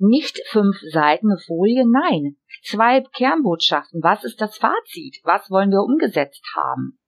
nicht 0.00 0.40
fünf 0.48 0.76
Seiten 0.90 1.38
Folie, 1.38 1.84
nein, 1.86 2.36
zwei 2.64 3.02
Kernbotschaften. 3.02 4.02
Was 4.02 4.24
ist 4.24 4.40
das 4.40 4.56
Fazit? 4.56 5.20
Was 5.24 5.50
wollen 5.50 5.70
wir 5.70 5.82
umgesetzt 5.82 6.44
haben? 6.56 6.98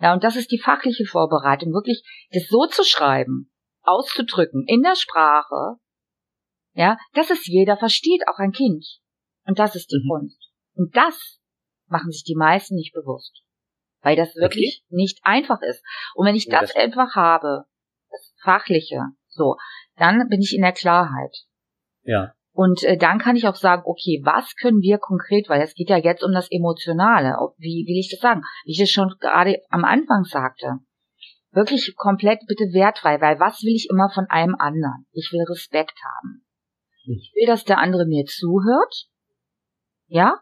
Ja, 0.00 0.12
und 0.12 0.24
das 0.24 0.36
ist 0.36 0.50
die 0.50 0.60
fachliche 0.60 1.04
Vorbereitung, 1.04 1.72
wirklich 1.72 2.02
das 2.30 2.46
so 2.48 2.66
zu 2.66 2.84
schreiben, 2.84 3.50
auszudrücken 3.82 4.64
in 4.66 4.82
der 4.82 4.94
Sprache, 4.94 5.78
ja, 6.74 6.96
dass 7.14 7.30
es 7.30 7.46
jeder 7.46 7.76
versteht, 7.76 8.22
auch 8.28 8.38
ein 8.38 8.52
Kind. 8.52 8.86
Und 9.44 9.58
das 9.58 9.74
ist 9.74 9.90
die 9.90 10.00
mhm. 10.04 10.08
Kunst. 10.08 10.50
Und 10.74 10.96
das 10.96 11.40
machen 11.86 12.12
sich 12.12 12.22
die 12.22 12.36
meisten 12.36 12.76
nicht 12.76 12.92
bewusst. 12.92 13.42
Weil 14.00 14.14
das 14.14 14.36
wirklich 14.36 14.84
okay. 14.84 14.96
nicht 14.96 15.18
einfach 15.22 15.60
ist. 15.62 15.82
Und 16.14 16.26
wenn 16.26 16.36
ich 16.36 16.44
ja, 16.44 16.60
das, 16.60 16.72
das 16.72 16.82
einfach 16.82 17.16
habe, 17.16 17.64
das 18.10 18.32
Fachliche, 18.42 19.02
so, 19.26 19.56
dann 19.96 20.28
bin 20.28 20.40
ich 20.40 20.54
in 20.54 20.62
der 20.62 20.72
Klarheit. 20.72 21.36
Ja. 22.02 22.34
Und 22.58 22.82
äh, 22.82 22.96
dann 22.96 23.20
kann 23.20 23.36
ich 23.36 23.46
auch 23.46 23.54
sagen, 23.54 23.82
okay, 23.84 24.20
was 24.24 24.56
können 24.56 24.80
wir 24.80 24.98
konkret, 24.98 25.48
weil 25.48 25.62
es 25.62 25.74
geht 25.74 25.90
ja 25.90 25.96
jetzt 25.96 26.24
um 26.24 26.32
das 26.32 26.50
Emotionale. 26.50 27.36
Wie 27.56 27.86
will 27.86 28.00
ich 28.00 28.10
das 28.10 28.18
sagen? 28.18 28.42
Wie 28.64 28.72
ich 28.72 28.80
es 28.80 28.90
schon 28.90 29.14
gerade 29.20 29.62
am 29.70 29.84
Anfang 29.84 30.24
sagte. 30.24 30.80
Wirklich 31.52 31.94
komplett 31.94 32.40
bitte 32.48 32.64
wertfrei, 32.72 33.20
weil 33.20 33.38
was 33.38 33.62
will 33.62 33.76
ich 33.76 33.86
immer 33.88 34.10
von 34.12 34.26
einem 34.28 34.56
anderen? 34.58 35.06
Ich 35.12 35.30
will 35.30 35.44
Respekt 35.48 35.94
haben. 36.02 36.44
Hm. 37.04 37.14
Ich 37.20 37.32
will, 37.36 37.46
dass 37.46 37.62
der 37.62 37.78
andere 37.78 38.06
mir 38.06 38.24
zuhört. 38.24 39.06
Ja? 40.08 40.40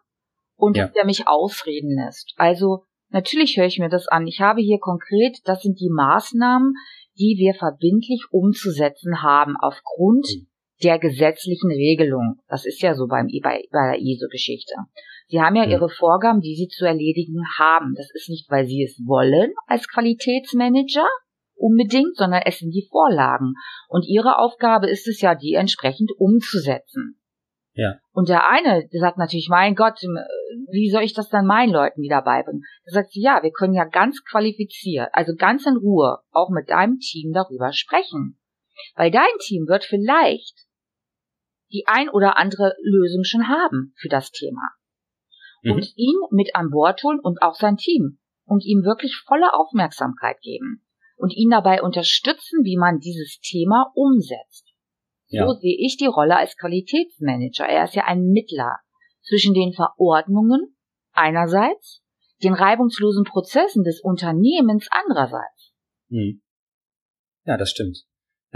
Und 0.54 0.78
ja. 0.78 0.86
dass 0.86 0.94
der 0.94 1.04
mich 1.04 1.28
ausreden 1.28 2.02
lässt. 2.02 2.32
Also, 2.36 2.86
natürlich 3.10 3.58
höre 3.58 3.66
ich 3.66 3.78
mir 3.78 3.90
das 3.90 4.08
an. 4.08 4.26
Ich 4.26 4.40
habe 4.40 4.62
hier 4.62 4.78
konkret, 4.80 5.36
das 5.44 5.60
sind 5.60 5.78
die 5.80 5.90
Maßnahmen, 5.90 6.72
die 7.18 7.36
wir 7.36 7.52
verbindlich 7.52 8.24
umzusetzen 8.30 9.22
haben 9.22 9.54
aufgrund 9.60 10.24
mhm 10.34 10.46
der 10.82 10.98
gesetzlichen 10.98 11.70
Regelung. 11.70 12.40
Das 12.48 12.66
ist 12.66 12.82
ja 12.82 12.94
so 12.94 13.06
beim, 13.06 13.28
bei, 13.42 13.62
bei 13.70 13.92
der 13.92 14.00
ISO-Geschichte. 14.00 14.74
Sie 15.28 15.40
haben 15.40 15.56
ja 15.56 15.64
mhm. 15.64 15.72
ihre 15.72 15.88
Vorgaben, 15.88 16.40
die 16.40 16.54
sie 16.54 16.68
zu 16.68 16.84
erledigen 16.84 17.42
haben. 17.58 17.94
Das 17.96 18.10
ist 18.14 18.28
nicht, 18.28 18.50
weil 18.50 18.66
sie 18.66 18.82
es 18.84 19.00
wollen 19.06 19.52
als 19.66 19.88
Qualitätsmanager 19.88 21.06
unbedingt, 21.54 22.16
sondern 22.16 22.42
es 22.44 22.58
sind 22.58 22.70
die 22.70 22.86
Vorlagen. 22.90 23.54
Und 23.88 24.06
ihre 24.06 24.38
Aufgabe 24.38 24.88
ist 24.88 25.08
es 25.08 25.20
ja, 25.20 25.34
die 25.34 25.54
entsprechend 25.54 26.12
umzusetzen. 26.18 27.18
Ja. 27.72 27.96
Und 28.12 28.28
der 28.28 28.48
eine, 28.48 28.88
der 28.88 29.00
sagt 29.00 29.18
natürlich, 29.18 29.48
mein 29.50 29.74
Gott, 29.74 30.00
wie 30.70 30.90
soll 30.90 31.02
ich 31.02 31.12
das 31.12 31.28
dann 31.28 31.46
meinen 31.46 31.72
Leuten 31.72 32.00
wieder 32.00 32.22
beibringen? 32.22 32.62
Da 32.86 32.92
sagt 32.92 33.10
sie, 33.10 33.20
ja, 33.20 33.42
wir 33.42 33.50
können 33.50 33.74
ja 33.74 33.84
ganz 33.84 34.22
qualifiziert, 34.24 35.08
also 35.12 35.34
ganz 35.36 35.66
in 35.66 35.76
Ruhe, 35.76 36.18
auch 36.30 36.48
mit 36.50 36.70
deinem 36.70 36.98
Team 36.98 37.32
darüber 37.32 37.72
sprechen. 37.72 38.38
Weil 38.94 39.10
dein 39.10 39.24
Team 39.40 39.66
wird 39.68 39.84
vielleicht 39.84 40.65
die 41.72 41.84
ein 41.86 42.08
oder 42.08 42.36
andere 42.36 42.74
Lösung 42.82 43.24
schon 43.24 43.48
haben 43.48 43.94
für 43.96 44.08
das 44.08 44.30
Thema. 44.30 44.62
Mhm. 45.62 45.72
Und 45.72 45.92
ihn 45.96 46.16
mit 46.30 46.54
an 46.54 46.70
Bord 46.70 47.02
holen 47.02 47.20
und 47.20 47.42
auch 47.42 47.54
sein 47.54 47.76
Team 47.76 48.18
und 48.44 48.64
ihm 48.64 48.84
wirklich 48.84 49.16
volle 49.26 49.52
Aufmerksamkeit 49.54 50.40
geben 50.40 50.86
und 51.16 51.34
ihn 51.34 51.50
dabei 51.50 51.82
unterstützen, 51.82 52.64
wie 52.64 52.76
man 52.76 53.00
dieses 53.00 53.40
Thema 53.40 53.90
umsetzt. 53.94 54.72
Ja. 55.28 55.46
So 55.46 55.54
sehe 55.54 55.76
ich 55.78 55.96
die 55.96 56.06
Rolle 56.06 56.36
als 56.36 56.56
Qualitätsmanager. 56.56 57.66
Er 57.66 57.84
ist 57.84 57.94
ja 57.94 58.04
ein 58.04 58.28
Mittler 58.30 58.76
zwischen 59.22 59.54
den 59.54 59.72
Verordnungen 59.72 60.76
einerseits, 61.12 62.02
den 62.42 62.54
reibungslosen 62.54 63.24
Prozessen 63.24 63.82
des 63.82 64.00
Unternehmens 64.00 64.86
andererseits. 64.90 65.72
Mhm. 66.08 66.42
Ja, 67.44 67.56
das 67.56 67.70
stimmt. 67.70 68.04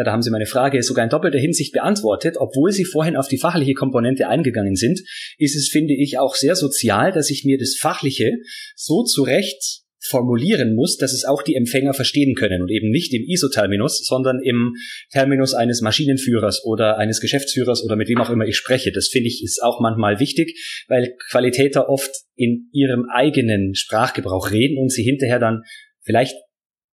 Ja, 0.00 0.04
da 0.04 0.12
haben 0.12 0.22
Sie 0.22 0.30
meine 0.30 0.46
Frage 0.46 0.82
sogar 0.82 1.04
in 1.04 1.10
doppelter 1.10 1.38
Hinsicht 1.38 1.74
beantwortet. 1.74 2.36
Obwohl 2.38 2.72
Sie 2.72 2.86
vorhin 2.86 3.16
auf 3.16 3.28
die 3.28 3.36
fachliche 3.36 3.74
Komponente 3.74 4.28
eingegangen 4.28 4.74
sind, 4.74 4.98
ist 5.36 5.54
es, 5.54 5.68
finde 5.68 5.92
ich, 5.92 6.18
auch 6.18 6.36
sehr 6.36 6.56
sozial, 6.56 7.12
dass 7.12 7.28
ich 7.28 7.44
mir 7.44 7.58
das 7.58 7.76
Fachliche 7.78 8.38
so 8.74 9.02
zurecht 9.04 9.82
formulieren 10.02 10.74
muss, 10.74 10.96
dass 10.96 11.12
es 11.12 11.26
auch 11.26 11.42
die 11.42 11.54
Empfänger 11.54 11.92
verstehen 11.92 12.34
können 12.34 12.62
und 12.62 12.70
eben 12.70 12.88
nicht 12.88 13.12
im 13.12 13.24
ISO-Terminus, 13.28 14.02
sondern 14.06 14.40
im 14.42 14.72
Terminus 15.10 15.52
eines 15.52 15.82
Maschinenführers 15.82 16.64
oder 16.64 16.96
eines 16.96 17.20
Geschäftsführers 17.20 17.84
oder 17.84 17.96
mit 17.96 18.08
wem 18.08 18.22
auch 18.22 18.30
immer 18.30 18.46
ich 18.46 18.56
spreche. 18.56 18.92
Das 18.92 19.08
finde 19.08 19.28
ich 19.28 19.44
ist 19.44 19.62
auch 19.62 19.80
manchmal 19.80 20.18
wichtig, 20.18 20.58
weil 20.88 21.14
Qualitäter 21.28 21.90
oft 21.90 22.10
in 22.36 22.70
ihrem 22.72 23.04
eigenen 23.12 23.74
Sprachgebrauch 23.74 24.50
reden 24.50 24.78
und 24.78 24.90
sie 24.90 25.02
hinterher 25.02 25.38
dann 25.38 25.60
vielleicht 26.00 26.36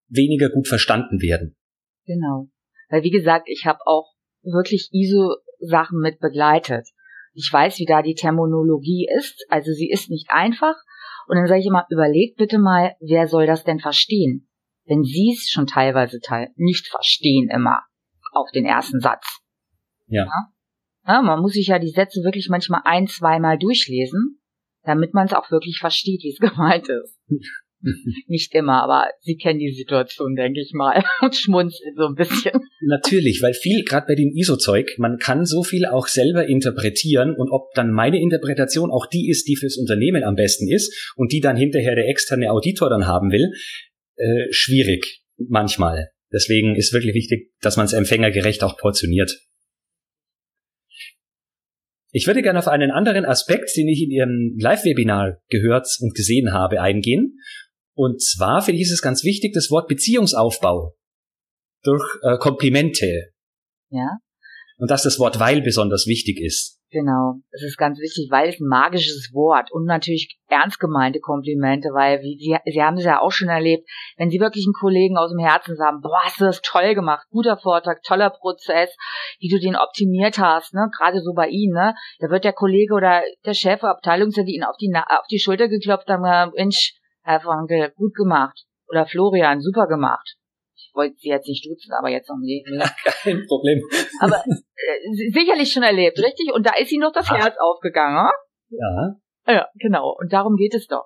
weniger 0.08 0.50
gut 0.50 0.68
verstanden 0.68 1.22
werden. 1.22 1.56
Genau. 2.04 2.50
Weil 2.88 3.02
wie 3.02 3.10
gesagt, 3.10 3.48
ich 3.48 3.66
habe 3.66 3.80
auch 3.86 4.14
wirklich 4.42 4.88
ISO-Sachen 4.92 6.00
mit 6.00 6.20
begleitet. 6.20 6.88
Ich 7.34 7.50
weiß, 7.52 7.78
wie 7.78 7.86
da 7.86 8.02
die 8.02 8.14
Terminologie 8.14 9.08
ist. 9.16 9.44
Also 9.48 9.72
sie 9.72 9.90
ist 9.90 10.10
nicht 10.10 10.30
einfach. 10.30 10.74
Und 11.28 11.36
dann 11.36 11.46
sage 11.46 11.60
ich 11.60 11.66
immer, 11.66 11.86
überlegt 11.90 12.36
bitte 12.36 12.58
mal, 12.58 12.96
wer 13.00 13.28
soll 13.28 13.46
das 13.46 13.64
denn 13.64 13.80
verstehen? 13.80 14.48
Wenn 14.86 15.04
Sie 15.04 15.34
es 15.36 15.50
schon 15.50 15.66
teilweise 15.66 16.18
teil 16.18 16.50
nicht 16.56 16.88
verstehen 16.88 17.50
immer 17.50 17.82
auf 18.32 18.50
den 18.52 18.64
ersten 18.64 19.00
Satz. 19.00 19.40
Ja. 20.06 20.24
ja. 20.24 21.12
ja 21.14 21.22
man 21.22 21.40
muss 21.40 21.52
sich 21.52 21.66
ja 21.66 21.78
die 21.78 21.90
Sätze 21.90 22.22
wirklich 22.24 22.48
manchmal 22.48 22.80
ein, 22.84 23.06
zweimal 23.06 23.58
durchlesen, 23.58 24.40
damit 24.84 25.12
man 25.12 25.26
es 25.26 25.34
auch 25.34 25.50
wirklich 25.50 25.78
versteht, 25.78 26.22
wie 26.22 26.30
es 26.30 26.38
gemeint 26.50 26.88
ist. 26.88 27.20
Nicht 28.26 28.54
immer, 28.54 28.82
aber 28.82 29.08
Sie 29.20 29.36
kennen 29.36 29.58
die 29.58 29.72
Situation, 29.72 30.34
denke 30.34 30.60
ich 30.60 30.72
mal, 30.72 31.02
und 31.20 31.34
schmunzeln 31.34 31.94
so 31.96 32.06
ein 32.06 32.14
bisschen. 32.14 32.60
Natürlich, 32.80 33.40
weil 33.42 33.54
viel, 33.54 33.84
gerade 33.84 34.06
bei 34.06 34.14
dem 34.14 34.32
ISO-Zeug, 34.34 34.94
man 34.98 35.18
kann 35.18 35.46
so 35.46 35.62
viel 35.62 35.86
auch 35.86 36.06
selber 36.06 36.46
interpretieren 36.46 37.34
und 37.36 37.50
ob 37.50 37.72
dann 37.74 37.92
meine 37.92 38.20
Interpretation 38.20 38.90
auch 38.90 39.06
die 39.06 39.28
ist, 39.28 39.46
die 39.46 39.56
fürs 39.56 39.76
Unternehmen 39.76 40.24
am 40.24 40.34
besten 40.34 40.70
ist 40.70 41.12
und 41.16 41.32
die 41.32 41.40
dann 41.40 41.56
hinterher 41.56 41.94
der 41.94 42.08
externe 42.08 42.50
Auditor 42.50 42.90
dann 42.90 43.06
haben 43.06 43.30
will, 43.30 43.52
äh, 44.16 44.46
schwierig 44.50 45.22
manchmal. 45.36 46.10
Deswegen 46.32 46.76
ist 46.76 46.92
wirklich 46.92 47.14
wichtig, 47.14 47.52
dass 47.60 47.76
man 47.76 47.86
es 47.86 47.92
empfängergerecht 47.92 48.62
auch 48.62 48.76
portioniert. 48.76 49.38
Ich 52.10 52.26
würde 52.26 52.42
gerne 52.42 52.58
auf 52.58 52.68
einen 52.68 52.90
anderen 52.90 53.24
Aspekt, 53.26 53.76
den 53.76 53.88
ich 53.88 54.02
in 54.02 54.10
Ihrem 54.10 54.56
Live-Webinar 54.58 55.40
gehört 55.50 55.86
und 56.00 56.14
gesehen 56.14 56.52
habe, 56.52 56.80
eingehen. 56.80 57.38
Und 57.98 58.22
zwar 58.22 58.62
finde 58.62 58.80
ich 58.80 58.92
es 58.92 59.02
ganz 59.02 59.24
wichtig, 59.24 59.54
das 59.54 59.72
Wort 59.72 59.88
Beziehungsaufbau 59.88 60.94
durch 61.82 62.04
äh, 62.22 62.38
Komplimente. 62.38 63.32
Ja. 63.88 64.18
Und 64.76 64.88
dass 64.88 65.02
das 65.02 65.18
Wort 65.18 65.40
weil 65.40 65.62
besonders 65.62 66.06
wichtig 66.06 66.40
ist. 66.40 66.78
Genau, 66.90 67.40
es 67.50 67.64
ist 67.64 67.76
ganz 67.76 67.98
wichtig, 67.98 68.28
weil 68.30 68.50
es 68.50 68.60
ein 68.60 68.68
magisches 68.68 69.30
Wort 69.34 69.72
und 69.72 69.84
natürlich 69.84 70.38
ernst 70.48 70.78
gemeinte 70.78 71.18
Komplimente, 71.18 71.88
weil 71.88 72.20
wie 72.20 72.38
Sie, 72.38 72.56
Sie 72.72 72.82
haben 72.82 72.96
es 72.96 73.04
ja 73.04 73.20
auch 73.20 73.32
schon 73.32 73.48
erlebt, 73.48 73.86
wenn 74.16 74.30
Sie 74.30 74.38
wirklich 74.38 74.64
einen 74.64 74.78
Kollegen 74.78 75.18
aus 75.18 75.30
dem 75.30 75.44
Herzen 75.44 75.76
sagen, 75.76 76.00
boah, 76.00 76.20
hast 76.22 76.40
du 76.40 76.44
das 76.44 76.62
toll 76.62 76.94
gemacht, 76.94 77.26
guter 77.30 77.58
Vortrag, 77.58 78.04
toller 78.04 78.30
Prozess, 78.30 78.96
wie 79.40 79.48
du 79.48 79.58
den 79.58 79.74
optimiert 79.74 80.38
hast, 80.38 80.72
ne, 80.72 80.88
gerade 80.96 81.20
so 81.20 81.34
bei 81.34 81.48
Ihnen, 81.48 81.74
ne, 81.74 81.94
da 82.20 82.30
wird 82.30 82.44
der 82.44 82.54
Kollege 82.54 82.94
oder 82.94 83.22
der 83.44 83.54
Chef, 83.54 83.82
Abteilungsleiter 83.82 84.48
Ihnen 84.48 84.64
auf 84.64 84.76
die, 84.80 84.90
auf 84.94 85.26
die 85.30 85.40
Schulter 85.40 85.68
geklopft 85.68 86.08
haben, 86.08 86.52
Mensch, 86.54 86.94
Herr 87.28 87.40
Franke, 87.40 87.92
gut 87.94 88.14
gemacht. 88.14 88.64
Oder 88.88 89.04
Florian, 89.04 89.60
super 89.60 89.86
gemacht. 89.86 90.36
Ich 90.74 90.90
wollte 90.94 91.16
sie 91.18 91.28
jetzt 91.28 91.46
nicht 91.46 91.62
duzen, 91.66 91.92
aber 91.92 92.08
jetzt 92.08 92.30
noch 92.30 92.38
nicht. 92.40 92.66
Kein 93.22 93.44
Problem. 93.46 93.82
Aber 94.20 94.36
äh, 94.36 95.30
sicherlich 95.30 95.70
schon 95.70 95.82
erlebt, 95.82 96.18
richtig? 96.18 96.50
Und 96.54 96.64
da 96.64 96.72
ist 96.78 96.90
ihnen 96.90 97.02
noch 97.02 97.12
das 97.12 97.26
Ach. 97.28 97.36
Herz 97.36 97.54
aufgegangen. 97.60 98.30
Ja. 98.70 99.16
Ja, 99.46 99.68
genau. 99.74 100.16
Und 100.18 100.32
darum 100.32 100.56
geht 100.56 100.74
es 100.74 100.86
doch. 100.86 101.04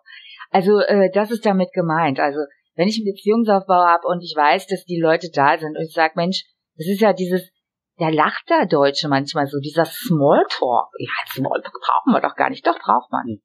Also 0.51 0.79
äh, 0.79 1.11
das 1.13 1.33
ist 1.33 1.45
damit 1.45 1.73
gemeint. 1.73 2.21
Also 2.21 2.39
wenn 2.77 2.87
ich 2.87 2.99
einen 2.99 3.13
Beziehungsaufbau 3.13 3.85
habe 3.85 4.07
und 4.07 4.23
ich 4.23 4.35
weiß, 4.37 4.69
dass 4.69 4.85
die 4.85 5.01
Leute 5.01 5.29
da 5.35 5.59
sind 5.59 5.77
und 5.77 5.83
ich 5.83 5.93
sage, 5.93 6.13
Mensch, 6.15 6.45
das 6.77 6.87
ist 6.87 7.01
ja 7.01 7.13
dieses, 7.13 7.51
der 7.99 8.13
lacht 8.13 8.49
der 8.49 8.67
Deutsche 8.67 9.09
manchmal 9.09 9.47
so, 9.47 9.59
dieser 9.59 9.87
Smalltalk. 9.87 10.89
Ja, 10.99 11.33
Smalltalk 11.35 11.75
brauchen 11.81 12.15
wir 12.15 12.21
doch 12.21 12.37
gar 12.37 12.49
nicht. 12.49 12.65
Doch, 12.65 12.79
braucht 12.79 13.11
man. 13.11 13.43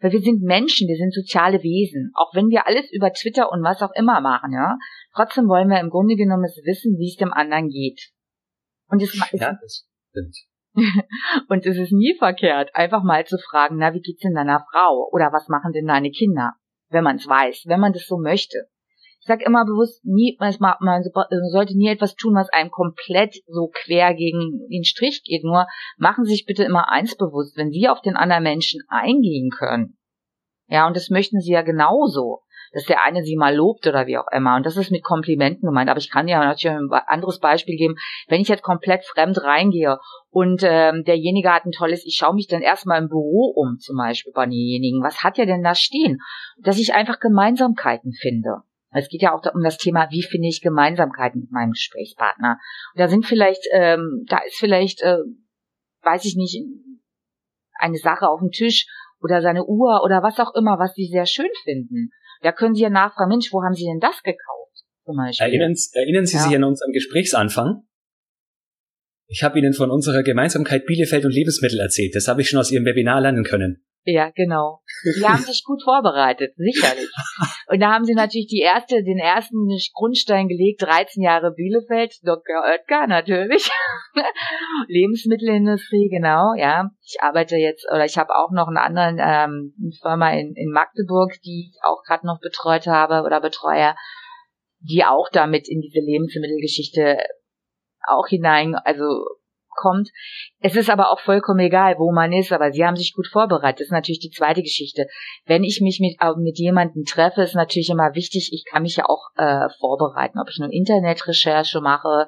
Weil 0.00 0.12
wir 0.12 0.20
sind 0.20 0.42
Menschen, 0.42 0.88
wir 0.88 0.96
sind 0.96 1.12
soziale 1.12 1.62
Wesen. 1.62 2.12
Auch 2.14 2.34
wenn 2.34 2.48
wir 2.48 2.66
alles 2.66 2.90
über 2.92 3.12
Twitter 3.12 3.50
und 3.50 3.62
was 3.62 3.82
auch 3.82 3.92
immer 3.94 4.20
machen, 4.20 4.52
ja. 4.52 4.78
Trotzdem 5.14 5.48
wollen 5.48 5.68
wir 5.68 5.80
im 5.80 5.90
Grunde 5.90 6.14
genommen 6.14 6.44
wissen, 6.44 6.98
wie 6.98 7.08
es 7.08 7.16
dem 7.16 7.32
anderen 7.32 7.68
geht. 7.68 8.12
Und 8.88 9.02
es, 9.02 9.14
ja, 9.32 9.58
das 9.60 9.86
stimmt. 10.10 10.36
und 11.48 11.66
es 11.66 11.76
ist 11.76 11.92
nie 11.92 12.14
verkehrt, 12.18 12.70
einfach 12.74 13.02
mal 13.02 13.26
zu 13.26 13.36
fragen, 13.38 13.76
na, 13.78 13.94
wie 13.94 14.00
geht's 14.00 14.22
denn 14.22 14.34
deiner 14.34 14.64
Frau? 14.70 15.08
Oder 15.12 15.32
was 15.32 15.48
machen 15.48 15.72
denn 15.72 15.86
deine 15.86 16.10
Kinder? 16.10 16.52
Wenn 16.90 17.04
man 17.04 17.16
es 17.16 17.26
weiß, 17.26 17.64
wenn 17.66 17.80
man 17.80 17.92
das 17.92 18.06
so 18.06 18.18
möchte. 18.18 18.68
Ich 19.28 19.30
sage 19.30 19.44
immer 19.44 19.66
bewusst, 19.66 20.02
nie, 20.06 20.38
man 20.40 21.02
sollte 21.50 21.76
nie 21.76 21.90
etwas 21.90 22.14
tun, 22.16 22.34
was 22.34 22.48
einem 22.48 22.70
komplett 22.70 23.34
so 23.46 23.68
quer 23.70 24.14
gegen 24.14 24.66
den 24.70 24.84
Strich 24.84 25.22
geht. 25.22 25.44
Nur 25.44 25.66
machen 25.98 26.24
Sie 26.24 26.30
sich 26.30 26.46
bitte 26.46 26.64
immer 26.64 26.90
eins 26.90 27.14
bewusst, 27.14 27.54
wenn 27.58 27.70
Sie 27.70 27.90
auf 27.90 28.00
den 28.00 28.16
anderen 28.16 28.42
Menschen 28.42 28.80
eingehen 28.88 29.50
können. 29.50 29.98
Ja, 30.68 30.86
und 30.86 30.96
das 30.96 31.10
möchten 31.10 31.40
Sie 31.40 31.52
ja 31.52 31.60
genauso 31.60 32.40
dass 32.72 32.84
der 32.84 33.02
eine 33.02 33.22
sie 33.22 33.36
mal 33.36 33.56
lobt 33.56 33.86
oder 33.86 34.06
wie 34.06 34.18
auch 34.18 34.26
immer. 34.30 34.56
Und 34.56 34.66
das 34.66 34.76
ist 34.76 34.90
mit 34.90 35.02
Komplimenten 35.02 35.66
gemeint. 35.66 35.88
Aber 35.88 35.98
ich 35.98 36.10
kann 36.10 36.28
ja 36.28 36.44
natürlich 36.44 36.76
ein 36.76 36.90
anderes 37.06 37.38
Beispiel 37.38 37.76
geben. 37.76 37.94
Wenn 38.26 38.42
ich 38.42 38.48
jetzt 38.48 38.62
komplett 38.62 39.06
fremd 39.06 39.42
reingehe 39.42 39.98
und 40.28 40.62
ähm, 40.64 41.02
derjenige 41.04 41.50
hat 41.50 41.64
ein 41.64 41.72
tolles, 41.72 42.04
ich 42.04 42.16
schaue 42.18 42.34
mich 42.34 42.46
dann 42.46 42.60
erstmal 42.60 43.00
im 43.00 43.08
Büro 43.08 43.54
um, 43.56 43.78
zum 43.78 43.96
Beispiel 43.96 44.34
bei 44.34 44.44
denjenigen. 44.44 45.02
Was 45.02 45.24
hat 45.24 45.38
er 45.38 45.46
denn 45.46 45.62
da 45.62 45.74
stehen? 45.74 46.18
Dass 46.58 46.78
ich 46.78 46.92
einfach 46.92 47.20
Gemeinsamkeiten 47.20 48.12
finde. 48.12 48.64
Es 48.90 49.08
geht 49.08 49.22
ja 49.22 49.34
auch 49.34 49.42
um 49.54 49.62
das 49.62 49.76
Thema, 49.76 50.08
wie 50.10 50.22
finde 50.22 50.48
ich 50.48 50.62
Gemeinsamkeiten 50.62 51.42
mit 51.42 51.50
meinem 51.50 51.72
Gesprächspartner. 51.72 52.58
Und 52.94 53.00
da 53.00 53.08
sind 53.08 53.26
vielleicht, 53.26 53.62
ähm, 53.72 54.24
da 54.28 54.38
ist 54.46 54.58
vielleicht, 54.58 55.02
äh, 55.02 55.18
weiß 56.02 56.24
ich 56.24 56.36
nicht, 56.36 56.62
eine 57.78 57.98
Sache 57.98 58.28
auf 58.28 58.40
dem 58.40 58.50
Tisch 58.50 58.86
oder 59.20 59.42
seine 59.42 59.64
Uhr 59.64 60.02
oder 60.04 60.22
was 60.22 60.38
auch 60.38 60.54
immer, 60.54 60.78
was 60.78 60.94
sie 60.94 61.06
sehr 61.06 61.26
schön 61.26 61.50
finden. 61.64 62.10
Da 62.40 62.52
können 62.52 62.74
Sie 62.74 62.82
ja 62.82 62.90
nachfragen, 62.90 63.30
Mensch, 63.30 63.52
wo 63.52 63.62
haben 63.62 63.74
Sie 63.74 63.84
denn 63.84 64.00
das 64.00 64.22
gekauft? 64.22 64.84
Zum 65.04 65.16
Beispiel. 65.16 65.46
Erinnern, 65.46 65.74
erinnern 65.92 66.26
Sie 66.26 66.36
ja. 66.36 66.42
sich 66.42 66.54
an 66.54 66.64
unseren 66.64 66.92
Gesprächsanfang? 66.92 67.82
Ich 69.26 69.42
habe 69.42 69.58
Ihnen 69.58 69.74
von 69.74 69.90
unserer 69.90 70.22
Gemeinsamkeit 70.22 70.86
Bielefeld 70.86 71.24
und 71.24 71.32
Lebensmittel 71.32 71.80
erzählt. 71.80 72.14
Das 72.14 72.28
habe 72.28 72.40
ich 72.40 72.48
schon 72.48 72.60
aus 72.60 72.70
Ihrem 72.70 72.84
Webinar 72.84 73.20
lernen 73.20 73.44
können. 73.44 73.84
Ja, 74.04 74.30
genau. 74.30 74.80
Die 75.04 75.26
haben 75.26 75.42
sich 75.42 75.62
gut 75.64 75.82
vorbereitet, 75.82 76.54
sicherlich. 76.56 77.10
Und 77.68 77.80
da 77.80 77.92
haben 77.92 78.04
sie 78.04 78.14
natürlich 78.14 78.46
die 78.46 78.60
erste, 78.60 79.02
den 79.02 79.18
ersten 79.18 79.68
Grundstein 79.94 80.48
gelegt, 80.48 80.82
13 80.82 81.22
Jahre 81.22 81.52
Bielefeld, 81.52 82.14
Dr. 82.22 82.62
Oetker 82.64 83.06
natürlich. 83.06 83.68
Lebensmittelindustrie, 84.88 86.08
genau, 86.08 86.54
ja. 86.56 86.88
Ich 87.02 87.18
arbeite 87.20 87.56
jetzt, 87.56 87.86
oder 87.92 88.06
ich 88.06 88.16
habe 88.16 88.34
auch 88.34 88.50
noch 88.50 88.68
einen 88.68 88.78
anderen 88.78 89.18
ähm, 89.20 89.92
Firma 90.00 90.32
in, 90.32 90.54
in 90.56 90.70
Magdeburg, 90.70 91.32
die 91.44 91.70
ich 91.70 91.78
auch 91.84 92.02
gerade 92.06 92.26
noch 92.26 92.40
betreut 92.40 92.86
habe 92.86 93.24
oder 93.26 93.40
betreue, 93.40 93.94
die 94.80 95.04
auch 95.04 95.28
damit 95.30 95.68
in 95.68 95.80
diese 95.80 96.00
Lebensmittelgeschichte 96.00 97.18
auch 98.06 98.26
hinein, 98.28 98.74
also 98.74 99.04
kommt. 99.78 100.10
Es 100.60 100.74
ist 100.76 100.90
aber 100.90 101.10
auch 101.10 101.20
vollkommen 101.20 101.60
egal, 101.60 101.96
wo 101.98 102.12
man 102.12 102.32
ist, 102.32 102.52
aber 102.52 102.72
sie 102.72 102.84
haben 102.84 102.96
sich 102.96 103.14
gut 103.14 103.28
vorbereitet. 103.28 103.80
Das 103.80 103.86
ist 103.86 103.92
natürlich 103.92 104.20
die 104.20 104.30
zweite 104.30 104.62
Geschichte. 104.62 105.06
Wenn 105.46 105.64
ich 105.64 105.80
mich 105.80 106.00
mit, 106.00 106.16
äh, 106.20 106.34
mit 106.36 106.58
jemandem 106.58 107.04
treffe, 107.04 107.42
ist 107.42 107.54
natürlich 107.54 107.90
immer 107.90 108.14
wichtig, 108.14 108.50
ich 108.52 108.64
kann 108.70 108.82
mich 108.82 108.96
ja 108.96 109.06
auch 109.06 109.28
äh, 109.36 109.68
vorbereiten, 109.78 110.38
ob 110.40 110.48
ich 110.50 110.58
nur 110.58 110.72
Internetrecherche 110.72 111.80
mache, 111.80 112.26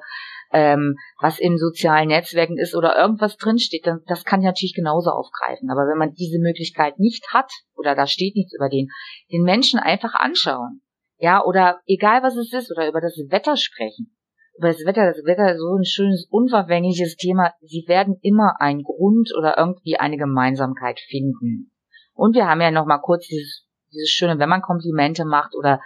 ähm, 0.53 0.95
was 1.19 1.39
in 1.39 1.57
sozialen 1.57 2.09
Netzwerken 2.09 2.57
ist 2.57 2.75
oder 2.75 2.97
irgendwas 2.97 3.37
drinsteht, 3.37 3.87
dann, 3.87 4.01
das 4.07 4.25
kann 4.25 4.41
ich 4.41 4.45
natürlich 4.45 4.75
genauso 4.75 5.11
aufgreifen. 5.11 5.69
Aber 5.69 5.87
wenn 5.87 5.97
man 5.97 6.13
diese 6.13 6.39
Möglichkeit 6.39 6.99
nicht 6.99 7.25
hat 7.33 7.51
oder 7.75 7.95
da 7.95 8.07
steht 8.07 8.35
nichts 8.35 8.53
über 8.53 8.69
den, 8.69 8.89
den 9.31 9.43
Menschen 9.43 9.79
einfach 9.79 10.13
anschauen. 10.13 10.81
Ja, 11.17 11.43
oder 11.43 11.79
egal 11.85 12.23
was 12.23 12.35
es 12.35 12.51
ist, 12.51 12.71
oder 12.71 12.87
über 12.87 12.99
das 12.99 13.15
Wetter 13.29 13.55
sprechen 13.55 14.15
über 14.57 14.67
das 14.69 14.85
Wetter, 14.85 15.07
das 15.07 15.25
Wetter 15.25 15.53
ist 15.53 15.59
so 15.59 15.75
ein 15.75 15.85
schönes, 15.85 16.27
unverfängliches 16.29 17.15
Thema. 17.15 17.53
Sie 17.61 17.85
werden 17.87 18.17
immer 18.21 18.59
einen 18.59 18.83
Grund 18.83 19.31
oder 19.37 19.57
irgendwie 19.57 19.97
eine 19.97 20.17
Gemeinsamkeit 20.17 20.99
finden. 20.99 21.71
Und 22.13 22.35
wir 22.35 22.47
haben 22.47 22.61
ja 22.61 22.71
noch 22.71 22.85
mal 22.85 22.99
kurz 22.99 23.27
dieses, 23.27 23.65
dieses 23.91 24.09
schöne, 24.09 24.39
wenn 24.39 24.49
man 24.49 24.61
Komplimente 24.61 25.25
macht 25.25 25.55
oder 25.55 25.81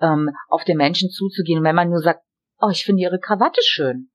ähm, 0.00 0.30
auf 0.48 0.64
den 0.64 0.76
Menschen 0.76 1.10
zuzugehen 1.10 1.60
und 1.60 1.64
wenn 1.64 1.76
man 1.76 1.88
nur 1.88 2.00
sagt, 2.00 2.22
oh, 2.60 2.70
ich 2.70 2.84
finde 2.84 3.02
ihre 3.02 3.20
Krawatte 3.20 3.60
schön. 3.62 4.10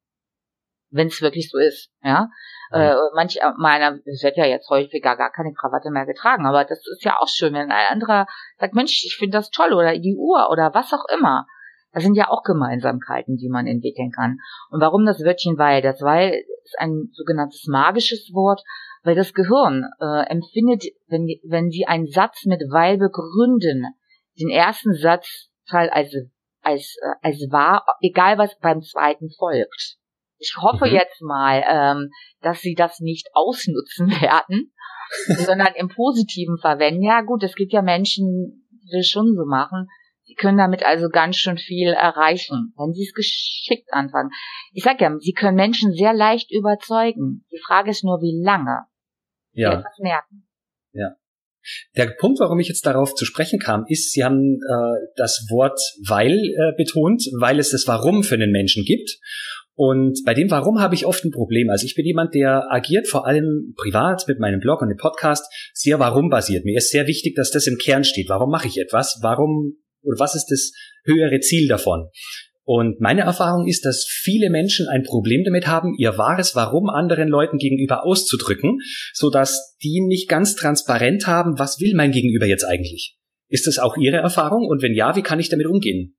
Wenn 0.89 1.07
es 1.07 1.21
wirklich 1.21 1.49
so 1.49 1.57
ist, 1.57 1.91
ja. 2.01 2.29
ja. 2.71 2.93
Äh, 2.93 2.95
manch 3.13 3.39
meiner, 3.57 3.99
es 4.05 4.23
wird 4.23 4.37
ja 4.37 4.45
jetzt 4.45 4.69
häufiger 4.69 5.17
gar 5.17 5.31
keine 5.31 5.53
Krawatte 5.53 5.89
mehr 5.91 6.05
getragen, 6.05 6.45
aber 6.45 6.63
das 6.63 6.79
ist 6.87 7.03
ja 7.03 7.17
auch 7.19 7.27
schön, 7.27 7.53
wenn 7.53 7.71
ein 7.71 7.91
anderer 7.91 8.25
sagt, 8.57 8.73
Mensch, 8.73 9.03
ich 9.05 9.17
finde 9.17 9.37
das 9.37 9.49
toll 9.49 9.73
oder 9.73 9.97
die 9.97 10.15
Uhr 10.15 10.49
oder 10.49 10.73
was 10.73 10.93
auch 10.93 11.05
immer. 11.13 11.45
Das 11.91 12.03
sind 12.03 12.15
ja 12.15 12.29
auch 12.29 12.43
Gemeinsamkeiten, 12.43 13.37
die 13.37 13.49
man 13.49 13.65
entwickeln 13.65 14.11
kann. 14.11 14.37
Und 14.69 14.81
warum 14.81 15.05
das 15.05 15.19
Wörtchen 15.19 15.57
weil? 15.57 15.81
Das 15.81 16.01
weil 16.01 16.43
ist 16.63 16.77
ein 16.79 17.09
sogenanntes 17.13 17.65
magisches 17.67 18.31
Wort, 18.33 18.61
weil 19.03 19.15
das 19.15 19.33
Gehirn 19.33 19.85
äh, 19.99 20.29
empfindet, 20.29 20.83
wenn, 21.07 21.27
wenn 21.43 21.69
sie 21.69 21.85
einen 21.85 22.07
Satz 22.07 22.45
mit 22.45 22.61
weil 22.69 22.97
begründen, 22.97 23.85
den 24.39 24.49
ersten 24.49 24.93
Satzteil 24.93 25.89
als, 25.89 26.13
als, 26.61 26.95
äh, 27.01 27.15
als 27.21 27.47
wahr, 27.49 27.85
egal 28.01 28.37
was 28.37 28.57
beim 28.59 28.81
zweiten 28.81 29.29
folgt. 29.37 29.97
Ich 30.39 30.55
hoffe 30.61 30.87
mhm. 30.87 30.93
jetzt 30.93 31.21
mal, 31.21 31.63
ähm, 31.67 32.09
dass 32.41 32.59
sie 32.59 32.75
das 32.75 32.99
nicht 32.99 33.29
ausnutzen 33.33 34.09
werden, 34.21 34.73
sondern 35.45 35.73
im 35.75 35.89
Positiven 35.89 36.57
verwenden. 36.57 37.01
Ja 37.01 37.21
gut, 37.21 37.43
es 37.43 37.55
gibt 37.55 37.73
ja 37.73 37.81
Menschen, 37.81 38.67
die 38.69 38.97
das 38.97 39.07
schon 39.07 39.35
so 39.35 39.45
machen, 39.45 39.87
Sie 40.27 40.35
können 40.35 40.57
damit 40.57 40.85
also 40.85 41.07
ganz 41.07 41.37
schön 41.37 41.57
viel 41.57 41.87
erreichen, 41.87 42.73
wenn 42.77 42.93
Sie 42.93 43.03
es 43.03 43.13
geschickt 43.13 43.93
anfangen. 43.93 44.29
Ich 44.73 44.83
sage 44.83 45.05
ja, 45.05 45.17
Sie 45.19 45.31
können 45.31 45.55
Menschen 45.55 45.93
sehr 45.93 46.13
leicht 46.13 46.51
überzeugen. 46.51 47.45
Die 47.49 47.61
Frage 47.65 47.91
ist 47.91 48.03
nur, 48.03 48.19
wie 48.19 48.43
lange 48.43 48.85
ja. 49.53 49.71
Sie 49.71 49.77
etwas 49.77 49.97
merken. 49.99 50.47
Ja. 50.91 51.15
Der 51.95 52.07
Punkt, 52.07 52.41
warum 52.41 52.59
ich 52.59 52.67
jetzt 52.67 52.85
darauf 52.85 53.15
zu 53.15 53.23
sprechen 53.23 53.59
kam, 53.59 53.85
ist, 53.87 54.11
Sie 54.11 54.23
haben 54.23 54.59
äh, 54.61 55.07
das 55.15 55.47
Wort 55.49 55.79
weil 56.05 56.33
äh, 56.33 56.75
betont, 56.77 57.23
weil 57.39 57.59
es 57.59 57.71
das 57.71 57.87
Warum 57.87 58.23
für 58.23 58.37
den 58.37 58.51
Menschen 58.51 58.83
gibt. 58.83 59.19
Und 59.75 60.23
bei 60.25 60.33
dem 60.33 60.51
Warum 60.51 60.81
habe 60.81 60.95
ich 60.95 61.05
oft 61.05 61.23
ein 61.23 61.31
Problem. 61.31 61.69
Also 61.69 61.85
ich 61.85 61.95
bin 61.95 62.05
jemand, 62.05 62.33
der 62.33 62.69
agiert 62.69 63.07
vor 63.07 63.27
allem 63.27 63.75
privat 63.77 64.27
mit 64.27 64.39
meinem 64.39 64.59
Blog 64.59 64.81
und 64.81 64.89
dem 64.89 64.97
Podcast 64.97 65.45
sehr 65.73 65.99
warum 65.99 66.29
basiert. 66.29 66.65
Mir 66.65 66.77
ist 66.77 66.91
sehr 66.91 67.07
wichtig, 67.07 67.35
dass 67.35 67.51
das 67.51 67.67
im 67.67 67.77
Kern 67.77 68.03
steht. 68.03 68.27
Warum 68.27 68.49
mache 68.49 68.67
ich 68.67 68.77
etwas? 68.77 69.19
Warum 69.21 69.77
oder 70.07 70.19
was 70.19 70.35
ist 70.35 70.47
das 70.47 70.71
höhere 71.03 71.39
Ziel 71.39 71.67
davon? 71.67 72.09
Und 72.63 72.99
meine 72.99 73.21
Erfahrung 73.21 73.65
ist, 73.65 73.85
dass 73.85 74.05
viele 74.09 74.49
Menschen 74.49 74.89
ein 74.89 75.03
Problem 75.03 75.45
damit 75.45 75.67
haben, 75.67 75.95
ihr 75.97 76.17
wahres 76.17 76.53
Warum 76.53 76.89
anderen 76.89 77.29
Leuten 77.29 77.59
gegenüber 77.59 78.05
auszudrücken, 78.05 78.79
so 79.13 79.29
dass 79.29 79.77
die 79.81 80.01
nicht 80.05 80.27
ganz 80.27 80.53
transparent 80.53 81.27
haben, 81.27 81.57
was 81.59 81.79
will 81.79 81.93
mein 81.95 82.11
Gegenüber 82.11 82.45
jetzt 82.45 82.65
eigentlich? 82.65 83.17
Ist 83.47 83.67
das 83.67 83.79
auch 83.79 83.95
Ihre 83.95 84.17
Erfahrung? 84.17 84.67
Und 84.67 84.81
wenn 84.81 84.93
ja, 84.93 85.15
wie 85.15 85.21
kann 85.21 85.39
ich 85.39 85.47
damit 85.47 85.65
umgehen? 85.65 86.17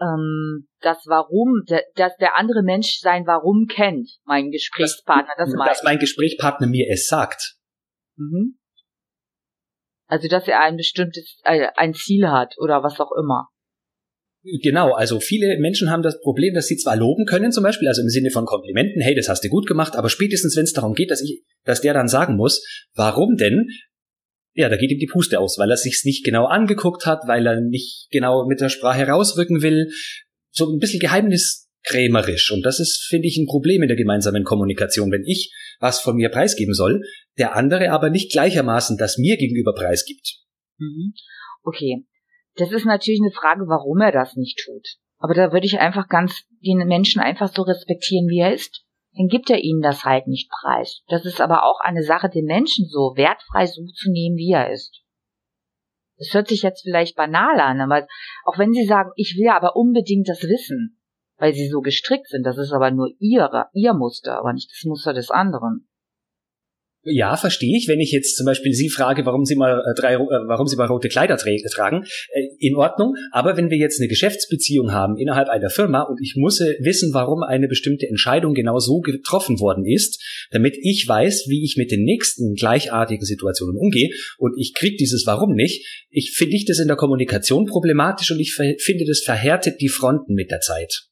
Ähm, 0.00 0.66
das 0.80 0.98
Warum, 1.06 1.62
dass 1.66 2.16
der 2.16 2.38
andere 2.38 2.62
Mensch 2.62 2.98
sein 3.00 3.26
Warum 3.26 3.66
kennt, 3.66 4.08
mein 4.24 4.50
Gesprächspartner, 4.50 5.34
das, 5.36 5.50
das 5.52 5.68
Dass 5.68 5.82
mein 5.82 5.98
Gesprächspartner 5.98 6.66
mir 6.66 6.86
es 6.90 7.06
sagt. 7.06 7.56
Mhm. 8.16 8.58
Also, 10.08 10.28
dass 10.28 10.46
er 10.46 10.60
ein 10.60 10.76
bestimmtes, 10.76 11.38
äh, 11.44 11.68
ein 11.76 11.94
Ziel 11.94 12.28
hat 12.28 12.54
oder 12.58 12.82
was 12.82 12.98
auch 13.00 13.12
immer. 13.18 13.48
Genau, 14.62 14.92
also 14.92 15.18
viele 15.18 15.58
Menschen 15.58 15.90
haben 15.90 16.02
das 16.02 16.20
Problem, 16.20 16.54
dass 16.54 16.68
sie 16.68 16.76
zwar 16.76 16.96
loben 16.96 17.24
können, 17.24 17.50
zum 17.50 17.64
Beispiel, 17.64 17.88
also 17.88 18.02
im 18.02 18.08
Sinne 18.08 18.30
von 18.30 18.44
Komplimenten, 18.44 19.02
hey, 19.02 19.14
das 19.14 19.28
hast 19.28 19.42
du 19.42 19.48
gut 19.48 19.66
gemacht, 19.66 19.96
aber 19.96 20.08
spätestens, 20.08 20.56
wenn 20.56 20.62
es 20.62 20.72
darum 20.72 20.94
geht, 20.94 21.10
dass 21.10 21.20
ich, 21.20 21.42
dass 21.64 21.80
der 21.80 21.94
dann 21.94 22.06
sagen 22.06 22.36
muss, 22.36 22.64
warum 22.94 23.36
denn? 23.36 23.66
Ja, 24.54 24.68
da 24.68 24.76
geht 24.76 24.92
ihm 24.92 25.00
die 25.00 25.10
Puste 25.10 25.40
aus, 25.40 25.58
weil 25.58 25.70
er 25.70 25.76
sich's 25.76 26.04
nicht 26.04 26.24
genau 26.24 26.46
angeguckt 26.46 27.06
hat, 27.06 27.22
weil 27.26 27.44
er 27.44 27.60
nicht 27.60 28.06
genau 28.10 28.46
mit 28.46 28.60
der 28.60 28.68
Sprache 28.68 29.08
rausrücken 29.08 29.62
will. 29.62 29.90
So 30.52 30.72
ein 30.72 30.78
bisschen 30.78 31.00
geheimniskrämerisch. 31.86 32.52
Und 32.52 32.64
das 32.64 32.80
ist, 32.80 33.06
finde 33.08 33.28
ich, 33.28 33.36
ein 33.36 33.46
Problem 33.46 33.82
in 33.82 33.88
der 33.88 33.96
gemeinsamen 33.96 34.44
Kommunikation. 34.44 35.10
Wenn 35.10 35.24
ich 35.24 35.52
was 35.80 36.00
von 36.00 36.16
mir 36.16 36.30
preisgeben 36.30 36.74
soll, 36.74 37.02
der 37.38 37.54
andere 37.54 37.90
aber 37.90 38.10
nicht 38.10 38.32
gleichermaßen 38.32 38.96
das 38.96 39.18
mir 39.18 39.36
gegenüber 39.36 39.74
preisgibt. 39.74 40.40
Mhm. 40.78 41.14
Okay. 41.62 42.04
Das 42.56 42.72
ist 42.72 42.86
natürlich 42.86 43.20
eine 43.22 43.32
Frage, 43.32 43.66
warum 43.66 44.00
er 44.00 44.12
das 44.12 44.34
nicht 44.36 44.58
tut. 44.64 44.86
Aber 45.18 45.34
da 45.34 45.52
würde 45.52 45.66
ich 45.66 45.78
einfach 45.78 46.08
ganz 46.08 46.44
den 46.64 46.78
Menschen 46.86 47.20
einfach 47.20 47.52
so 47.52 47.62
respektieren, 47.62 48.28
wie 48.28 48.40
er 48.40 48.54
ist. 48.54 48.82
Dann 49.16 49.28
gibt 49.28 49.50
er 49.50 49.62
ihnen 49.62 49.80
das 49.80 50.04
halt 50.04 50.26
nicht 50.26 50.50
preis. 50.50 51.02
Das 51.08 51.24
ist 51.24 51.40
aber 51.40 51.64
auch 51.64 51.80
eine 51.80 52.02
Sache, 52.02 52.28
den 52.28 52.44
Menschen 52.44 52.86
so 52.86 53.14
wertfrei 53.16 53.66
so 53.66 53.82
zu 53.86 54.10
nehmen, 54.10 54.36
wie 54.36 54.52
er 54.52 54.70
ist. 54.70 55.02
Das 56.18 56.32
hört 56.32 56.48
sich 56.48 56.62
jetzt 56.62 56.82
vielleicht 56.82 57.16
banal 57.16 57.60
an, 57.60 57.80
aber 57.80 58.06
auch 58.44 58.58
wenn 58.58 58.72
Sie 58.72 58.86
sagen, 58.86 59.10
ich 59.16 59.36
will 59.38 59.48
aber 59.48 59.76
unbedingt 59.76 60.28
das 60.28 60.42
wissen, 60.42 60.95
weil 61.38 61.54
Sie 61.54 61.68
so 61.68 61.80
gestrickt 61.80 62.28
sind, 62.28 62.44
das 62.44 62.58
ist 62.58 62.72
aber 62.72 62.90
nur 62.90 63.10
Ihre, 63.18 63.66
Ihr 63.72 63.94
Muster, 63.94 64.38
aber 64.38 64.52
nicht 64.52 64.70
das 64.70 64.84
Muster 64.84 65.12
des 65.12 65.30
anderen. 65.30 65.86
ja, 67.08 67.36
verstehe 67.36 67.76
ich. 67.76 67.86
Wenn 67.88 68.00
ich 68.00 68.10
jetzt 68.10 68.36
zum 68.36 68.46
Beispiel 68.46 68.72
Sie 68.72 68.88
frage, 68.88 69.24
warum 69.26 69.44
Sie 69.44 69.54
mal 69.54 69.78
äh, 69.78 70.00
drei, 70.00 70.14
äh, 70.14 70.18
warum 70.18 70.66
Sie 70.66 70.76
mal 70.76 70.86
rote 70.86 71.08
Kleider 71.08 71.36
tra 71.36 71.50
tragen, 71.72 72.04
äh, 72.32 72.48
in 72.58 72.74
Ordnung. 72.74 73.14
Aber 73.30 73.56
wenn 73.56 73.70
wir 73.70 73.78
jetzt 73.78 74.00
eine 74.00 74.08
Geschäftsbeziehung 74.08 74.92
haben 74.92 75.16
innerhalb 75.16 75.48
einer 75.48 75.70
Firma 75.70 76.02
und 76.02 76.20
ich 76.20 76.34
muss 76.36 76.58
wissen, 76.58 77.14
warum 77.14 77.44
eine 77.44 77.68
bestimmte 77.68 78.08
Entscheidung 78.08 78.54
genau 78.54 78.78
so 78.78 79.00
getroffen 79.00 79.60
worden 79.60 79.84
ist, 79.86 80.20
damit 80.50 80.76
ich 80.80 81.06
weiß, 81.06 81.46
wie 81.48 81.64
ich 81.64 81.76
mit 81.76 81.92
den 81.92 82.02
nächsten 82.02 82.54
gleichartigen 82.54 83.24
Situationen 83.24 83.76
umgehe 83.76 84.10
und 84.38 84.54
ich 84.58 84.74
kriege 84.74 84.96
dieses 84.96 85.26
Warum 85.26 85.54
nicht, 85.54 85.86
ich 86.10 86.32
finde 86.32 86.56
ich 86.56 86.64
das 86.64 86.80
in 86.80 86.88
der 86.88 86.96
Kommunikation 86.96 87.66
problematisch 87.66 88.32
und 88.32 88.40
ich 88.40 88.54
finde, 88.54 89.04
das 89.06 89.20
verhärtet 89.20 89.80
die 89.80 89.88
Fronten 89.88 90.34
mit 90.34 90.50
der 90.50 90.60
Zeit. 90.60 91.06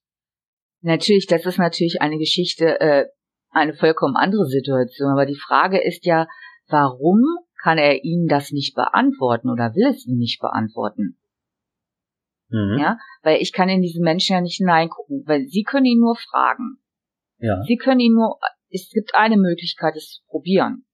Natürlich, 0.84 1.26
das 1.26 1.46
ist 1.46 1.58
natürlich 1.58 2.02
eine 2.02 2.18
Geschichte, 2.18 2.78
äh, 2.78 3.06
eine 3.50 3.72
vollkommen 3.72 4.16
andere 4.16 4.44
Situation. 4.44 5.10
Aber 5.12 5.24
die 5.24 5.38
Frage 5.38 5.82
ist 5.82 6.04
ja, 6.04 6.28
warum 6.68 7.22
kann 7.62 7.78
er 7.78 8.04
Ihnen 8.04 8.28
das 8.28 8.52
nicht 8.52 8.74
beantworten 8.74 9.48
oder 9.48 9.74
will 9.74 9.88
es 9.88 10.06
Ihnen 10.06 10.18
nicht 10.18 10.40
beantworten? 10.40 11.18
Mhm. 12.50 12.78
Ja, 12.78 12.98
weil 13.22 13.40
ich 13.40 13.54
kann 13.54 13.70
in 13.70 13.80
diesen 13.80 14.04
Menschen 14.04 14.34
ja 14.34 14.42
nicht 14.42 14.58
hineingucken, 14.58 15.24
weil 15.26 15.46
Sie 15.46 15.62
können 15.62 15.86
ihn 15.86 16.00
nur 16.00 16.16
fragen. 16.16 16.76
Ja. 17.38 17.62
Sie 17.62 17.76
können 17.76 18.00
ihn 18.00 18.12
nur, 18.12 18.38
es 18.68 18.90
gibt 18.90 19.14
eine 19.14 19.38
Möglichkeit, 19.38 19.96
es 19.96 20.10
zu 20.10 20.22
probieren. 20.26 20.84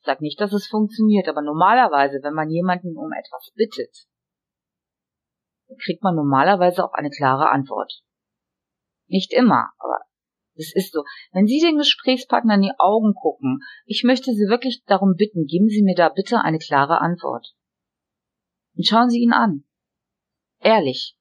Ich 0.00 0.06
sage 0.06 0.24
nicht, 0.24 0.40
dass 0.40 0.54
es 0.54 0.66
funktioniert, 0.66 1.28
aber 1.28 1.42
normalerweise, 1.42 2.20
wenn 2.22 2.32
man 2.32 2.48
jemanden 2.48 2.96
um 2.96 3.12
etwas 3.12 3.52
bittet, 3.54 4.06
kriegt 5.84 6.02
man 6.02 6.14
normalerweise 6.14 6.82
auch 6.82 6.94
eine 6.94 7.10
klare 7.10 7.50
Antwort. 7.50 8.00
Nicht 9.08 9.32
immer, 9.32 9.70
aber 9.78 10.00
das 10.56 10.72
ist 10.74 10.92
so. 10.92 11.04
Wenn 11.32 11.46
Sie 11.46 11.60
den 11.60 11.76
Gesprächspartner 11.76 12.54
in 12.54 12.62
die 12.62 12.72
Augen 12.78 13.14
gucken, 13.14 13.60
ich 13.84 14.04
möchte 14.04 14.32
Sie 14.32 14.48
wirklich 14.48 14.82
darum 14.86 15.14
bitten, 15.16 15.46
geben 15.46 15.68
Sie 15.68 15.82
mir 15.82 15.94
da 15.94 16.08
bitte 16.08 16.40
eine 16.40 16.58
klare 16.58 17.00
Antwort. 17.00 17.54
Und 18.74 18.86
schauen 18.86 19.10
Sie 19.10 19.20
ihn 19.20 19.32
an. 19.32 19.64
Ehrlich. 20.60 21.16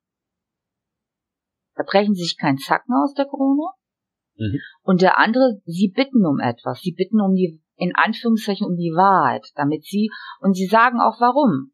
Da 1.75 1.83
brechen 1.83 2.15
Sie 2.15 2.23
sich 2.23 2.37
keinen 2.37 2.57
Zacken 2.57 2.95
aus 2.95 3.13
der 3.13 3.25
Krone. 3.25 3.71
Mhm. 4.37 4.59
Und 4.83 5.01
der 5.01 5.17
andere, 5.17 5.61
Sie 5.65 5.91
bitten 5.93 6.25
um 6.25 6.39
etwas. 6.39 6.81
Sie 6.81 6.93
bitten 6.93 7.19
um 7.19 7.35
die, 7.35 7.61
in 7.75 7.93
Anführungszeichen, 7.95 8.65
um 8.65 8.77
die 8.77 8.93
Wahrheit, 8.95 9.47
damit 9.55 9.83
Sie, 9.83 10.09
und 10.39 10.53
Sie 10.55 10.67
sagen 10.67 10.99
auch 10.99 11.19
warum. 11.19 11.73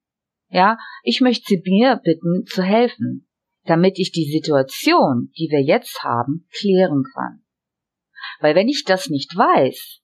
Ja, 0.50 0.78
ich 1.04 1.22
möchte 1.22 1.46
Sie 1.48 1.62
mir 1.64 2.02
bitten, 2.04 2.46
zu 2.46 2.64
helfen, 2.64 3.28
damit 3.66 4.00
ich 4.00 4.12
die 4.12 4.30
Situation, 4.32 5.32
die 5.38 5.50
wir 5.50 5.62
jetzt 5.62 6.04
haben, 6.04 6.48
klären 6.52 7.04
kann. 7.14 7.44
Weil 8.40 8.56
wenn 8.56 8.68
ich 8.68 8.84
das 8.86 9.10
nicht 9.10 9.36
weiß, 9.36 10.00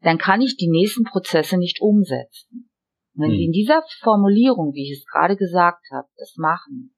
dann 0.00 0.18
kann 0.18 0.40
ich 0.40 0.56
die 0.56 0.70
nächsten 0.70 1.04
Prozesse 1.04 1.56
nicht 1.56 1.80
umsetzen. 1.80 2.70
Und 3.14 3.22
wenn 3.22 3.30
hm. 3.30 3.36
Sie 3.36 3.44
in 3.44 3.52
dieser 3.52 3.82
Formulierung, 4.00 4.72
wie 4.74 4.90
ich 4.90 4.98
es 4.98 5.06
gerade 5.06 5.36
gesagt 5.36 5.86
habe, 5.92 6.08
das 6.16 6.34
machen, 6.36 6.94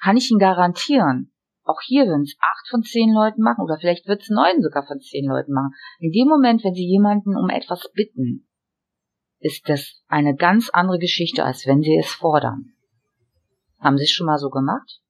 kann 0.00 0.16
ich 0.16 0.30
Ihnen 0.30 0.38
garantieren, 0.40 1.32
auch 1.66 1.80
hier 1.84 2.06
würden 2.06 2.22
es 2.22 2.36
acht 2.38 2.68
von 2.70 2.82
zehn 2.82 3.12
Leuten 3.12 3.42
machen 3.42 3.62
oder 3.62 3.76
vielleicht 3.78 4.06
wird 4.06 4.22
es 4.22 4.30
neun 4.30 4.62
sogar 4.62 4.86
von 4.86 5.00
zehn 5.00 5.26
Leuten 5.26 5.52
machen. 5.52 5.72
In 5.98 6.12
dem 6.12 6.28
Moment, 6.28 6.62
wenn 6.62 6.74
Sie 6.74 6.86
jemanden 6.86 7.36
um 7.36 7.50
etwas 7.50 7.90
bitten, 7.92 8.48
ist 9.40 9.68
das 9.68 10.00
eine 10.06 10.36
ganz 10.36 10.70
andere 10.70 10.98
Geschichte, 10.98 11.44
als 11.44 11.66
wenn 11.66 11.82
Sie 11.82 11.96
es 11.98 12.10
fordern. 12.10 12.75
Haben 13.80 13.98
Sie 13.98 14.04
es 14.04 14.10
schon 14.10 14.26
mal 14.26 14.38
so 14.38 14.50
gemacht? 14.50 15.00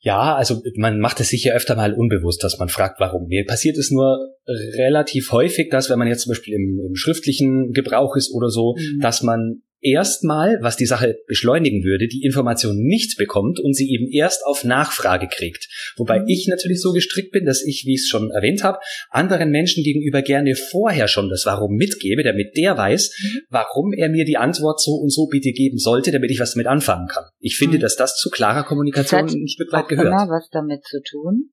Ja, 0.00 0.36
also 0.36 0.62
man 0.76 1.00
macht 1.00 1.18
es 1.20 1.28
sicher 1.28 1.54
öfter 1.54 1.74
mal 1.74 1.92
unbewusst, 1.92 2.42
dass 2.44 2.58
man 2.58 2.68
fragt, 2.68 3.00
warum. 3.00 3.26
Mir 3.26 3.44
passiert 3.44 3.76
es 3.76 3.90
nur 3.90 4.36
relativ 4.46 5.32
häufig, 5.32 5.70
dass 5.70 5.90
wenn 5.90 5.98
man 5.98 6.06
jetzt 6.06 6.22
zum 6.22 6.30
Beispiel 6.30 6.54
im, 6.54 6.80
im 6.88 6.94
schriftlichen 6.94 7.72
Gebrauch 7.72 8.14
ist 8.14 8.32
oder 8.32 8.48
so, 8.48 8.76
mhm. 8.76 9.00
dass 9.00 9.22
man 9.22 9.62
erstmal, 9.80 10.58
was 10.60 10.76
die 10.76 10.86
Sache 10.86 11.18
beschleunigen 11.26 11.84
würde, 11.84 12.08
die 12.08 12.24
Information 12.24 12.76
nicht 12.78 13.16
bekommt 13.16 13.60
und 13.60 13.74
sie 13.74 13.90
eben 13.90 14.10
erst 14.10 14.44
auf 14.44 14.64
Nachfrage 14.64 15.28
kriegt. 15.28 15.68
Wobei 15.96 16.20
mhm. 16.20 16.26
ich 16.28 16.48
natürlich 16.48 16.80
so 16.80 16.92
gestrickt 16.92 17.32
bin, 17.32 17.44
dass 17.44 17.64
ich, 17.64 17.84
wie 17.86 17.94
ich 17.94 18.02
es 18.02 18.08
schon 18.08 18.30
erwähnt 18.30 18.64
habe, 18.64 18.78
anderen 19.10 19.50
Menschen 19.50 19.84
gegenüber 19.84 20.22
gerne 20.22 20.54
vorher 20.54 21.08
schon 21.08 21.28
das 21.28 21.46
Warum 21.46 21.76
mitgebe, 21.76 22.22
damit 22.22 22.56
der 22.56 22.76
weiß, 22.76 23.16
mhm. 23.22 23.40
warum 23.50 23.92
er 23.92 24.08
mir 24.08 24.24
die 24.24 24.36
Antwort 24.36 24.80
so 24.80 24.92
und 24.92 25.12
so 25.12 25.26
bitte 25.26 25.52
geben 25.52 25.78
sollte, 25.78 26.10
damit 26.10 26.30
ich 26.30 26.40
was 26.40 26.54
damit 26.54 26.66
anfangen 26.66 27.08
kann. 27.08 27.24
Ich 27.38 27.56
finde, 27.56 27.78
mhm. 27.78 27.82
dass 27.82 27.96
das 27.96 28.16
zu 28.16 28.30
klarer 28.30 28.64
Kommunikation 28.64 29.28
ein 29.28 29.48
Stück 29.48 29.72
weit 29.72 29.88
gehört. 29.88 30.06
Es 30.06 30.12
hat 30.12 30.22
immer 30.22 30.34
was 30.34 30.48
damit 30.50 30.84
zu 30.84 31.00
tun. 31.02 31.50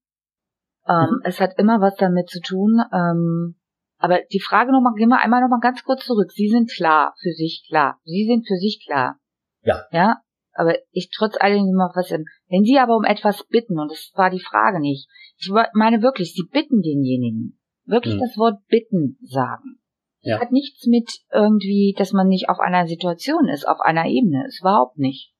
Ähm, 0.87 0.95
mhm. 0.95 1.21
Es 1.23 1.39
hat 1.39 1.51
immer 1.57 1.79
was 1.81 1.95
damit 1.97 2.29
zu 2.29 2.39
tun, 2.41 2.79
ähm, 2.93 3.55
aber 3.97 4.19
die 4.31 4.39
Frage 4.39 4.71
nochmal, 4.71 4.93
gehen 4.95 5.09
wir 5.09 5.21
einmal 5.21 5.41
nochmal 5.41 5.61
ganz 5.61 5.83
kurz 5.83 6.05
zurück. 6.05 6.31
Sie 6.31 6.49
sind 6.49 6.69
klar, 6.69 7.15
für 7.21 7.31
sich 7.31 7.65
klar. 7.67 7.99
Sie 8.03 8.25
sind 8.25 8.47
für 8.47 8.57
sich 8.57 8.83
klar. 8.85 9.19
Ja. 9.63 9.83
Ja. 9.91 10.17
Aber 10.53 10.75
ich 10.91 11.09
trotz 11.09 11.35
alledem 11.39 11.67
immer 11.67 11.91
was, 11.95 12.11
wenn 12.11 12.63
Sie 12.63 12.79
aber 12.79 12.95
um 12.95 13.03
etwas 13.03 13.45
bitten, 13.47 13.79
und 13.79 13.91
das 13.91 14.11
war 14.15 14.29
die 14.29 14.39
Frage 14.39 14.79
nicht, 14.79 15.09
ich 15.37 15.51
meine 15.73 16.01
wirklich, 16.01 16.33
Sie 16.33 16.47
bitten 16.49 16.81
denjenigen, 16.81 17.59
wirklich 17.85 18.13
hm. 18.13 18.21
das 18.21 18.37
Wort 18.37 18.65
bitten 18.67 19.17
sagen. 19.21 19.79
Ja. 20.21 20.39
Hat 20.39 20.51
nichts 20.51 20.87
mit 20.87 21.11
irgendwie, 21.31 21.93
dass 21.97 22.13
man 22.13 22.27
nicht 22.27 22.49
auf 22.49 22.59
einer 22.59 22.87
Situation 22.87 23.47
ist, 23.47 23.67
auf 23.67 23.79
einer 23.81 24.05
Ebene 24.05 24.45
ist, 24.47 24.61
überhaupt 24.61 24.97
nicht. 24.97 25.33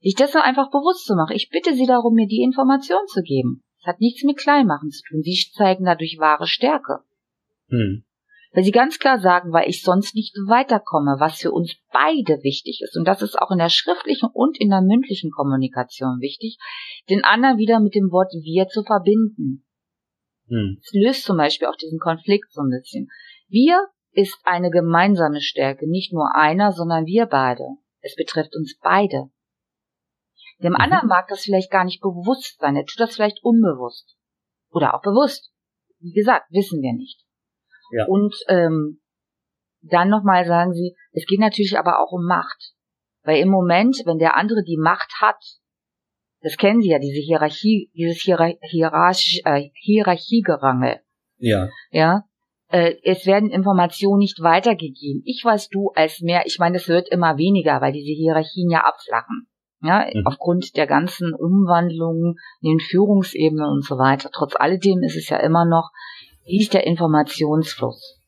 Sich 0.00 0.14
das 0.14 0.34
einfach 0.34 0.70
bewusst 0.70 1.04
zu 1.04 1.14
machen. 1.14 1.36
Ich 1.36 1.50
bitte 1.50 1.74
Sie 1.74 1.86
darum, 1.86 2.14
mir 2.14 2.26
die 2.26 2.42
Information 2.42 3.06
zu 3.06 3.22
geben. 3.22 3.62
Es 3.80 3.86
hat 3.86 4.00
nichts 4.00 4.24
mit 4.24 4.38
Kleinmachen 4.38 4.90
zu 4.90 5.02
tun. 5.08 5.22
Sie 5.22 5.36
zeigen 5.52 5.84
dadurch 5.84 6.16
wahre 6.18 6.46
Stärke. 6.46 7.00
Hm. 7.70 8.04
Weil 8.52 8.64
sie 8.64 8.72
ganz 8.72 8.98
klar 8.98 9.20
sagen, 9.20 9.52
weil 9.52 9.68
ich 9.68 9.82
sonst 9.82 10.14
nicht 10.16 10.34
weiterkomme, 10.48 11.16
was 11.18 11.38
für 11.38 11.52
uns 11.52 11.76
beide 11.92 12.42
wichtig 12.42 12.80
ist. 12.82 12.96
Und 12.96 13.06
das 13.06 13.22
ist 13.22 13.40
auch 13.40 13.52
in 13.52 13.58
der 13.58 13.68
schriftlichen 13.68 14.28
und 14.32 14.60
in 14.60 14.70
der 14.70 14.80
mündlichen 14.80 15.30
Kommunikation 15.30 16.20
wichtig, 16.20 16.58
den 17.08 17.22
anderen 17.22 17.58
wieder 17.58 17.78
mit 17.78 17.94
dem 17.94 18.10
Wort 18.10 18.32
wir 18.32 18.66
zu 18.66 18.82
verbinden. 18.82 19.64
Hm. 20.48 20.78
Es 20.82 20.92
löst 20.92 21.24
zum 21.24 21.36
Beispiel 21.36 21.68
auch 21.68 21.76
diesen 21.76 22.00
Konflikt 22.00 22.52
so 22.52 22.60
ein 22.60 22.70
bisschen. 22.70 23.08
Wir 23.48 23.86
ist 24.12 24.38
eine 24.44 24.70
gemeinsame 24.70 25.40
Stärke, 25.40 25.88
nicht 25.88 26.12
nur 26.12 26.34
einer, 26.34 26.72
sondern 26.72 27.06
wir 27.06 27.26
beide. 27.26 27.64
Es 28.00 28.16
betrifft 28.16 28.56
uns 28.56 28.76
beide. 28.82 29.30
Dem 30.62 30.72
mhm. 30.72 30.80
anderen 30.80 31.08
mag 31.08 31.28
das 31.28 31.44
vielleicht 31.44 31.70
gar 31.70 31.84
nicht 31.84 32.00
bewusst 32.00 32.58
sein, 32.58 32.76
er 32.76 32.84
tut 32.84 33.00
das 33.00 33.14
vielleicht 33.14 33.42
unbewusst. 33.42 34.16
Oder 34.70 34.94
auch 34.94 35.02
bewusst. 35.02 35.52
Wie 36.00 36.12
gesagt, 36.12 36.50
wissen 36.50 36.82
wir 36.82 36.92
nicht. 36.92 37.24
Ja. 37.92 38.06
Und 38.06 38.34
ähm, 38.48 39.00
dann 39.82 40.08
nochmal 40.08 40.44
sagen 40.46 40.72
sie, 40.72 40.94
es 41.12 41.26
geht 41.26 41.40
natürlich 41.40 41.78
aber 41.78 42.00
auch 42.00 42.12
um 42.12 42.24
Macht. 42.26 42.74
Weil 43.22 43.40
im 43.40 43.48
Moment, 43.48 44.02
wenn 44.04 44.18
der 44.18 44.36
andere 44.36 44.62
die 44.64 44.78
Macht 44.78 45.12
hat, 45.20 45.42
das 46.42 46.56
kennen 46.56 46.80
Sie 46.80 46.88
ja, 46.88 46.98
diese 46.98 47.20
Hierarchie, 47.20 47.90
dieses 47.94 48.18
Hierar 48.22 48.52
Hierarch 48.62 49.42
äh, 49.44 49.68
Hierarchiegerangel. 49.74 51.00
Ja. 51.36 51.68
Ja. 51.90 52.24
Äh, 52.68 52.94
es 53.02 53.26
werden 53.26 53.50
Informationen 53.50 54.20
nicht 54.20 54.40
weitergegeben. 54.40 55.22
Ich 55.26 55.42
weiß 55.44 55.68
du 55.68 55.90
als 55.94 56.20
mehr, 56.20 56.46
ich 56.46 56.58
meine, 56.58 56.76
es 56.76 56.88
wird 56.88 57.08
immer 57.10 57.36
weniger, 57.36 57.80
weil 57.80 57.92
diese 57.92 58.12
Hierarchien 58.12 58.70
ja 58.70 58.80
abflachen. 58.84 59.48
Ja, 59.82 60.06
mhm. 60.12 60.26
aufgrund 60.26 60.76
der 60.76 60.86
ganzen 60.86 61.32
Umwandlungen 61.34 62.34
in 62.60 62.72
den 62.72 62.80
Führungsebenen 62.80 63.66
und 63.66 63.82
so 63.82 63.96
weiter. 63.96 64.28
Trotz 64.30 64.54
alledem 64.54 65.02
ist 65.02 65.16
es 65.16 65.30
ja 65.30 65.38
immer 65.38 65.64
noch 65.64 65.90
wie 66.44 66.60
ist 66.60 66.74
der 66.74 66.86
Informationsfluss? 66.86 68.20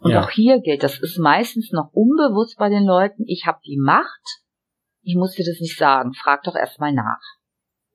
Und 0.00 0.12
ja. 0.12 0.22
auch 0.22 0.30
hier 0.30 0.60
gilt, 0.60 0.82
das 0.82 0.98
ist 1.00 1.18
meistens 1.18 1.72
noch 1.72 1.90
unbewusst 1.92 2.58
bei 2.58 2.68
den 2.68 2.84
Leuten, 2.84 3.24
ich 3.26 3.46
habe 3.46 3.60
die 3.64 3.78
Macht, 3.78 4.42
ich 5.02 5.16
muss 5.16 5.34
dir 5.34 5.44
das 5.44 5.60
nicht 5.60 5.78
sagen, 5.78 6.12
frag 6.12 6.42
doch 6.42 6.56
erstmal 6.56 6.92
nach. 6.92 7.20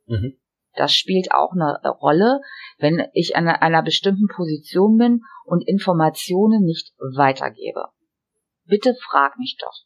Mhm. 0.07 0.37
Das 0.75 0.93
spielt 0.93 1.31
auch 1.31 1.51
eine 1.51 1.79
Rolle, 2.01 2.41
wenn 2.77 3.07
ich 3.13 3.35
an 3.35 3.47
einer 3.47 3.83
bestimmten 3.83 4.27
Position 4.27 4.97
bin 4.97 5.21
und 5.45 5.67
Informationen 5.67 6.63
nicht 6.63 6.93
weitergebe. 7.15 7.85
Bitte 8.65 8.95
frag 8.95 9.37
mich 9.37 9.57
doch. 9.59 9.85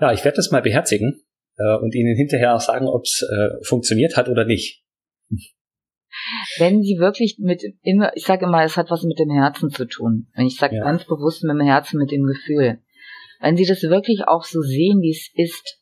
Ja, 0.00 0.12
ich 0.12 0.24
werde 0.24 0.36
das 0.36 0.50
mal 0.50 0.62
beherzigen 0.62 1.22
äh, 1.56 1.76
und 1.78 1.94
Ihnen 1.94 2.16
hinterher 2.16 2.54
auch 2.54 2.60
sagen, 2.60 2.86
ob 2.86 3.02
es 3.02 3.22
äh, 3.22 3.64
funktioniert 3.64 4.16
hat 4.16 4.28
oder 4.28 4.44
nicht 4.44 4.84
wenn 6.58 6.82
sie 6.82 6.98
wirklich 6.98 7.36
mit 7.38 7.62
immer, 7.82 8.14
ich 8.16 8.24
sage 8.24 8.44
immer, 8.46 8.62
es 8.62 8.76
hat 8.76 8.90
was 8.90 9.02
mit 9.02 9.18
dem 9.18 9.30
Herzen 9.30 9.70
zu 9.70 9.86
tun. 9.86 10.28
Wenn 10.34 10.46
ich 10.46 10.56
sage 10.56 10.76
ja. 10.76 10.84
ganz 10.84 11.04
bewusst 11.04 11.42
mit 11.42 11.52
dem 11.52 11.66
Herzen, 11.66 11.98
mit 11.98 12.10
dem 12.10 12.24
Gefühl. 12.24 12.80
Wenn 13.40 13.56
sie 13.56 13.66
das 13.66 13.82
wirklich 13.82 14.28
auch 14.28 14.44
so 14.44 14.60
sehen, 14.60 15.00
wie 15.00 15.10
es 15.10 15.30
ist, 15.34 15.80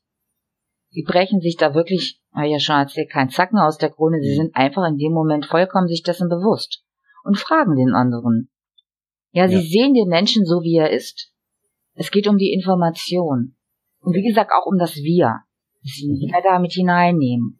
sie 0.90 1.02
brechen 1.02 1.40
sich 1.40 1.56
da 1.56 1.74
wirklich, 1.74 2.20
ja 2.34 2.58
schon 2.58 2.76
erzählt, 2.76 3.10
kein 3.10 3.28
Zacken 3.28 3.58
aus 3.58 3.78
der 3.78 3.90
Krone, 3.90 4.20
sie 4.20 4.32
mhm. 4.32 4.42
sind 4.42 4.56
einfach 4.56 4.88
in 4.88 4.96
dem 4.96 5.12
Moment 5.12 5.46
vollkommen 5.46 5.88
sich 5.88 6.02
dessen 6.02 6.28
bewusst 6.28 6.82
und 7.24 7.38
fragen 7.38 7.76
den 7.76 7.94
anderen. 7.94 8.50
Ja, 9.32 9.48
sie 9.48 9.54
ja. 9.56 9.60
sehen 9.60 9.94
den 9.94 10.08
Menschen 10.08 10.44
so, 10.44 10.62
wie 10.62 10.76
er 10.76 10.90
ist. 10.90 11.32
Es 11.94 12.10
geht 12.10 12.26
um 12.26 12.38
die 12.38 12.52
Information. 12.52 13.56
Und 14.00 14.14
wie 14.14 14.22
gesagt, 14.22 14.50
auch 14.52 14.66
um 14.66 14.78
das 14.78 14.96
Wir. 14.96 15.40
Sie 15.82 16.30
mhm. 16.32 16.42
da 16.42 16.58
mit 16.58 16.72
hineinnehmen. 16.72 17.59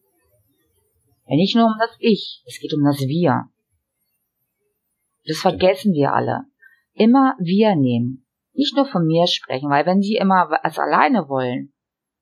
Ja, 1.30 1.36
nicht 1.36 1.54
nur 1.54 1.66
um 1.66 1.76
das 1.78 1.94
Ich, 2.00 2.42
es 2.44 2.58
geht 2.58 2.74
um 2.74 2.84
das 2.84 2.98
Wir. 2.98 3.44
Das 5.26 5.38
vergessen 5.38 5.92
wir 5.92 6.12
alle. 6.12 6.46
Immer 6.92 7.36
wir 7.38 7.76
nehmen. 7.76 8.26
Nicht 8.52 8.74
nur 8.74 8.84
von 8.84 9.06
mir 9.06 9.28
sprechen, 9.28 9.70
weil 9.70 9.86
wenn 9.86 10.02
Sie 10.02 10.16
immer 10.16 10.50
was 10.50 10.76
alleine 10.76 11.28
wollen, 11.28 11.72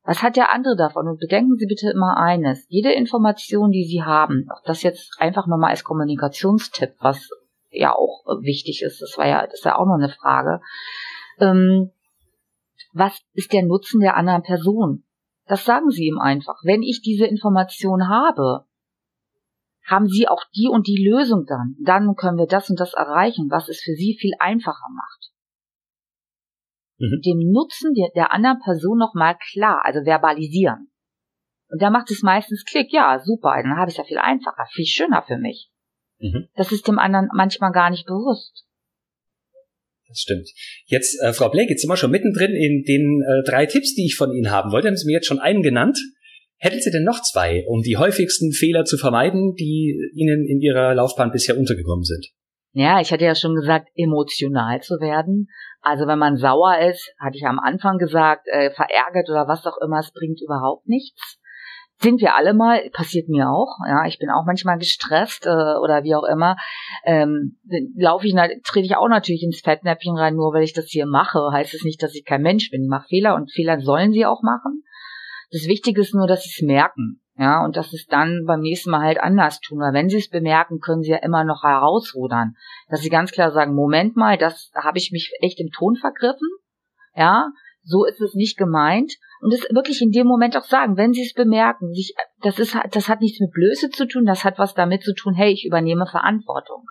was 0.03 0.23
hat 0.23 0.37
der 0.37 0.53
andere 0.53 0.77
davon? 0.77 1.09
Und 1.09 1.21
bedenken 1.21 1.57
Sie 1.57 1.65
bitte 1.65 1.91
immer 1.91 2.19
eines. 2.19 2.67
Jede 2.69 2.93
Information, 2.93 3.71
die 3.71 3.85
Sie 3.85 4.03
haben, 4.03 4.47
auch 4.51 4.63
das 4.65 4.83
jetzt 4.83 5.17
einfach 5.19 5.47
nochmal 5.47 5.71
als 5.71 5.85
Kommunikationstipp, 5.85 6.97
was 6.99 7.31
ja 7.71 7.95
auch 7.95 8.27
wichtig 8.43 8.83
ist, 8.83 9.01
das 9.01 9.17
war 9.17 9.27
ja, 9.27 9.47
das 9.47 9.55
ist 9.55 9.65
ja 9.65 9.79
auch 9.79 9.87
noch 9.87 9.95
eine 9.95 10.11
Frage. 10.11 10.61
Ähm, 11.41 11.93
was 12.93 13.19
ist 13.33 13.55
der 13.55 13.65
Nutzen 13.65 14.01
der 14.01 14.19
anderen 14.19 14.43
Person? 14.43 15.05
Das 15.47 15.65
sagen 15.65 15.89
Sie 15.89 16.05
ihm 16.05 16.19
einfach. 16.19 16.61
Wenn 16.63 16.83
ich 16.83 17.01
diese 17.01 17.25
Information 17.25 18.09
habe, 18.09 18.68
haben 19.89 20.07
Sie 20.07 20.29
auch 20.29 20.45
die 20.55 20.69
und 20.69 20.87
die 20.87 21.09
Lösung 21.11 21.45
dann. 21.47 21.77
Dann 21.83 22.15
können 22.15 22.39
wir 22.39 22.47
das 22.47 22.71
und 22.71 22.79
das 22.79 22.95
erreichen, 22.95 23.49
was 23.51 23.69
es 23.69 23.81
für 23.81 23.95
Sie 23.95 24.17
viel 24.21 24.33
einfacher 24.39 24.89
macht. 24.95 25.33
Mhm. 26.99 27.21
Dem 27.25 27.51
Nutzen 27.51 27.95
der, 27.95 28.11
der 28.15 28.33
anderen 28.33 28.59
Person 28.61 28.99
nochmal 28.99 29.37
klar, 29.53 29.83
also 29.85 30.01
verbalisieren. 30.05 30.91
Und 31.69 31.83
da 31.83 31.91
macht 31.91 32.11
es 32.11 32.23
meistens 32.23 32.65
Klick, 32.65 32.93
ja, 32.93 33.19
super, 33.19 33.55
dann 33.63 33.77
habe 33.77 33.91
ich 33.91 33.95
es 33.95 33.99
ja 33.99 34.05
viel 34.05 34.19
einfacher, 34.19 34.67
viel 34.73 34.87
schöner 34.87 35.23
für 35.27 35.39
mich. 35.39 35.71
Mhm. 36.19 36.49
Das 36.55 36.73
ist 36.73 36.89
dem 36.89 36.99
anderen 36.99 37.29
manchmal 37.33 37.73
gar 37.73 37.91
nicht 37.91 38.07
bewusst. 38.07 38.65
Das 40.09 40.21
stimmt. 40.21 40.49
Jetzt, 40.87 41.21
äh, 41.23 41.33
Frau 41.35 41.51
Blake, 41.51 41.71
jetzt 41.71 41.83
sind 41.83 41.91
wir 41.91 41.97
schon 41.97 42.11
mittendrin 42.11 42.53
in 42.53 42.83
den 42.83 43.23
äh, 43.23 43.43
drei 43.49 43.67
Tipps, 43.67 43.95
die 43.95 44.07
ich 44.07 44.17
von 44.17 44.33
Ihnen 44.33 44.51
haben 44.51 44.73
wollte. 44.73 44.89
Haben 44.89 44.97
Sie 44.97 45.07
mir 45.07 45.13
jetzt 45.13 45.27
schon 45.27 45.39
einen 45.39 45.63
genannt. 45.63 45.99
Hätten 46.59 46.81
Sie 46.81 46.91
denn 46.91 47.05
noch 47.05 47.23
zwei, 47.23 47.65
um 47.69 47.83
die 47.83 47.97
häufigsten 47.97 48.53
Fehler 48.53 48.85
zu 48.85 48.99
vermeiden, 48.99 49.55
die 49.55 49.97
Ihnen 50.15 50.47
in 50.47 50.61
Ihrer 50.61 50.95
Laufbahn 50.95 51.31
bisher 51.31 51.57
untergekommen 51.57 52.05
sind? 52.05 52.27
Ja, 52.73 53.01
ich 53.01 53.13
hatte 53.13 53.25
ja 53.25 53.35
schon 53.35 53.55
gesagt, 53.55 53.89
emotional 53.95 54.81
zu 54.81 54.95
werden. 55.01 55.49
Also 55.81 56.07
wenn 56.07 56.19
man 56.19 56.37
sauer 56.37 56.79
ist, 56.79 57.15
hatte 57.19 57.37
ich 57.37 57.47
am 57.47 57.59
Anfang 57.59 57.99
gesagt, 57.99 58.47
äh, 58.47 58.71
verärgert 58.71 59.31
oder 59.31 59.47
was 59.47 59.65
auch 59.67 59.79
immer, 59.83 60.01
es 60.01 60.13
bringt 60.13 60.41
überhaupt 60.43 60.87
nichts. 60.89 61.39
Sind 62.01 62.21
wir 62.21 62.37
alle 62.37 62.55
mal, 62.55 62.89
passiert 62.93 63.29
mir 63.29 63.51
auch. 63.51 63.77
Ja, 63.89 64.07
ich 64.07 64.19
bin 64.19 64.31
auch 64.31 64.45
manchmal 64.47 64.79
gestresst 64.79 65.47
äh, 65.47 65.51
oder 65.51 66.05
wie 66.05 66.15
auch 66.15 66.23
immer. 66.23 66.57
Ähm, 67.05 67.59
Laufe 67.97 68.27
ich, 68.27 68.35
trete 68.65 68.87
ich 68.87 68.97
auch 68.97 69.09
natürlich 69.09 69.43
ins 69.43 69.61
Fettnäpfchen 69.61 70.17
rein, 70.17 70.35
nur 70.35 70.53
weil 70.53 70.63
ich 70.63 70.73
das 70.73 70.87
hier 70.87 71.07
mache. 71.07 71.51
Heißt 71.53 71.75
es 71.75 71.83
nicht, 71.83 72.01
dass 72.03 72.15
ich 72.15 72.25
kein 72.25 72.43
Mensch 72.43 72.71
bin. 72.71 72.83
Ich 72.83 72.89
mache 72.89 73.09
Fehler 73.09 73.35
und 73.35 73.51
Fehler 73.53 73.81
sollen 73.81 74.13
sie 74.13 74.27
auch 74.27 74.43
machen. 74.43 74.85
Das 75.51 75.67
Wichtige 75.67 76.01
ist 76.01 76.15
nur, 76.15 76.27
dass 76.27 76.43
sie 76.43 76.51
es 76.51 76.67
merken. 76.67 77.21
Ja, 77.37 77.65
und 77.65 77.77
dass 77.77 77.91
sie 77.91 77.97
es 77.97 78.07
dann 78.07 78.45
beim 78.47 78.61
nächsten 78.61 78.91
Mal 78.91 79.03
halt 79.03 79.21
anders 79.21 79.61
tun. 79.61 79.79
Weil 79.79 79.93
wenn 79.93 80.09
sie 80.09 80.17
es 80.17 80.29
bemerken, 80.29 80.81
können 80.81 81.03
sie 81.03 81.13
ja 81.13 81.19
immer 81.19 81.45
noch 81.45 81.63
herausrudern. 81.63 82.55
Dass 82.89 83.01
sie 83.01 83.11
ganz 83.11 83.31
klar 83.31 83.53
sagen, 83.53 83.75
Moment 83.75 84.17
mal, 84.17 84.37
das 84.37 84.73
habe 84.75 84.99
ich 84.99 85.13
mich 85.13 85.33
echt 85.41 85.61
im 85.61 85.71
Ton 85.71 85.95
vergriffen. 85.95 86.49
Ja, 87.15 87.49
so 87.85 88.05
ist 88.05 88.21
es 88.21 88.35
nicht 88.35 88.59
gemeint. 88.59 89.15
Und 89.41 89.55
es 89.55 89.63
wirklich 89.73 90.03
in 90.03 90.11
dem 90.11 90.27
Moment 90.27 90.57
auch 90.57 90.65
sagen, 90.65 90.97
wenn 90.97 91.13
sie 91.13 91.23
es 91.23 91.33
bemerken, 91.33 91.93
sich, 91.95 92.13
das 92.43 92.59
ist, 92.59 92.77
das 92.91 93.09
hat 93.09 93.21
nichts 93.21 93.39
mit 93.39 93.53
Blöße 93.53 93.91
zu 93.91 94.07
tun, 94.09 94.27
das 94.27 94.45
hat 94.45 94.59
was 94.59 94.75
damit 94.75 95.05
zu 95.05 95.15
tun, 95.15 95.35
hey, 95.35 95.53
ich 95.53 95.65
übernehme 95.65 96.07
Verantwortung. 96.07 96.87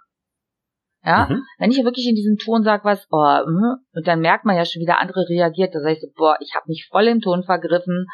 Ja, 1.03 1.27
mhm. 1.29 1.43
wenn 1.59 1.71
ich 1.71 1.83
wirklich 1.83 2.07
in 2.07 2.15
diesem 2.15 2.37
Ton 2.37 2.63
sage 2.63 2.83
was, 2.83 3.07
oh, 3.11 3.17
mh, 3.17 3.77
und 3.93 4.07
dann 4.07 4.19
merkt 4.19 4.45
man 4.45 4.55
ja 4.55 4.65
schon, 4.65 4.81
wie 4.81 4.85
der 4.85 4.99
andere 4.99 5.25
reagiert, 5.29 5.75
da 5.75 5.79
sage 5.79 5.93
ich 5.93 6.01
so, 6.01 6.07
boah, 6.15 6.35
ich 6.41 6.53
habe 6.55 6.65
mich 6.67 6.87
voll 6.89 7.07
im 7.07 7.21
Ton 7.21 7.43
vergriffen, 7.43 8.07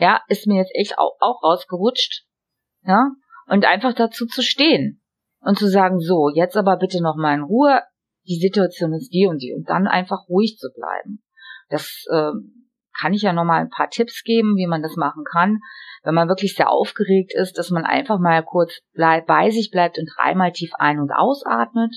ja, 0.00 0.20
ist 0.28 0.46
mir 0.46 0.56
jetzt 0.56 0.74
echt 0.74 0.98
auch, 0.98 1.16
auch 1.20 1.42
rausgerutscht, 1.42 2.24
ja, 2.84 3.10
und 3.46 3.64
einfach 3.66 3.94
dazu 3.94 4.26
zu 4.26 4.42
stehen 4.42 5.02
und 5.40 5.58
zu 5.58 5.68
sagen, 5.68 6.00
so, 6.00 6.28
jetzt 6.34 6.56
aber 6.56 6.76
bitte 6.76 7.02
noch 7.02 7.16
mal 7.16 7.34
in 7.34 7.42
Ruhe, 7.42 7.82
die 8.26 8.38
Situation 8.38 8.92
ist 8.92 9.10
die 9.12 9.26
und 9.26 9.42
die 9.42 9.54
und 9.54 9.68
dann 9.68 9.86
einfach 9.86 10.28
ruhig 10.28 10.56
zu 10.58 10.68
bleiben. 10.74 11.22
Das 11.68 12.04
äh, 12.10 12.32
kann 13.00 13.12
ich 13.12 13.22
ja 13.22 13.32
noch 13.32 13.44
mal 13.44 13.60
ein 13.60 13.70
paar 13.70 13.88
Tipps 13.88 14.22
geben, 14.24 14.56
wie 14.56 14.66
man 14.66 14.82
das 14.82 14.96
machen 14.96 15.24
kann, 15.24 15.60
wenn 16.02 16.14
man 16.14 16.28
wirklich 16.28 16.54
sehr 16.54 16.70
aufgeregt 16.70 17.32
ist, 17.34 17.58
dass 17.58 17.70
man 17.70 17.84
einfach 17.84 18.18
mal 18.18 18.42
kurz 18.42 18.80
bleib, 18.92 19.26
bei 19.26 19.50
sich 19.50 19.70
bleibt 19.70 19.98
und 19.98 20.10
dreimal 20.16 20.52
tief 20.52 20.70
ein- 20.74 21.00
und 21.00 21.12
ausatmet. 21.12 21.94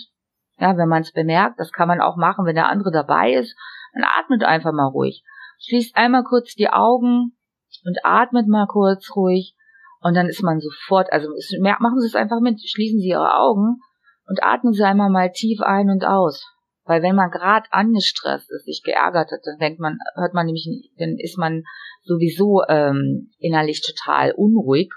Ja, 0.59 0.77
wenn 0.77 0.89
man 0.89 1.01
es 1.01 1.11
bemerkt, 1.11 1.59
das 1.59 1.71
kann 1.71 1.87
man 1.87 1.99
auch 1.99 2.15
machen, 2.15 2.45
wenn 2.45 2.55
der 2.55 2.69
andere 2.69 2.91
dabei 2.91 3.33
ist, 3.33 3.55
dann 3.93 4.03
atmet 4.03 4.43
einfach 4.43 4.71
mal 4.71 4.87
ruhig. 4.87 5.23
Schließt 5.59 5.95
einmal 5.95 6.23
kurz 6.23 6.53
die 6.55 6.69
Augen, 6.69 7.37
und 7.85 7.97
atmet 8.03 8.47
mal 8.47 8.67
kurz 8.67 9.15
ruhig 9.15 9.55
und 10.01 10.15
dann 10.15 10.27
ist 10.27 10.43
man 10.43 10.59
sofort, 10.59 11.11
also 11.11 11.29
machen 11.59 11.99
Sie 12.01 12.07
es 12.07 12.15
einfach 12.15 12.41
mit, 12.41 12.59
schließen 12.61 12.99
Sie 12.99 13.09
Ihre 13.09 13.35
Augen 13.35 13.79
und 14.27 14.43
atmen 14.43 14.73
Sie 14.73 14.83
einmal 14.83 15.09
mal 15.09 15.31
tief 15.31 15.61
ein 15.61 15.89
und 15.89 16.05
aus. 16.05 16.43
Weil 16.85 17.01
wenn 17.01 17.15
man 17.15 17.31
gerade 17.31 17.71
angestresst 17.71 18.51
ist, 18.51 18.65
sich 18.65 18.81
geärgert 18.83 19.31
hat, 19.31 19.39
dann 19.45 19.57
denkt 19.59 19.79
man, 19.79 19.99
hört 20.15 20.33
man 20.33 20.45
nämlich, 20.45 20.67
dann 20.97 21.17
ist 21.17 21.37
man 21.37 21.63
sowieso 22.03 22.61
ähm, 22.67 23.31
innerlich 23.39 23.81
total 23.81 24.33
unruhig 24.33 24.89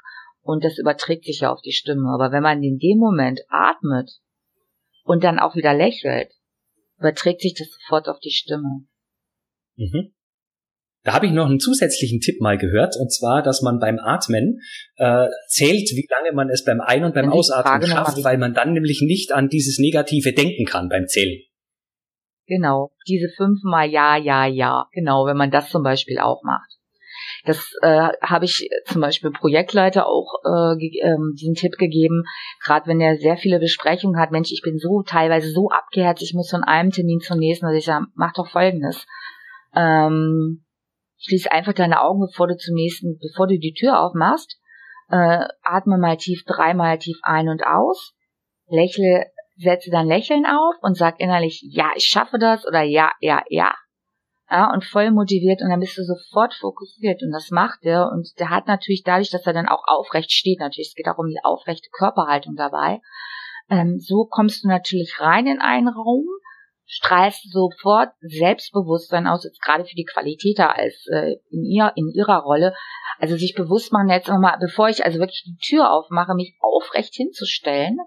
und 0.43 0.64
das 0.64 0.78
überträgt 0.78 1.24
sich 1.24 1.41
ja 1.41 1.53
auf 1.53 1.61
die 1.61 1.72
Stimme. 1.72 2.09
Aber 2.12 2.32
wenn 2.32 2.43
man 2.43 2.62
in 2.62 2.78
dem 2.78 2.99
Moment 2.99 3.41
atmet 3.49 4.11
und 5.05 5.22
dann 5.22 5.39
auch 5.39 5.55
wieder 5.55 5.74
lächelt, 5.74 6.32
überträgt 6.99 7.43
sich 7.43 7.55
das 7.55 7.68
sofort 7.70 8.09
auf 8.09 8.18
die 8.18 8.32
Stimme. 8.32 8.87
Mhm. 9.76 10.12
Da 11.07 11.12
habe 11.12 11.26
ich 11.26 11.32
noch 11.32 11.46
einen 11.46 11.61
zusätzlichen 11.61 12.18
Tipp 12.18 12.40
mal 12.40 12.59
gehört, 12.59 12.96
und 12.96 13.12
zwar, 13.12 13.40
dass 13.40 13.62
man 13.62 13.78
beim 13.78 14.00
Atmen 14.00 14.61
äh, 14.96 15.28
zählt, 15.46 15.88
wie 15.94 16.09
lange 16.11 16.34
man 16.34 16.50
es 16.50 16.64
beim 16.64 16.80
Ein- 16.80 17.04
und 17.04 17.14
beim 17.14 17.30
Ausatmen 17.30 17.86
schafft, 17.86 18.24
weil 18.24 18.38
man 18.38 18.54
dann 18.54 18.72
nämlich 18.72 19.02
nicht 19.02 19.30
an 19.30 19.48
dieses 19.48 19.78
Negative 19.78 20.32
denken 20.32 20.64
kann 20.64 20.88
beim 20.88 21.07
Zählen. 21.07 21.40
Genau, 22.48 22.90
diese 23.07 23.28
fünfmal 23.36 23.88
Ja, 23.88 24.16
Ja, 24.16 24.46
Ja. 24.46 24.88
Genau, 24.90 25.26
wenn 25.26 25.36
man 25.36 25.52
das 25.52 25.70
zum 25.70 25.84
Beispiel 25.84 26.18
auch 26.18 26.42
macht. 26.42 26.72
Das 27.44 27.70
äh, 27.82 28.09
habe 28.20 28.44
ich 28.44 28.68
zum 28.86 29.00
Beispiel 29.00 29.30
Projektleiter 29.30 30.09
auch 30.09 30.34
äh, 30.44 30.74
ähm, 31.04 31.34
diesen 31.38 31.54
Tipp 31.54 31.78
gegeben, 31.78 32.24
gerade 32.64 32.88
wenn 32.88 33.00
er 33.00 33.16
sehr 33.16 33.36
viele 33.36 33.61
Besprechungen 33.61 34.20
hat. 34.20 34.32
Mensch, 34.32 34.50
ich 34.50 34.62
bin 34.64 34.78
so 34.78 35.04
teilweise 35.07 35.52
so 35.52 35.70
abgeherzt, 35.70 36.22
ich 36.22 36.34
muss 36.34 36.50
von 36.50 36.64
einem 36.64 36.90
Termin 36.90 37.20
zum 37.20 37.38
nächsten. 37.38 37.66
Also 37.66 37.78
ich 37.78 37.84
sage, 37.84 38.07
mach 38.16 38.32
doch 38.32 38.48
Folgendes. 38.48 39.07
Ähm, 39.76 40.65
Schließ 41.18 41.48
einfach 41.48 41.72
deine 41.72 42.02
Augen, 42.02 42.20
bevor 42.20 42.48
du 42.48 42.56
zum 42.56 42.74
nächsten, 42.74 43.18
bevor 43.18 43.46
du 43.46 43.58
die 43.58 43.74
Tür 43.74 44.00
aufmachst. 44.00 44.58
Äh, 45.08 45.46
atme 45.62 45.98
mal 45.98 46.16
tief, 46.16 46.44
dreimal 46.44 46.98
tief 46.98 47.18
ein 47.22 47.48
und 47.48 47.64
aus. 47.64 48.14
Lächle, 48.68 49.26
setze 49.56 49.90
dein 49.90 50.06
Lächeln 50.06 50.44
auf 50.46 50.74
und 50.82 50.96
sag 50.96 51.20
innerlich, 51.20 51.64
ja, 51.70 51.90
ich 51.94 52.04
schaffe 52.04 52.38
das 52.38 52.66
oder 52.66 52.82
ja, 52.82 53.10
ja, 53.20 53.42
ja. 53.48 53.74
Ja, 54.48 54.72
und 54.72 54.84
voll 54.84 55.10
motiviert 55.10 55.60
und 55.60 55.70
dann 55.70 55.80
bist 55.80 55.98
du 55.98 56.04
sofort 56.04 56.54
fokussiert 56.54 57.20
und 57.22 57.32
das 57.32 57.50
macht 57.50 57.80
er 57.82 58.12
und 58.12 58.28
der 58.38 58.50
hat 58.50 58.68
natürlich 58.68 59.02
dadurch, 59.04 59.30
dass 59.30 59.44
er 59.44 59.52
dann 59.52 59.66
auch 59.66 59.82
aufrecht 59.88 60.30
steht, 60.30 60.60
natürlich, 60.60 60.90
es 60.90 60.94
geht 60.94 61.08
auch 61.08 61.18
um 61.18 61.26
die 61.26 61.40
aufrechte 61.42 61.88
Körperhaltung 61.90 62.54
dabei, 62.54 63.00
ähm, 63.68 63.98
so 63.98 64.24
kommst 64.30 64.62
du 64.62 64.68
natürlich 64.68 65.16
rein 65.18 65.48
in 65.48 65.60
einen 65.60 65.88
Raum, 65.88 66.26
strahlst 66.87 67.51
sofort 67.51 68.11
Selbstbewusstsein 68.20 69.26
aus, 69.26 69.45
jetzt 69.45 69.61
gerade 69.61 69.84
für 69.84 69.97
die 69.97 70.05
Qualitäter 70.05 70.76
als 70.76 71.07
äh, 71.12 71.37
in 71.51 71.64
ihr 71.64 71.93
in 71.97 72.09
ihrer 72.09 72.39
Rolle. 72.39 72.74
Also 73.18 73.37
sich 73.37 73.55
bewusst 73.55 73.93
machen 73.93 74.09
jetzt 74.09 74.28
nochmal, 74.28 74.57
bevor 74.61 74.89
ich 74.89 75.05
also 75.05 75.18
wirklich 75.18 75.43
die 75.45 75.57
Tür 75.57 75.91
aufmache, 75.91 76.34
mich 76.34 76.57
aufrecht 76.61 77.14
hinzustellen, 77.14 77.99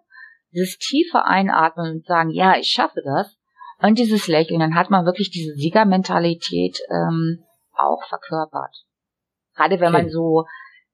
dieses 0.53 0.77
tiefe 0.77 1.25
Einatmen 1.25 1.91
und 1.91 2.05
sagen, 2.05 2.29
ja, 2.29 2.57
ich 2.57 2.69
schaffe 2.69 3.01
das. 3.03 3.35
Und 3.81 3.97
dieses 3.97 4.27
Lächeln, 4.27 4.59
dann 4.59 4.75
hat 4.75 4.89
man 4.89 5.05
wirklich 5.05 5.29
diese 5.29 5.53
Siegermentalität 5.53 6.79
ähm, 6.89 7.43
auch 7.73 8.03
verkörpert. 8.07 8.75
Gerade 9.55 9.79
wenn 9.79 9.93
okay. 9.93 10.03
man 10.03 10.09
so, 10.09 10.45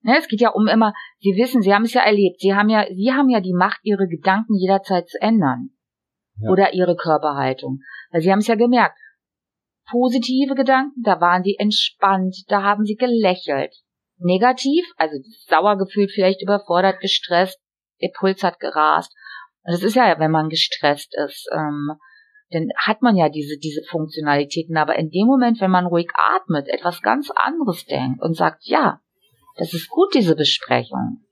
ne, 0.01 0.17
es 0.17 0.27
geht 0.27 0.41
ja 0.41 0.49
um 0.49 0.67
immer, 0.67 0.93
Sie 1.19 1.35
wissen, 1.35 1.61
Sie 1.61 1.73
haben 1.73 1.85
es 1.85 1.93
ja 1.93 2.01
erlebt, 2.01 2.39
Sie 2.39 2.53
haben 2.53 2.69
ja, 2.69 2.85
Sie 2.93 3.11
haben 3.11 3.29
ja 3.29 3.41
die 3.41 3.53
Macht, 3.53 3.79
Ihre 3.83 4.07
Gedanken 4.07 4.55
jederzeit 4.55 5.07
zu 5.07 5.19
ändern 5.19 5.74
oder 6.41 6.73
ihre 6.73 6.95
Körperhaltung. 6.95 7.79
Weil 8.11 8.21
sie 8.21 8.31
haben 8.31 8.39
es 8.39 8.47
ja 8.47 8.55
gemerkt. 8.55 8.97
Positive 9.89 10.55
Gedanken, 10.55 11.03
da 11.03 11.21
waren 11.21 11.43
sie 11.43 11.57
entspannt, 11.59 12.35
da 12.47 12.63
haben 12.63 12.85
sie 12.85 12.95
gelächelt. 12.95 13.75
Negativ, 14.17 14.85
also 14.97 15.17
sauer 15.47 15.77
gefühlt, 15.77 16.11
vielleicht 16.11 16.41
überfordert, 16.41 16.99
gestresst, 17.01 17.59
ihr 17.99 18.11
Puls 18.17 18.41
hat 18.43 18.59
gerast. 18.59 19.13
Und 19.63 19.73
das 19.73 19.83
ist 19.83 19.95
ja, 19.95 20.19
wenn 20.19 20.31
man 20.31 20.49
gestresst 20.49 21.13
ist, 21.25 21.47
ähm, 21.53 21.91
dann 22.49 22.69
hat 22.77 23.01
man 23.01 23.15
ja 23.15 23.29
diese, 23.29 23.57
diese 23.57 23.81
Funktionalitäten. 23.89 24.77
Aber 24.77 24.97
in 24.97 25.09
dem 25.09 25.27
Moment, 25.27 25.61
wenn 25.61 25.71
man 25.71 25.85
ruhig 25.85 26.07
atmet, 26.15 26.67
etwas 26.67 27.01
ganz 27.01 27.29
anderes 27.35 27.85
denkt 27.85 28.21
und 28.21 28.35
sagt, 28.35 28.63
ja, 28.65 29.01
das 29.57 29.73
ist 29.73 29.89
gut, 29.89 30.13
diese 30.13 30.35
Besprechung, 30.35 31.25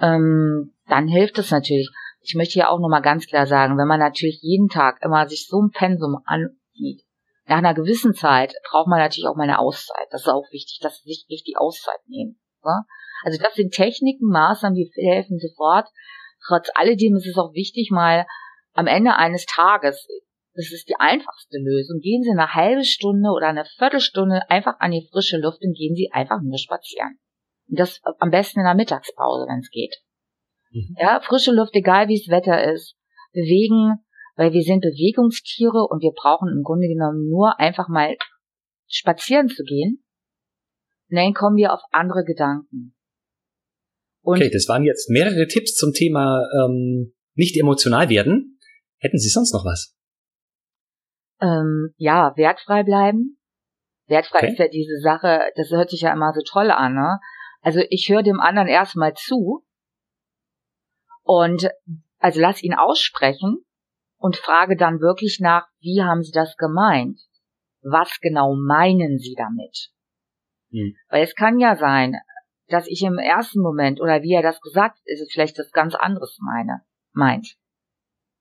ähm, 0.00 0.74
dann 0.86 1.08
hilft 1.08 1.38
es 1.38 1.50
natürlich 1.50 1.90
ich 2.20 2.34
möchte 2.34 2.54
hier 2.54 2.70
auch 2.70 2.80
nochmal 2.80 3.02
ganz 3.02 3.26
klar 3.26 3.46
sagen, 3.46 3.78
wenn 3.78 3.88
man 3.88 4.00
natürlich 4.00 4.40
jeden 4.42 4.68
Tag 4.68 5.02
immer 5.02 5.28
sich 5.28 5.46
so 5.46 5.62
ein 5.62 5.70
Pensum 5.70 6.18
ansieht, 6.24 7.04
nach 7.46 7.58
einer 7.58 7.74
gewissen 7.74 8.14
Zeit 8.14 8.54
braucht 8.70 8.88
man 8.88 8.98
natürlich 8.98 9.26
auch 9.26 9.36
mal 9.36 9.44
eine 9.44 9.58
Auszeit. 9.58 10.06
Das 10.10 10.22
ist 10.22 10.28
auch 10.28 10.44
wichtig, 10.52 10.80
dass 10.82 10.98
sie 10.98 11.08
sich 11.08 11.26
richtig 11.30 11.58
Auszeit 11.58 12.00
nehmen. 12.06 12.38
Ne? 12.62 12.84
Also 13.24 13.42
das 13.42 13.54
sind 13.54 13.72
Techniken, 13.72 14.28
Maßnahmen, 14.28 14.76
die 14.76 14.90
helfen 14.94 15.38
sofort. 15.38 15.88
Trotz 16.46 16.68
alledem 16.74 17.16
ist 17.16 17.26
es 17.26 17.38
auch 17.38 17.52
wichtig, 17.54 17.90
mal 17.90 18.26
am 18.74 18.86
Ende 18.86 19.16
eines 19.16 19.46
Tages, 19.46 20.06
das 20.54 20.72
ist 20.72 20.88
die 20.88 20.98
einfachste 20.98 21.58
Lösung, 21.58 22.00
gehen 22.00 22.22
Sie 22.22 22.30
eine 22.30 22.54
halbe 22.54 22.84
Stunde 22.84 23.30
oder 23.30 23.48
eine 23.48 23.64
Viertelstunde 23.64 24.48
einfach 24.50 24.78
an 24.80 24.90
die 24.90 25.08
frische 25.10 25.38
Luft 25.38 25.62
und 25.62 25.76
gehen 25.76 25.94
Sie 25.94 26.10
einfach 26.12 26.40
nur 26.42 26.58
spazieren. 26.58 27.18
Und 27.68 27.78
das 27.78 28.00
am 28.18 28.30
besten 28.30 28.60
in 28.60 28.66
der 28.66 28.74
Mittagspause, 28.74 29.46
wenn 29.48 29.60
es 29.60 29.70
geht. 29.70 29.96
Mhm. 30.70 30.96
Ja, 30.98 31.20
frische 31.20 31.52
Luft, 31.52 31.74
egal 31.74 32.08
wie 32.08 32.18
das 32.18 32.32
Wetter 32.32 32.72
ist. 32.72 32.94
Bewegen, 33.32 34.04
weil 34.36 34.52
wir 34.52 34.62
sind 34.62 34.80
Bewegungstiere 34.80 35.86
und 35.88 36.02
wir 36.02 36.12
brauchen 36.14 36.48
im 36.48 36.62
Grunde 36.62 36.88
genommen 36.88 37.28
nur 37.28 37.58
einfach 37.58 37.88
mal 37.88 38.16
spazieren 38.86 39.48
zu 39.48 39.62
gehen. 39.64 40.04
Und 41.10 41.16
dann 41.16 41.34
kommen 41.34 41.56
wir 41.56 41.72
auf 41.72 41.80
andere 41.92 42.24
Gedanken. 42.24 42.94
Und 44.22 44.36
okay, 44.36 44.50
das 44.50 44.68
waren 44.68 44.84
jetzt 44.84 45.10
mehrere 45.10 45.46
Tipps 45.46 45.74
zum 45.74 45.92
Thema 45.92 46.46
ähm, 46.62 47.14
nicht 47.34 47.56
emotional 47.58 48.08
werden. 48.08 48.58
Hätten 48.98 49.18
Sie 49.18 49.28
sonst 49.28 49.52
noch 49.52 49.64
was? 49.64 49.94
Ähm, 51.40 51.94
ja, 51.96 52.32
wertfrei 52.36 52.82
bleiben. 52.82 53.38
Wertfrei 54.06 54.38
okay. 54.38 54.52
ist 54.52 54.58
ja 54.58 54.68
diese 54.68 54.98
Sache, 55.00 55.50
das 55.54 55.70
hört 55.70 55.90
sich 55.90 56.00
ja 56.00 56.12
immer 56.12 56.32
so 56.34 56.40
toll 56.42 56.70
an, 56.70 56.94
ne? 56.94 57.20
Also 57.60 57.80
ich 57.90 58.08
höre 58.08 58.22
dem 58.22 58.40
anderen 58.40 58.68
erstmal 58.68 59.14
zu 59.14 59.64
und 61.28 61.68
also 62.18 62.40
lass 62.40 62.62
ihn 62.62 62.72
aussprechen 62.72 63.58
und 64.16 64.36
frage 64.36 64.76
dann 64.76 65.00
wirklich 65.00 65.40
nach, 65.40 65.66
wie 65.78 66.02
haben 66.02 66.22
Sie 66.22 66.32
das 66.32 66.56
gemeint? 66.56 67.20
Was 67.82 68.18
genau 68.20 68.54
meinen 68.56 69.18
Sie 69.18 69.34
damit? 69.36 69.90
Hm. 70.70 70.96
Weil 71.10 71.22
es 71.22 71.34
kann 71.34 71.60
ja 71.60 71.76
sein, 71.76 72.16
dass 72.68 72.86
ich 72.86 73.02
im 73.02 73.18
ersten 73.18 73.60
Moment 73.60 74.00
oder 74.00 74.22
wie 74.22 74.32
er 74.32 74.42
das 74.42 74.58
gesagt 74.62 74.98
ist, 75.04 75.30
vielleicht 75.30 75.58
das 75.58 75.70
ganz 75.70 75.94
anderes 75.94 76.38
meine, 76.40 76.80
meint. 77.12 77.56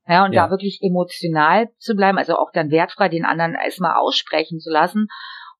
Ja, 0.07 0.23
und 0.23 0.31
ja. 0.31 0.45
da 0.45 0.51
wirklich 0.51 0.79
emotional 0.81 1.69
zu 1.79 1.93
bleiben, 1.93 2.17
also 2.17 2.37
auch 2.37 2.51
dann 2.53 2.71
wertfrei 2.71 3.09
den 3.09 3.25
anderen 3.25 3.55
erstmal 3.55 3.97
aussprechen 3.97 4.59
zu 4.61 4.71
lassen 4.71 5.07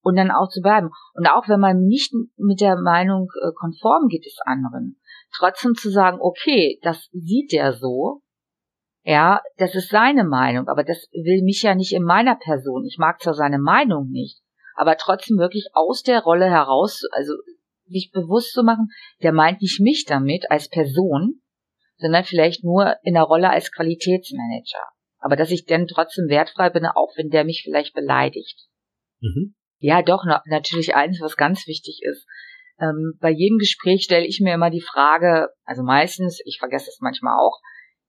und 0.02 0.16
dann 0.16 0.32
auch 0.32 0.48
zu 0.48 0.62
bleiben. 0.62 0.92
Und 1.14 1.28
auch 1.28 1.50
wenn 1.50 1.60
man 1.60 1.82
nicht 1.82 2.14
mit 2.38 2.62
der 2.62 2.78
Meinung 2.78 3.28
äh, 3.44 3.52
konform 3.54 4.08
geht 4.08 4.26
des 4.26 4.38
anderen, 4.46 4.98
trotzdem 5.36 5.76
zu 5.76 5.90
sagen, 5.90 6.20
okay, 6.22 6.80
das 6.82 7.10
sieht 7.12 7.52
der 7.52 7.74
so, 7.74 8.22
ja, 9.04 9.42
das 9.58 9.74
ist 9.74 9.90
seine 9.90 10.26
Meinung, 10.26 10.68
aber 10.68 10.84
das 10.84 11.08
will 11.14 11.42
mich 11.44 11.62
ja 11.62 11.76
nicht 11.76 11.94
in 11.94 12.04
meiner 12.04 12.36
Person. 12.36 12.86
Ich 12.86 12.98
mag 12.98 13.22
zwar 13.22 13.34
seine 13.34 13.58
Meinung 13.58 14.10
nicht, 14.10 14.42
aber 14.76 14.98
trotzdem 14.98 15.38
wirklich 15.38 15.68
aus 15.74 16.04
der 16.04 16.22
Rolle 16.22 16.50
heraus, 16.50 17.04
also 17.12 17.34
sich 17.86 18.12
bewusst 18.12 18.52
zu 18.52 18.64
machen, 18.64 18.90
der 19.24 19.32
meint 19.32 19.62
nicht 19.62 19.80
mich 19.80 20.04
damit 20.06 20.52
als 20.52 20.68
Person, 20.68 21.42
sondern 21.98 22.26
vielleicht 22.26 22.64
nur 22.64 22.96
in 23.02 23.14
der 23.14 23.24
Rolle 23.24 23.50
als 23.50 23.72
Qualitätsmanager. 23.72 24.84
Aber 25.20 25.36
dass 25.36 25.52
ich 25.52 25.66
dann 25.66 25.88
trotzdem 25.88 26.28
wertfrei 26.28 26.70
bin, 26.70 26.86
auch 26.86 27.14
wenn 27.16 27.30
der 27.30 27.44
mich 27.44 27.64
vielleicht 27.64 27.94
beleidigt. 27.94 28.68
Mhm. 29.22 29.56
Ja, 29.80 30.02
doch, 30.02 30.24
na, 30.26 30.44
natürlich 30.48 30.96
eins, 30.96 31.20
was 31.22 31.38
ganz 31.38 31.66
wichtig 31.68 32.02
ist. 32.04 32.26
Ähm, 32.80 33.18
bei 33.20 33.32
jedem 33.32 33.58
Gespräch 33.58 34.04
stelle 34.04 34.26
ich 34.26 34.40
mir 34.40 34.54
immer 34.54 34.70
die 34.70 34.82
Frage, 34.82 35.50
also 35.64 35.84
meistens, 35.84 36.40
ich 36.46 36.60
vergesse 36.60 36.90
es 36.90 37.00
manchmal 37.02 37.38
auch, 37.40 37.60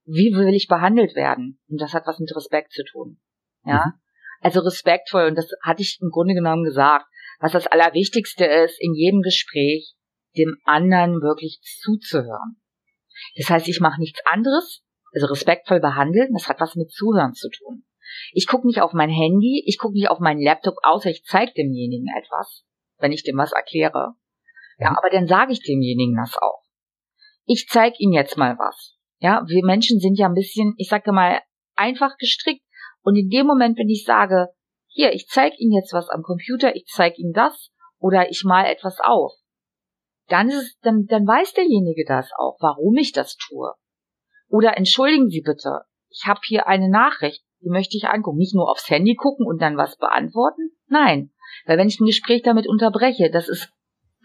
wie 0.04 0.32
will 0.34 0.54
ich 0.54 0.68
behandelt 0.68 1.14
werden? 1.14 1.60
Und 1.68 1.80
das 1.80 1.94
hat 1.94 2.06
was 2.06 2.18
mit 2.18 2.34
Respekt 2.34 2.72
zu 2.72 2.82
tun. 2.84 3.20
Ja. 3.64 3.86
Mhm. 3.86 3.92
Also 4.40 4.60
respektvoll, 4.60 5.26
und 5.26 5.36
das 5.36 5.50
hatte 5.62 5.82
ich 5.82 5.98
im 6.00 6.10
Grunde 6.10 6.34
genommen 6.34 6.64
gesagt, 6.64 7.06
was 7.40 7.52
das 7.52 7.66
Allerwichtigste 7.66 8.44
ist, 8.44 8.80
in 8.80 8.94
jedem 8.94 9.20
Gespräch 9.22 9.94
dem 10.36 10.56
anderen 10.64 11.20
wirklich 11.20 11.60
zuzuhören. 11.82 12.60
Das 13.36 13.50
heißt, 13.50 13.68
ich 13.68 13.80
mache 13.80 14.00
nichts 14.00 14.20
anderes, 14.24 14.84
also 15.12 15.26
respektvoll 15.26 15.80
behandeln, 15.80 16.32
das 16.32 16.48
hat 16.48 16.60
was 16.60 16.76
mit 16.76 16.90
Zuhören 16.90 17.34
zu 17.34 17.48
tun. 17.50 17.84
Ich 18.32 18.46
gucke 18.46 18.66
nicht 18.66 18.80
auf 18.80 18.92
mein 18.92 19.10
Handy, 19.10 19.62
ich 19.66 19.78
gucke 19.78 19.94
nicht 19.94 20.10
auf 20.10 20.20
meinen 20.20 20.42
Laptop, 20.42 20.76
außer 20.82 21.10
ich 21.10 21.24
zeige 21.24 21.52
demjenigen 21.52 22.06
etwas, 22.16 22.64
wenn 22.98 23.12
ich 23.12 23.24
dem 23.24 23.36
was 23.36 23.52
erkläre. 23.52 24.14
Ja, 24.78 24.90
aber 24.96 25.10
dann 25.10 25.26
sage 25.26 25.52
ich 25.52 25.62
demjenigen 25.62 26.16
das 26.16 26.36
auch. 26.40 26.62
Ich 27.44 27.66
zeige 27.68 27.96
ihm 27.98 28.12
jetzt 28.12 28.36
mal 28.36 28.56
was. 28.58 28.96
Ja, 29.20 29.42
wir 29.46 29.64
Menschen 29.64 29.98
sind 29.98 30.18
ja 30.18 30.26
ein 30.26 30.34
bisschen, 30.34 30.74
ich 30.76 30.88
sage 30.88 31.12
mal, 31.12 31.40
einfach 31.74 32.16
gestrickt. 32.18 32.64
Und 33.02 33.16
in 33.16 33.28
dem 33.28 33.46
Moment, 33.46 33.78
wenn 33.78 33.88
ich 33.88 34.04
sage, 34.04 34.48
hier, 34.86 35.12
ich 35.12 35.28
zeige 35.28 35.56
Ihnen 35.58 35.72
jetzt 35.72 35.92
was 35.92 36.08
am 36.08 36.22
Computer, 36.22 36.74
ich 36.74 36.86
zeige 36.86 37.16
Ihnen 37.18 37.32
das 37.32 37.70
oder 37.98 38.30
ich 38.30 38.44
mal 38.44 38.64
etwas 38.64 38.98
auf, 39.00 39.32
dann, 40.28 40.48
ist 40.48 40.56
es, 40.56 40.78
dann, 40.80 41.06
dann 41.06 41.26
weiß 41.26 41.54
derjenige 41.54 42.04
das 42.06 42.30
auch, 42.36 42.56
warum 42.60 42.96
ich 42.96 43.12
das 43.12 43.36
tue. 43.36 43.72
Oder 44.48 44.76
entschuldigen 44.76 45.28
Sie 45.28 45.42
bitte, 45.42 45.82
ich 46.10 46.26
habe 46.26 46.40
hier 46.44 46.66
eine 46.66 46.88
Nachricht, 46.88 47.44
die 47.60 47.70
möchte 47.70 47.96
ich 47.96 48.08
angucken. 48.08 48.38
Nicht 48.38 48.54
nur 48.54 48.70
aufs 48.70 48.88
Handy 48.88 49.14
gucken 49.14 49.46
und 49.46 49.60
dann 49.60 49.76
was 49.76 49.96
beantworten. 49.96 50.70
Nein, 50.86 51.32
weil 51.66 51.78
wenn 51.78 51.88
ich 51.88 52.00
ein 52.00 52.06
Gespräch 52.06 52.42
damit 52.42 52.68
unterbreche, 52.68 53.30
das 53.30 53.48
ist 53.48 53.72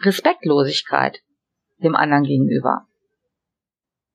Respektlosigkeit 0.04 1.20
dem 1.84 1.96
anderen 1.96 2.24
gegenüber. 2.24 2.88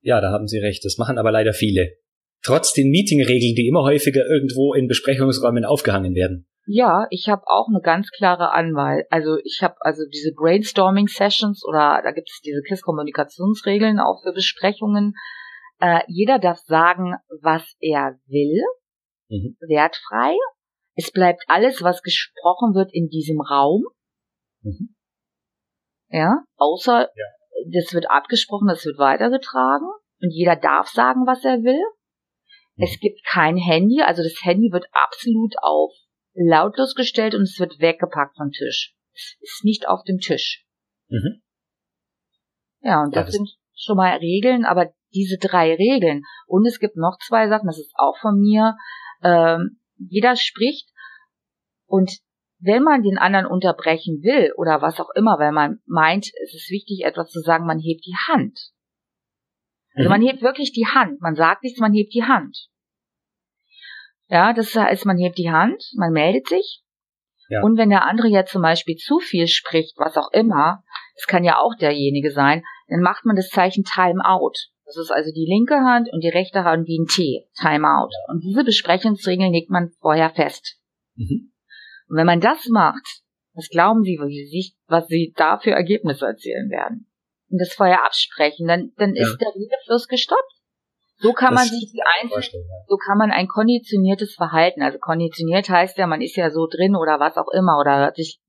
Ja, 0.01 0.21
da 0.21 0.31
haben 0.31 0.47
Sie 0.47 0.59
recht. 0.59 0.85
Das 0.85 0.97
machen 0.99 1.19
aber 1.19 1.33
leider 1.33 1.53
viele. 1.53 1.97
Trotz 2.43 2.73
den 2.73 2.91
Meetingregeln, 2.91 3.55
die 3.55 3.67
immer 3.69 3.83
häufiger 3.83 4.25
irgendwo 4.27 4.75
in 4.75 4.87
Besprechungsräumen 4.87 5.65
aufgehangen 5.65 6.15
werden. 6.15 6.47
Ja, 6.67 7.07
ich 7.11 7.29
habe 7.29 7.43
auch 7.47 7.69
eine 7.69 7.81
ganz 7.83 8.11
klare 8.11 8.53
Anwahl. 8.53 9.07
Also 9.11 9.39
ich 9.43 9.61
habe 9.63 9.77
also 9.81 10.03
diese 10.13 10.33
Brainstorming 10.35 11.09
Sessions 11.09 11.65
oder 11.67 12.01
da 12.05 12.13
gibt 12.13 12.29
es 12.31 12.41
diese 12.45 12.61
KISS-Kommunikationsregeln 12.63 13.99
auch 13.99 14.23
für 14.23 14.33
Besprechungen. 14.33 15.15
Äh, 15.81 16.01
jeder 16.09 16.39
darf 16.39 16.59
sagen, 16.59 17.15
was 17.41 17.65
er 17.81 18.19
will, 18.27 18.63
mhm. 19.29 19.57
wertfrei. 19.61 20.37
Es 20.95 21.11
bleibt 21.11 21.43
alles, 21.47 21.83
was 21.83 22.03
gesprochen 22.03 22.75
wird, 22.75 22.91
in 22.93 23.09
diesem 23.09 23.41
Raum. 23.41 23.85
Mhm. 24.63 24.95
Ja, 26.11 26.43
außer 26.57 27.03
ja. 27.03 27.25
das 27.73 27.93
wird 27.93 28.11
abgesprochen, 28.11 28.69
das 28.69 28.85
wird 28.85 28.99
weitergetragen 28.99 29.89
und 30.21 30.31
jeder 30.31 30.57
darf 30.57 30.89
sagen, 30.89 31.27
was 31.27 31.45
er 31.45 31.63
will. 31.63 31.83
Mhm. 32.77 32.85
Es 32.85 32.99
gibt 33.01 33.25
kein 33.25 33.57
Handy, 33.57 34.03
also 34.03 34.23
das 34.23 34.41
Handy 34.43 34.73
wird 34.73 34.87
absolut 34.93 35.55
auf 35.61 35.93
lautlos 36.35 36.95
gestellt 36.95 37.35
und 37.35 37.43
es 37.43 37.59
wird 37.59 37.81
weggepackt 37.81 38.37
vom 38.37 38.51
Tisch. 38.51 38.95
Es 39.15 39.37
ist 39.41 39.65
nicht 39.65 39.89
auf 39.89 40.03
dem 40.05 40.19
Tisch. 40.19 40.65
Mhm. 41.09 41.43
Ja, 42.81 43.03
und 43.03 43.15
ja, 43.15 43.23
das, 43.23 43.27
das 43.27 43.35
sind 43.35 43.51
schon 43.75 43.97
mal 43.97 44.17
Regeln, 44.17 44.65
aber 44.65 44.93
diese 45.13 45.39
drei 45.39 45.75
Regeln. 45.75 46.23
Und 46.47 46.67
es 46.67 46.79
gibt 46.79 46.97
noch 46.97 47.19
zwei 47.27 47.49
Sachen, 47.49 47.67
das 47.67 47.79
ist 47.79 47.93
auch 47.97 48.17
von 48.21 48.39
mir. 48.39 48.77
Ähm, 49.23 49.81
jeder 49.97 50.37
spricht 50.37 50.89
und 51.87 52.19
wenn 52.61 52.83
man 52.83 53.03
den 53.03 53.19
anderen 53.19 53.47
unterbrechen 53.47 54.23
will 54.23 54.53
oder 54.57 54.83
was 54.83 54.99
auch 55.01 55.11
immer, 55.15 55.39
weil 55.39 55.53
man 55.53 55.81
meint, 55.87 56.27
es 56.43 56.55
ist 56.55 56.71
wichtig, 56.71 57.05
etwas 57.05 57.31
zu 57.31 57.41
sagen, 57.41 57.67
man 57.67 57.79
hebt 57.79 58.05
die 58.05 58.17
Hand. 58.27 58.73
Also 59.95 60.09
mhm. 60.09 60.11
man 60.11 60.23
hebt 60.23 60.43
wirklich 60.43 60.73
die 60.73 60.87
Hand. 60.87 61.21
Man 61.21 61.35
sagt 61.35 61.63
nichts, 61.63 61.81
man 61.81 61.93
hebt 61.93 62.15
die 62.15 62.25
Hand. 62.25 62.69
Ja, 64.29 64.53
das 64.53 64.75
heißt, 64.75 65.07
man 65.07 65.19
hebt 65.19 65.39
die 65.39 65.51
Hand, 65.51 65.83
man 65.97 66.13
meldet 66.13 66.49
sich. 66.49 66.83
Ja. 67.49 67.63
Und 67.63 67.79
wenn 67.79 67.89
der 67.89 68.07
andere 68.07 68.29
jetzt 68.29 68.53
zum 68.53 68.63
Beispiel 68.63 68.97
zu 68.97 69.21
viel 69.21 69.47
spricht, 69.47 69.97
was 69.97 70.17
auch 70.17 70.31
immer, 70.33 70.83
das 71.17 71.27
kann 71.27 71.45
ja 71.45 71.59
auch 71.59 71.75
derjenige 71.81 72.31
sein, 72.31 72.63
dann 72.89 73.01
macht 73.01 73.25
man 73.25 73.37
das 73.37 73.49
Zeichen 73.49 73.85
Time 73.85 74.23
Out. 74.25 74.69
Das 74.85 74.97
ist 74.97 75.11
also 75.11 75.31
die 75.33 75.47
linke 75.47 75.77
Hand 75.77 76.09
und 76.13 76.23
die 76.23 76.29
rechte 76.29 76.65
Hand 76.65 76.87
wie 76.87 76.99
ein 76.99 77.07
T, 77.07 77.47
Time 77.59 77.89
Out. 77.89 78.13
Und 78.29 78.43
diese 78.43 78.65
Besprechungsregeln 78.65 79.53
legt 79.53 79.71
man 79.71 79.91
vorher 80.01 80.31
fest. 80.31 80.79
Mhm. 81.15 81.53
Und 82.09 82.17
wenn 82.17 82.27
man 82.27 82.41
das 82.41 82.67
macht, 82.69 83.23
was 83.55 83.69
glauben 83.69 84.03
Sie, 84.03 84.19
was 84.87 85.09
Sie 85.09 85.33
da 85.37 85.59
für 85.59 85.73
Ergebnisse 85.73 86.27
erzielen 86.27 86.71
werden? 86.71 87.11
Und 87.51 87.59
das 87.59 87.73
vorher 87.73 88.05
absprechen, 88.05 88.67
dann, 88.67 88.93
dann 88.97 89.15
ja. 89.15 89.23
ist 89.23 89.39
der 89.39 89.49
Redefluss 89.49 90.07
gestoppt. 90.07 90.55
So 91.21 91.33
kann 91.33 91.55
das 91.55 91.65
man 91.65 91.69
sich 91.69 91.91
die 91.91 92.03
einzelnen, 92.21 92.69
so 92.87 92.97
kann 92.97 93.19
man 93.19 93.33
ein 93.33 93.49
konditioniertes 93.49 94.37
Verhalten, 94.37 94.83
also 94.83 94.99
konditioniert 94.99 95.69
heißt 95.69 95.99
ja, 95.99 96.07
man 96.07 96.21
ist 96.21 96.37
ja 96.37 96.51
so 96.51 96.69
drin 96.69 96.95
oder 96.95 97.19
was 97.19 97.37
auch 97.37 97.49
immer 97.49 97.81
oder 97.81 98.13
sich, 98.15 98.41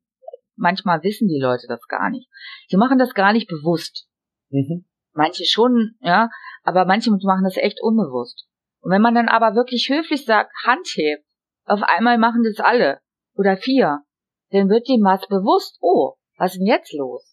manchmal 0.56 1.02
wissen 1.02 1.28
die 1.28 1.40
Leute 1.42 1.66
das 1.68 1.88
gar 1.88 2.12
nicht. 2.12 2.30
Die 2.72 2.78
machen 2.78 3.00
das 3.00 3.16
gar 3.16 3.34
nicht 3.34 3.48
bewusst. 3.48 4.08
Mhm. 4.50 4.86
Manche 5.14 5.46
schon, 5.46 5.96
ja, 6.02 6.30
aber 6.62 6.86
manche 6.86 7.10
machen 7.10 7.44
das 7.44 7.58
echt 7.58 7.82
unbewusst. 7.82 8.46
Und 8.82 8.92
wenn 8.92 9.02
man 9.02 9.16
dann 9.16 9.30
aber 9.30 9.56
wirklich 9.56 9.90
höflich 9.90 10.26
sagt, 10.26 10.52
Hand 10.64 10.88
hebt, 10.94 11.26
auf 11.66 11.82
einmal 11.82 12.20
machen 12.20 12.44
das 12.44 12.64
alle 12.64 13.00
oder 13.40 13.56
vier, 13.56 14.04
dann 14.52 14.68
wird 14.68 14.88
dem 14.90 15.02
was 15.02 15.26
bewusst, 15.28 15.78
oh, 15.80 16.16
was 16.38 16.52
ist 16.52 16.60
denn 16.60 16.68
jetzt 16.68 16.94
los? 16.94 17.24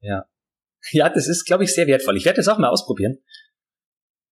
Ja. 0.00 0.26
Ja, 0.90 1.08
das 1.08 1.28
ist, 1.28 1.46
glaube 1.46 1.64
ich, 1.64 1.74
sehr 1.74 1.86
wertvoll. 1.86 2.16
Ich 2.16 2.24
werde 2.24 2.36
das 2.36 2.48
auch 2.48 2.58
mal 2.58 2.68
ausprobieren. 2.68 3.18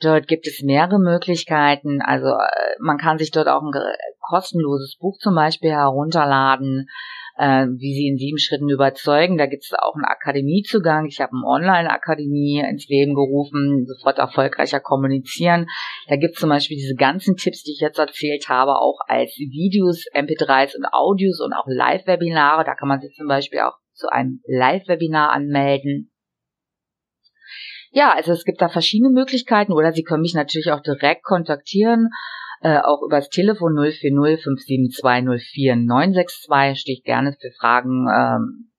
Dort 0.00 0.26
gibt 0.26 0.46
es 0.46 0.62
mehrere 0.62 0.98
Möglichkeiten. 0.98 2.00
Also 2.02 2.28
äh, 2.28 2.76
man 2.80 2.96
kann 2.98 3.18
sich 3.18 3.30
dort 3.30 3.48
auch 3.48 3.62
ein 3.62 3.72
kostenloses 4.20 4.96
Buch 4.98 5.18
zum 5.18 5.34
Beispiel 5.34 5.70
herunterladen 5.70 6.88
äh, 7.36 7.66
wie 7.66 7.94
sie 7.94 8.06
in 8.06 8.16
sieben 8.16 8.38
Schritten 8.38 8.68
überzeugen. 8.68 9.38
Da 9.38 9.46
gibt 9.46 9.64
es 9.64 9.72
auch 9.72 9.94
einen 9.94 10.04
Akademiezugang. 10.04 11.06
Ich 11.06 11.20
habe 11.20 11.32
eine 11.32 11.46
Online-Akademie 11.46 12.64
ins 12.68 12.88
Leben 12.88 13.14
gerufen, 13.14 13.86
sofort 13.86 14.18
erfolgreicher 14.18 14.80
kommunizieren. 14.80 15.66
Da 16.08 16.16
gibt 16.16 16.34
es 16.34 16.40
zum 16.40 16.50
Beispiel 16.50 16.76
diese 16.76 16.94
ganzen 16.94 17.36
Tipps, 17.36 17.62
die 17.62 17.72
ich 17.72 17.80
jetzt 17.80 17.98
erzählt 17.98 18.48
habe, 18.48 18.76
auch 18.76 18.98
als 19.06 19.36
Videos, 19.36 20.04
MP3s 20.14 20.76
und 20.76 20.86
Audios 20.92 21.40
und 21.40 21.52
auch 21.52 21.66
Live-Webinare. 21.66 22.64
Da 22.64 22.74
kann 22.74 22.88
man 22.88 23.00
sich 23.00 23.14
zum 23.16 23.26
Beispiel 23.26 23.60
auch 23.60 23.78
zu 23.92 24.08
einem 24.08 24.40
Live-Webinar 24.46 25.30
anmelden. 25.30 26.10
Ja, 27.90 28.12
also 28.12 28.32
es 28.32 28.44
gibt 28.44 28.60
da 28.60 28.68
verschiedene 28.68 29.10
Möglichkeiten 29.10 29.72
oder 29.72 29.92
Sie 29.92 30.02
können 30.02 30.22
mich 30.22 30.34
natürlich 30.34 30.72
auch 30.72 30.80
direkt 30.80 31.22
kontaktieren 31.22 32.10
äh, 32.64 32.78
auch 32.78 33.02
übers 33.02 33.28
Telefon 33.28 33.74
040 33.76 34.00
572 34.42 35.50
04962 35.52 36.80
stehe 36.80 36.96
ich 36.96 37.04
gerne 37.04 37.36
für 37.38 37.50
Fragen 37.60 38.08
ähm, 38.08 38.70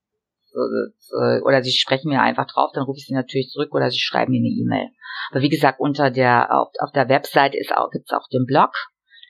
oder 1.43 1.61
Sie 1.61 1.71
sprechen 1.71 2.09
mir 2.09 2.21
einfach 2.21 2.47
drauf, 2.47 2.71
dann 2.73 2.85
rufe 2.85 2.97
ich 2.97 3.05
Sie 3.05 3.13
natürlich 3.13 3.49
zurück 3.49 3.75
oder 3.75 3.91
Sie 3.91 3.99
schreiben 3.99 4.31
mir 4.31 4.39
eine 4.39 4.47
E-Mail. 4.47 4.89
Aber 5.29 5.41
wie 5.41 5.49
gesagt, 5.49 5.79
unter 5.79 6.09
der 6.09 6.51
auf, 6.51 6.69
auf 6.79 6.91
der 6.93 7.09
Webseite 7.09 7.57
ist 7.57 7.75
auch 7.75 7.91
gibt's 7.91 8.11
auch 8.11 8.27
den 8.31 8.45
Blog, 8.45 8.71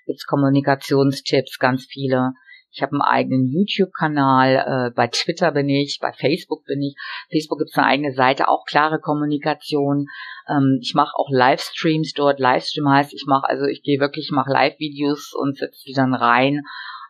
gibt's 0.05 0.25
Kommunikationstipps, 0.25 1.59
ganz 1.59 1.85
viele. 1.85 2.31
Ich 2.75 2.81
habe 2.81 2.91
einen 2.91 3.01
eigenen 3.01 3.47
YouTube-Kanal, 3.47 4.89
äh, 4.89 4.91
bei 4.93 5.07
Twitter 5.07 5.51
bin 5.53 5.69
ich, 5.69 5.99
bei 6.01 6.11
Facebook 6.11 6.65
bin 6.65 6.81
ich. 6.81 6.95
Facebook 7.31 7.59
gibt's 7.59 7.77
eine 7.77 7.87
eigene 7.87 8.11
Seite, 8.11 8.49
auch 8.49 8.65
klare 8.65 8.99
Kommunikation. 8.99 10.07
Ähm, 10.49 10.79
ich 10.81 10.93
mache 10.93 11.15
auch 11.15 11.29
Livestreams 11.31 12.11
dort. 12.13 12.39
Livestream 12.41 12.89
heißt, 12.89 13.13
ich 13.13 13.25
mache, 13.27 13.47
also 13.47 13.65
ich 13.65 13.81
gehe 13.81 14.01
wirklich, 14.01 14.29
mache 14.31 14.51
Live-Videos 14.51 15.33
und 15.33 15.57
setze 15.57 15.83
die 15.85 15.93
dann 15.93 16.13
rein. 16.13 16.63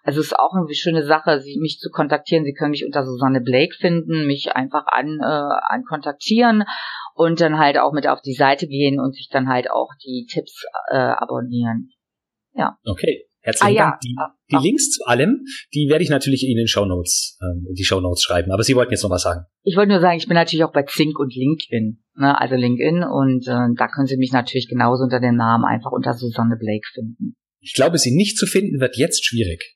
Also 0.03 0.19
es 0.19 0.27
ist 0.27 0.39
auch 0.39 0.53
eine 0.53 0.71
schöne 0.75 1.03
Sache, 1.03 1.41
sie, 1.41 1.57
mich 1.59 1.79
zu 1.79 1.89
kontaktieren. 1.89 2.45
Sie 2.45 2.53
können 2.53 2.69
mich 2.69 2.85
unter 2.85 3.03
Susanne 3.03 3.41
Blake 3.41 3.73
finden, 3.73 4.27
mich 4.27 4.55
einfach 4.55 4.85
an, 4.85 5.19
äh, 5.19 5.25
an 5.25 5.83
kontaktieren 5.83 6.63
und 7.15 7.41
dann 7.41 7.57
halt 7.57 7.79
auch 7.79 7.91
mit 7.91 8.07
auf 8.07 8.21
die 8.21 8.35
Seite 8.35 8.67
gehen 8.67 8.99
und 8.99 9.15
sich 9.15 9.29
dann 9.31 9.49
halt 9.49 9.71
auch 9.71 9.89
die 10.03 10.27
Tipps 10.31 10.63
äh, 10.91 10.95
abonnieren. 10.95 11.89
Ja. 12.53 12.77
Okay. 12.85 13.27
Herzlichen 13.41 13.77
ah, 13.79 13.89
Dank. 13.89 13.99
Ja. 14.03 14.34
Die, 14.51 14.55
ah. 14.55 14.61
Links 14.61 14.91
zu 14.91 15.03
allem, 15.05 15.43
die 15.73 15.89
werde 15.89 16.03
ich 16.03 16.09
natürlich 16.09 16.47
in 16.47 16.55
den 16.55 16.67
Show 16.67 16.85
Notes, 16.85 17.37
ähm, 17.41 17.65
in 17.67 17.73
die 17.73 17.83
Show 17.83 17.99
Notes 17.99 18.21
schreiben. 18.21 18.51
Aber 18.51 18.63
Sie 18.63 18.75
wollten 18.75 18.91
jetzt 18.91 19.01
noch 19.01 19.09
was 19.09 19.23
sagen. 19.23 19.45
Ich 19.63 19.75
wollte 19.75 19.91
nur 19.91 20.01
sagen, 20.01 20.17
ich 20.17 20.27
bin 20.27 20.35
natürlich 20.35 20.63
auch 20.63 20.71
bei 20.71 20.83
Zink 20.83 21.17
und 21.17 21.33
LinkedIn, 21.33 22.03
ne? 22.15 22.39
also 22.39 22.55
LinkedIn, 22.55 23.03
und 23.03 23.47
äh, 23.47 23.73
da 23.75 23.87
können 23.87 24.05
Sie 24.05 24.17
mich 24.17 24.31
natürlich 24.31 24.67
genauso 24.69 25.03
unter 25.03 25.19
dem 25.19 25.35
Namen 25.35 25.65
einfach 25.65 25.91
unter 25.91 26.13
Susanne 26.13 26.57
Blake 26.57 26.85
finden. 26.93 27.35
Ich 27.59 27.73
glaube, 27.73 27.97
Sie 27.97 28.15
nicht 28.15 28.37
zu 28.37 28.45
finden 28.45 28.79
wird 28.79 28.97
jetzt 28.97 29.25
schwierig. 29.25 29.75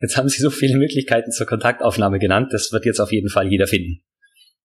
Jetzt 0.00 0.16
haben 0.16 0.28
Sie 0.28 0.42
so 0.42 0.50
viele 0.50 0.76
Möglichkeiten 0.76 1.30
zur 1.30 1.46
Kontaktaufnahme 1.46 2.18
genannt, 2.18 2.48
das 2.50 2.72
wird 2.72 2.84
jetzt 2.84 3.00
auf 3.00 3.12
jeden 3.12 3.28
Fall 3.28 3.48
jeder 3.48 3.68
finden. 3.68 4.02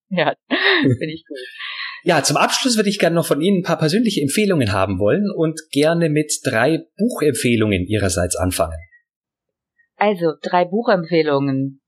Ja, 0.09 0.33
finde 0.49 1.13
ich 1.13 1.23
gut. 1.27 1.37
Ja, 2.03 2.23
zum 2.23 2.37
Abschluss 2.37 2.77
würde 2.77 2.89
ich 2.89 2.99
gerne 2.99 3.15
noch 3.15 3.25
von 3.25 3.41
Ihnen 3.41 3.59
ein 3.59 3.63
paar 3.63 3.77
persönliche 3.77 4.21
Empfehlungen 4.21 4.71
haben 4.71 4.99
wollen 4.99 5.29
und 5.35 5.59
gerne 5.71 6.09
mit 6.09 6.33
drei 6.43 6.85
Buchempfehlungen 6.97 7.85
Ihrerseits 7.85 8.35
anfangen. 8.35 8.77
Also, 9.97 10.33
drei 10.41 10.65
Buchempfehlungen. 10.65 11.81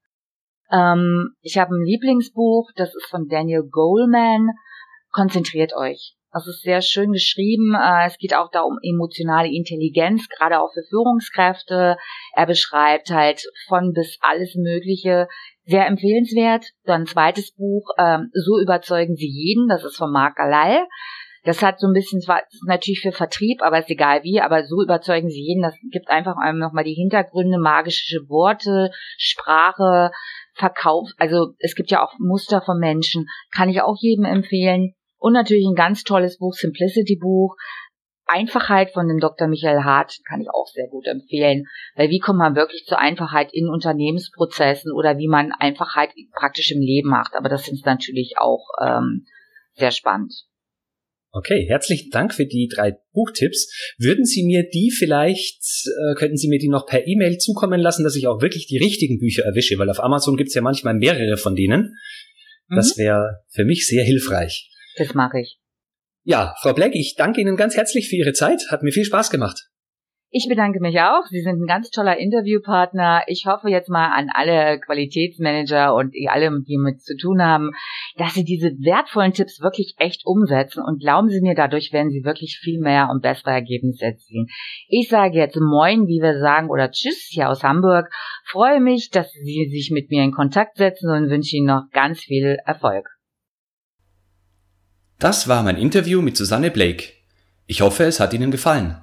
Ähm, 0.71 1.29
ich 1.41 1.57
habe 1.57 1.75
ein 1.75 1.83
Lieblingsbuch, 1.83 2.69
das 2.75 2.93
ist 2.95 3.07
von 3.09 3.27
Daniel 3.27 3.63
Goleman. 3.69 4.49
Konzentriert 5.11 5.73
euch. 5.75 6.15
Das 6.33 6.47
ist 6.47 6.63
sehr 6.63 6.81
schön 6.81 7.11
geschrieben. 7.11 7.75
Äh, 7.75 8.07
es 8.07 8.17
geht 8.17 8.35
auch 8.35 8.49
da 8.51 8.61
um 8.61 8.79
emotionale 8.81 9.49
Intelligenz, 9.49 10.27
gerade 10.29 10.59
auch 10.59 10.73
für 10.73 10.83
Führungskräfte. 10.89 11.95
Er 12.35 12.45
beschreibt 12.47 13.11
halt 13.11 13.43
von 13.67 13.93
bis 13.93 14.17
alles 14.21 14.55
Mögliche 14.55 15.27
sehr 15.65 15.85
empfehlenswert. 15.85 16.65
Dann 16.85 17.05
zweites 17.05 17.53
Buch, 17.53 17.87
ähm, 17.99 18.31
So 18.33 18.59
überzeugen 18.59 19.15
Sie 19.15 19.29
jeden, 19.29 19.69
das 19.69 19.83
ist 19.83 19.95
von 19.95 20.11
Marc 20.11 20.35
Galal. 20.35 20.87
Das 21.43 21.61
hat 21.61 21.79
so 21.79 21.87
ein 21.87 21.93
bisschen, 21.93 22.21
zwar 22.21 22.41
natürlich 22.65 23.01
für 23.01 23.11
Vertrieb, 23.11 23.61
aber 23.61 23.79
ist 23.79 23.89
egal 23.89 24.23
wie, 24.23 24.41
aber 24.41 24.63
so 24.63 24.81
überzeugen 24.81 25.29
Sie 25.29 25.41
jeden. 25.41 25.61
Das 25.61 25.75
gibt 25.91 26.09
einfach 26.09 26.37
einem 26.37 26.57
nochmal 26.57 26.85
die 26.85 26.95
Hintergründe, 26.95 27.59
magische 27.59 28.27
Worte, 28.27 28.89
Sprache, 29.17 30.09
Verkauf. 30.55 31.09
Also 31.17 31.53
es 31.59 31.75
gibt 31.75 31.91
ja 31.91 32.03
auch 32.03 32.13
Muster 32.17 32.61
von 32.61 32.79
Menschen. 32.79 33.27
Kann 33.53 33.69
ich 33.69 33.81
auch 33.81 33.97
jedem 33.99 34.25
empfehlen. 34.25 34.95
Und 35.23 35.31
natürlich 35.31 35.65
ein 35.65 35.75
ganz 35.75 36.03
tolles 36.03 36.37
Buch, 36.37 36.53
Simplicity 36.53 37.15
Buch. 37.15 37.55
Einfachheit 38.25 38.91
von 38.91 39.07
dem 39.07 39.19
Dr. 39.19 39.47
Michael 39.47 39.85
Hart 39.85 40.19
kann 40.27 40.41
ich 40.41 40.49
auch 40.49 40.67
sehr 40.67 40.89
gut 40.89 41.07
empfehlen, 41.07 41.63
weil 41.95 42.09
wie 42.09 42.19
kommt 42.19 42.39
man 42.39 42.57
wirklich 42.57 42.83
zur 42.85 42.99
Einfachheit 42.99 43.53
in 43.53 43.69
Unternehmensprozessen 43.69 44.91
oder 44.91 45.17
wie 45.17 45.29
man 45.29 45.53
Einfachheit 45.53 46.09
praktisch 46.37 46.71
im 46.71 46.81
Leben 46.81 47.07
macht. 47.07 47.35
Aber 47.35 47.47
das 47.47 47.69
ist 47.69 47.85
natürlich 47.85 48.33
auch 48.37 48.67
ähm, 48.85 49.25
sehr 49.75 49.91
spannend. 49.91 50.33
Okay, 51.31 51.67
herzlichen 51.69 52.11
Dank 52.11 52.33
für 52.33 52.45
die 52.45 52.67
drei 52.67 52.97
Buchtipps. 53.13 53.95
Würden 53.97 54.25
Sie 54.25 54.43
mir 54.43 54.67
die 54.73 54.91
vielleicht, 54.91 55.63
äh, 55.87 56.15
könnten 56.15 56.35
Sie 56.35 56.49
mir 56.49 56.59
die 56.59 56.67
noch 56.67 56.85
per 56.85 57.07
E-Mail 57.07 57.37
zukommen 57.37 57.79
lassen, 57.79 58.03
dass 58.03 58.17
ich 58.17 58.27
auch 58.27 58.41
wirklich 58.41 58.67
die 58.67 58.77
richtigen 58.77 59.19
Bücher 59.19 59.43
erwische, 59.43 59.79
weil 59.79 59.89
auf 59.89 60.03
Amazon 60.03 60.35
gibt's 60.35 60.53
ja 60.53 60.61
manchmal 60.61 60.95
mehrere 60.95 61.37
von 61.37 61.55
denen. 61.55 61.95
Das 62.67 62.97
mhm. 62.97 63.03
wäre 63.03 63.43
für 63.47 63.63
mich 63.63 63.87
sehr 63.87 64.03
hilfreich. 64.03 64.69
Das 64.97 65.13
mache 65.13 65.39
ich. 65.39 65.59
Ja, 66.23 66.55
Frau 66.61 66.73
Black, 66.73 66.95
ich 66.95 67.15
danke 67.17 67.41
Ihnen 67.41 67.57
ganz 67.57 67.75
herzlich 67.75 68.09
für 68.09 68.15
Ihre 68.15 68.33
Zeit. 68.33 68.67
Hat 68.69 68.81
mir 68.83 68.91
viel 68.91 69.05
Spaß 69.05 69.29
gemacht. 69.29 69.67
Ich 70.35 70.47
bedanke 70.49 70.79
mich 70.79 70.99
auch. 70.99 71.25
Sie 71.29 71.41
sind 71.41 71.61
ein 71.61 71.67
ganz 71.67 71.91
toller 71.91 72.17
Interviewpartner. 72.17 73.21
Ich 73.27 73.45
hoffe 73.45 73.69
jetzt 73.69 73.87
mal 73.87 74.07
an 74.07 74.31
alle 74.33 74.79
Qualitätsmanager 74.79 75.93
und 75.93 76.15
alle, 76.27 76.49
die 76.67 76.79
mit 76.79 77.03
zu 77.03 77.15
tun 77.15 77.39
haben, 77.39 77.69
dass 78.17 78.33
sie 78.33 78.43
diese 78.43 78.69
wertvollen 78.79 79.33
Tipps 79.33 79.61
wirklich 79.61 79.93
echt 79.99 80.25
umsetzen. 80.25 80.81
Und 80.83 81.01
glauben 81.01 81.29
Sie 81.29 81.39
mir, 81.39 81.53
dadurch 81.53 81.93
werden 81.93 82.09
Sie 82.09 82.23
wirklich 82.23 82.57
viel 82.59 82.79
mehr 82.79 83.09
und 83.11 83.21
bessere 83.21 83.51
Ergebnisse 83.51 84.05
erzielen. 84.05 84.47
Ich 84.87 85.07
sage 85.07 85.37
jetzt 85.37 85.55
Moin, 85.55 86.07
wie 86.07 86.19
wir 86.19 86.39
sagen, 86.39 86.71
oder 86.71 86.89
Tschüss 86.89 87.27
hier 87.29 87.49
aus 87.51 87.61
Hamburg. 87.61 88.09
Freue 88.45 88.79
mich, 88.79 89.11
dass 89.11 89.31
Sie 89.33 89.69
sich 89.69 89.91
mit 89.91 90.09
mir 90.09 90.23
in 90.23 90.31
Kontakt 90.31 90.77
setzen 90.77 91.11
und 91.11 91.29
wünsche 91.29 91.57
Ihnen 91.57 91.67
noch 91.67 91.91
ganz 91.91 92.21
viel 92.21 92.57
Erfolg. 92.65 93.07
Das 95.23 95.47
war 95.47 95.63
mein 95.63 95.77
Interview 95.77 96.21
mit 96.21 96.35
Susanne 96.35 96.69
Blake. 96.69 97.13
Ich 97.65 97.79
hoffe, 97.79 98.03
es 98.03 98.19
hat 98.19 98.33
Ihnen 98.33 98.51
gefallen. 98.51 98.97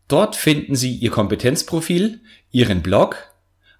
Dort 0.07 0.36
finden 0.36 0.76
Sie 0.76 0.94
Ihr 0.94 1.11
Kompetenzprofil, 1.11 2.20
Ihren 2.53 2.82
Blog, 2.82 3.16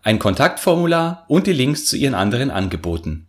ein 0.03 0.19
Kontaktformular 0.19 1.27
und 1.29 1.47
die 1.47 1.53
Links 1.53 1.87
zu 1.87 1.97
Ihren 1.97 2.15
anderen 2.15 2.51
Angeboten. 2.51 3.29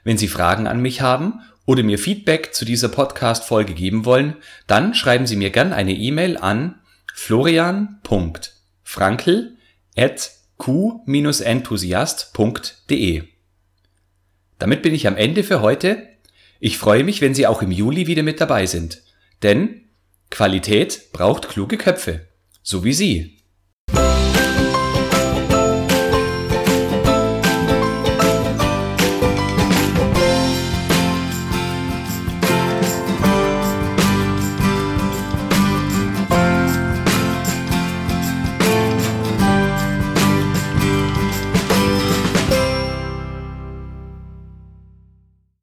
Wenn 0.04 0.18
Sie 0.18 0.28
Fragen 0.28 0.68
an 0.68 0.82
mich 0.82 1.00
haben 1.02 1.42
oder 1.66 1.82
mir 1.82 1.98
Feedback 1.98 2.54
zu 2.54 2.66
dieser 2.66 2.90
Podcast-Folge 2.90 3.74
geben 3.74 4.06
wollen, 4.06 4.36
dann 4.68 4.94
schreiben 4.94 5.26
Sie 5.26 5.36
mir 5.36 5.50
gern 5.50 5.74
eine 5.74 5.94
E-Mail 5.94 6.38
an 6.38 6.80
florian.frankl 7.14 9.58
at 9.98 10.32
q-enthusiast.de. 10.58 13.24
Damit 14.60 14.84
bin 14.84 14.94
ich 14.94 15.08
am 15.08 15.18
Ende 15.18 15.44
für 15.44 15.62
heute. 15.62 16.08
Ich 16.60 16.78
freue 16.78 17.04
mich, 17.04 17.20
wenn 17.22 17.34
Sie 17.34 17.48
auch 17.48 17.62
im 17.62 17.72
Juli 17.72 18.08
wieder 18.08 18.24
mit 18.24 18.40
dabei 18.40 18.66
sind. 18.66 19.02
Denn 19.44 19.90
Qualität 20.30 21.12
braucht 21.12 21.50
kluge 21.50 21.78
Köpfe, 21.78 22.28
so 22.62 22.84
wie 22.84 22.94
Sie. 22.94 23.35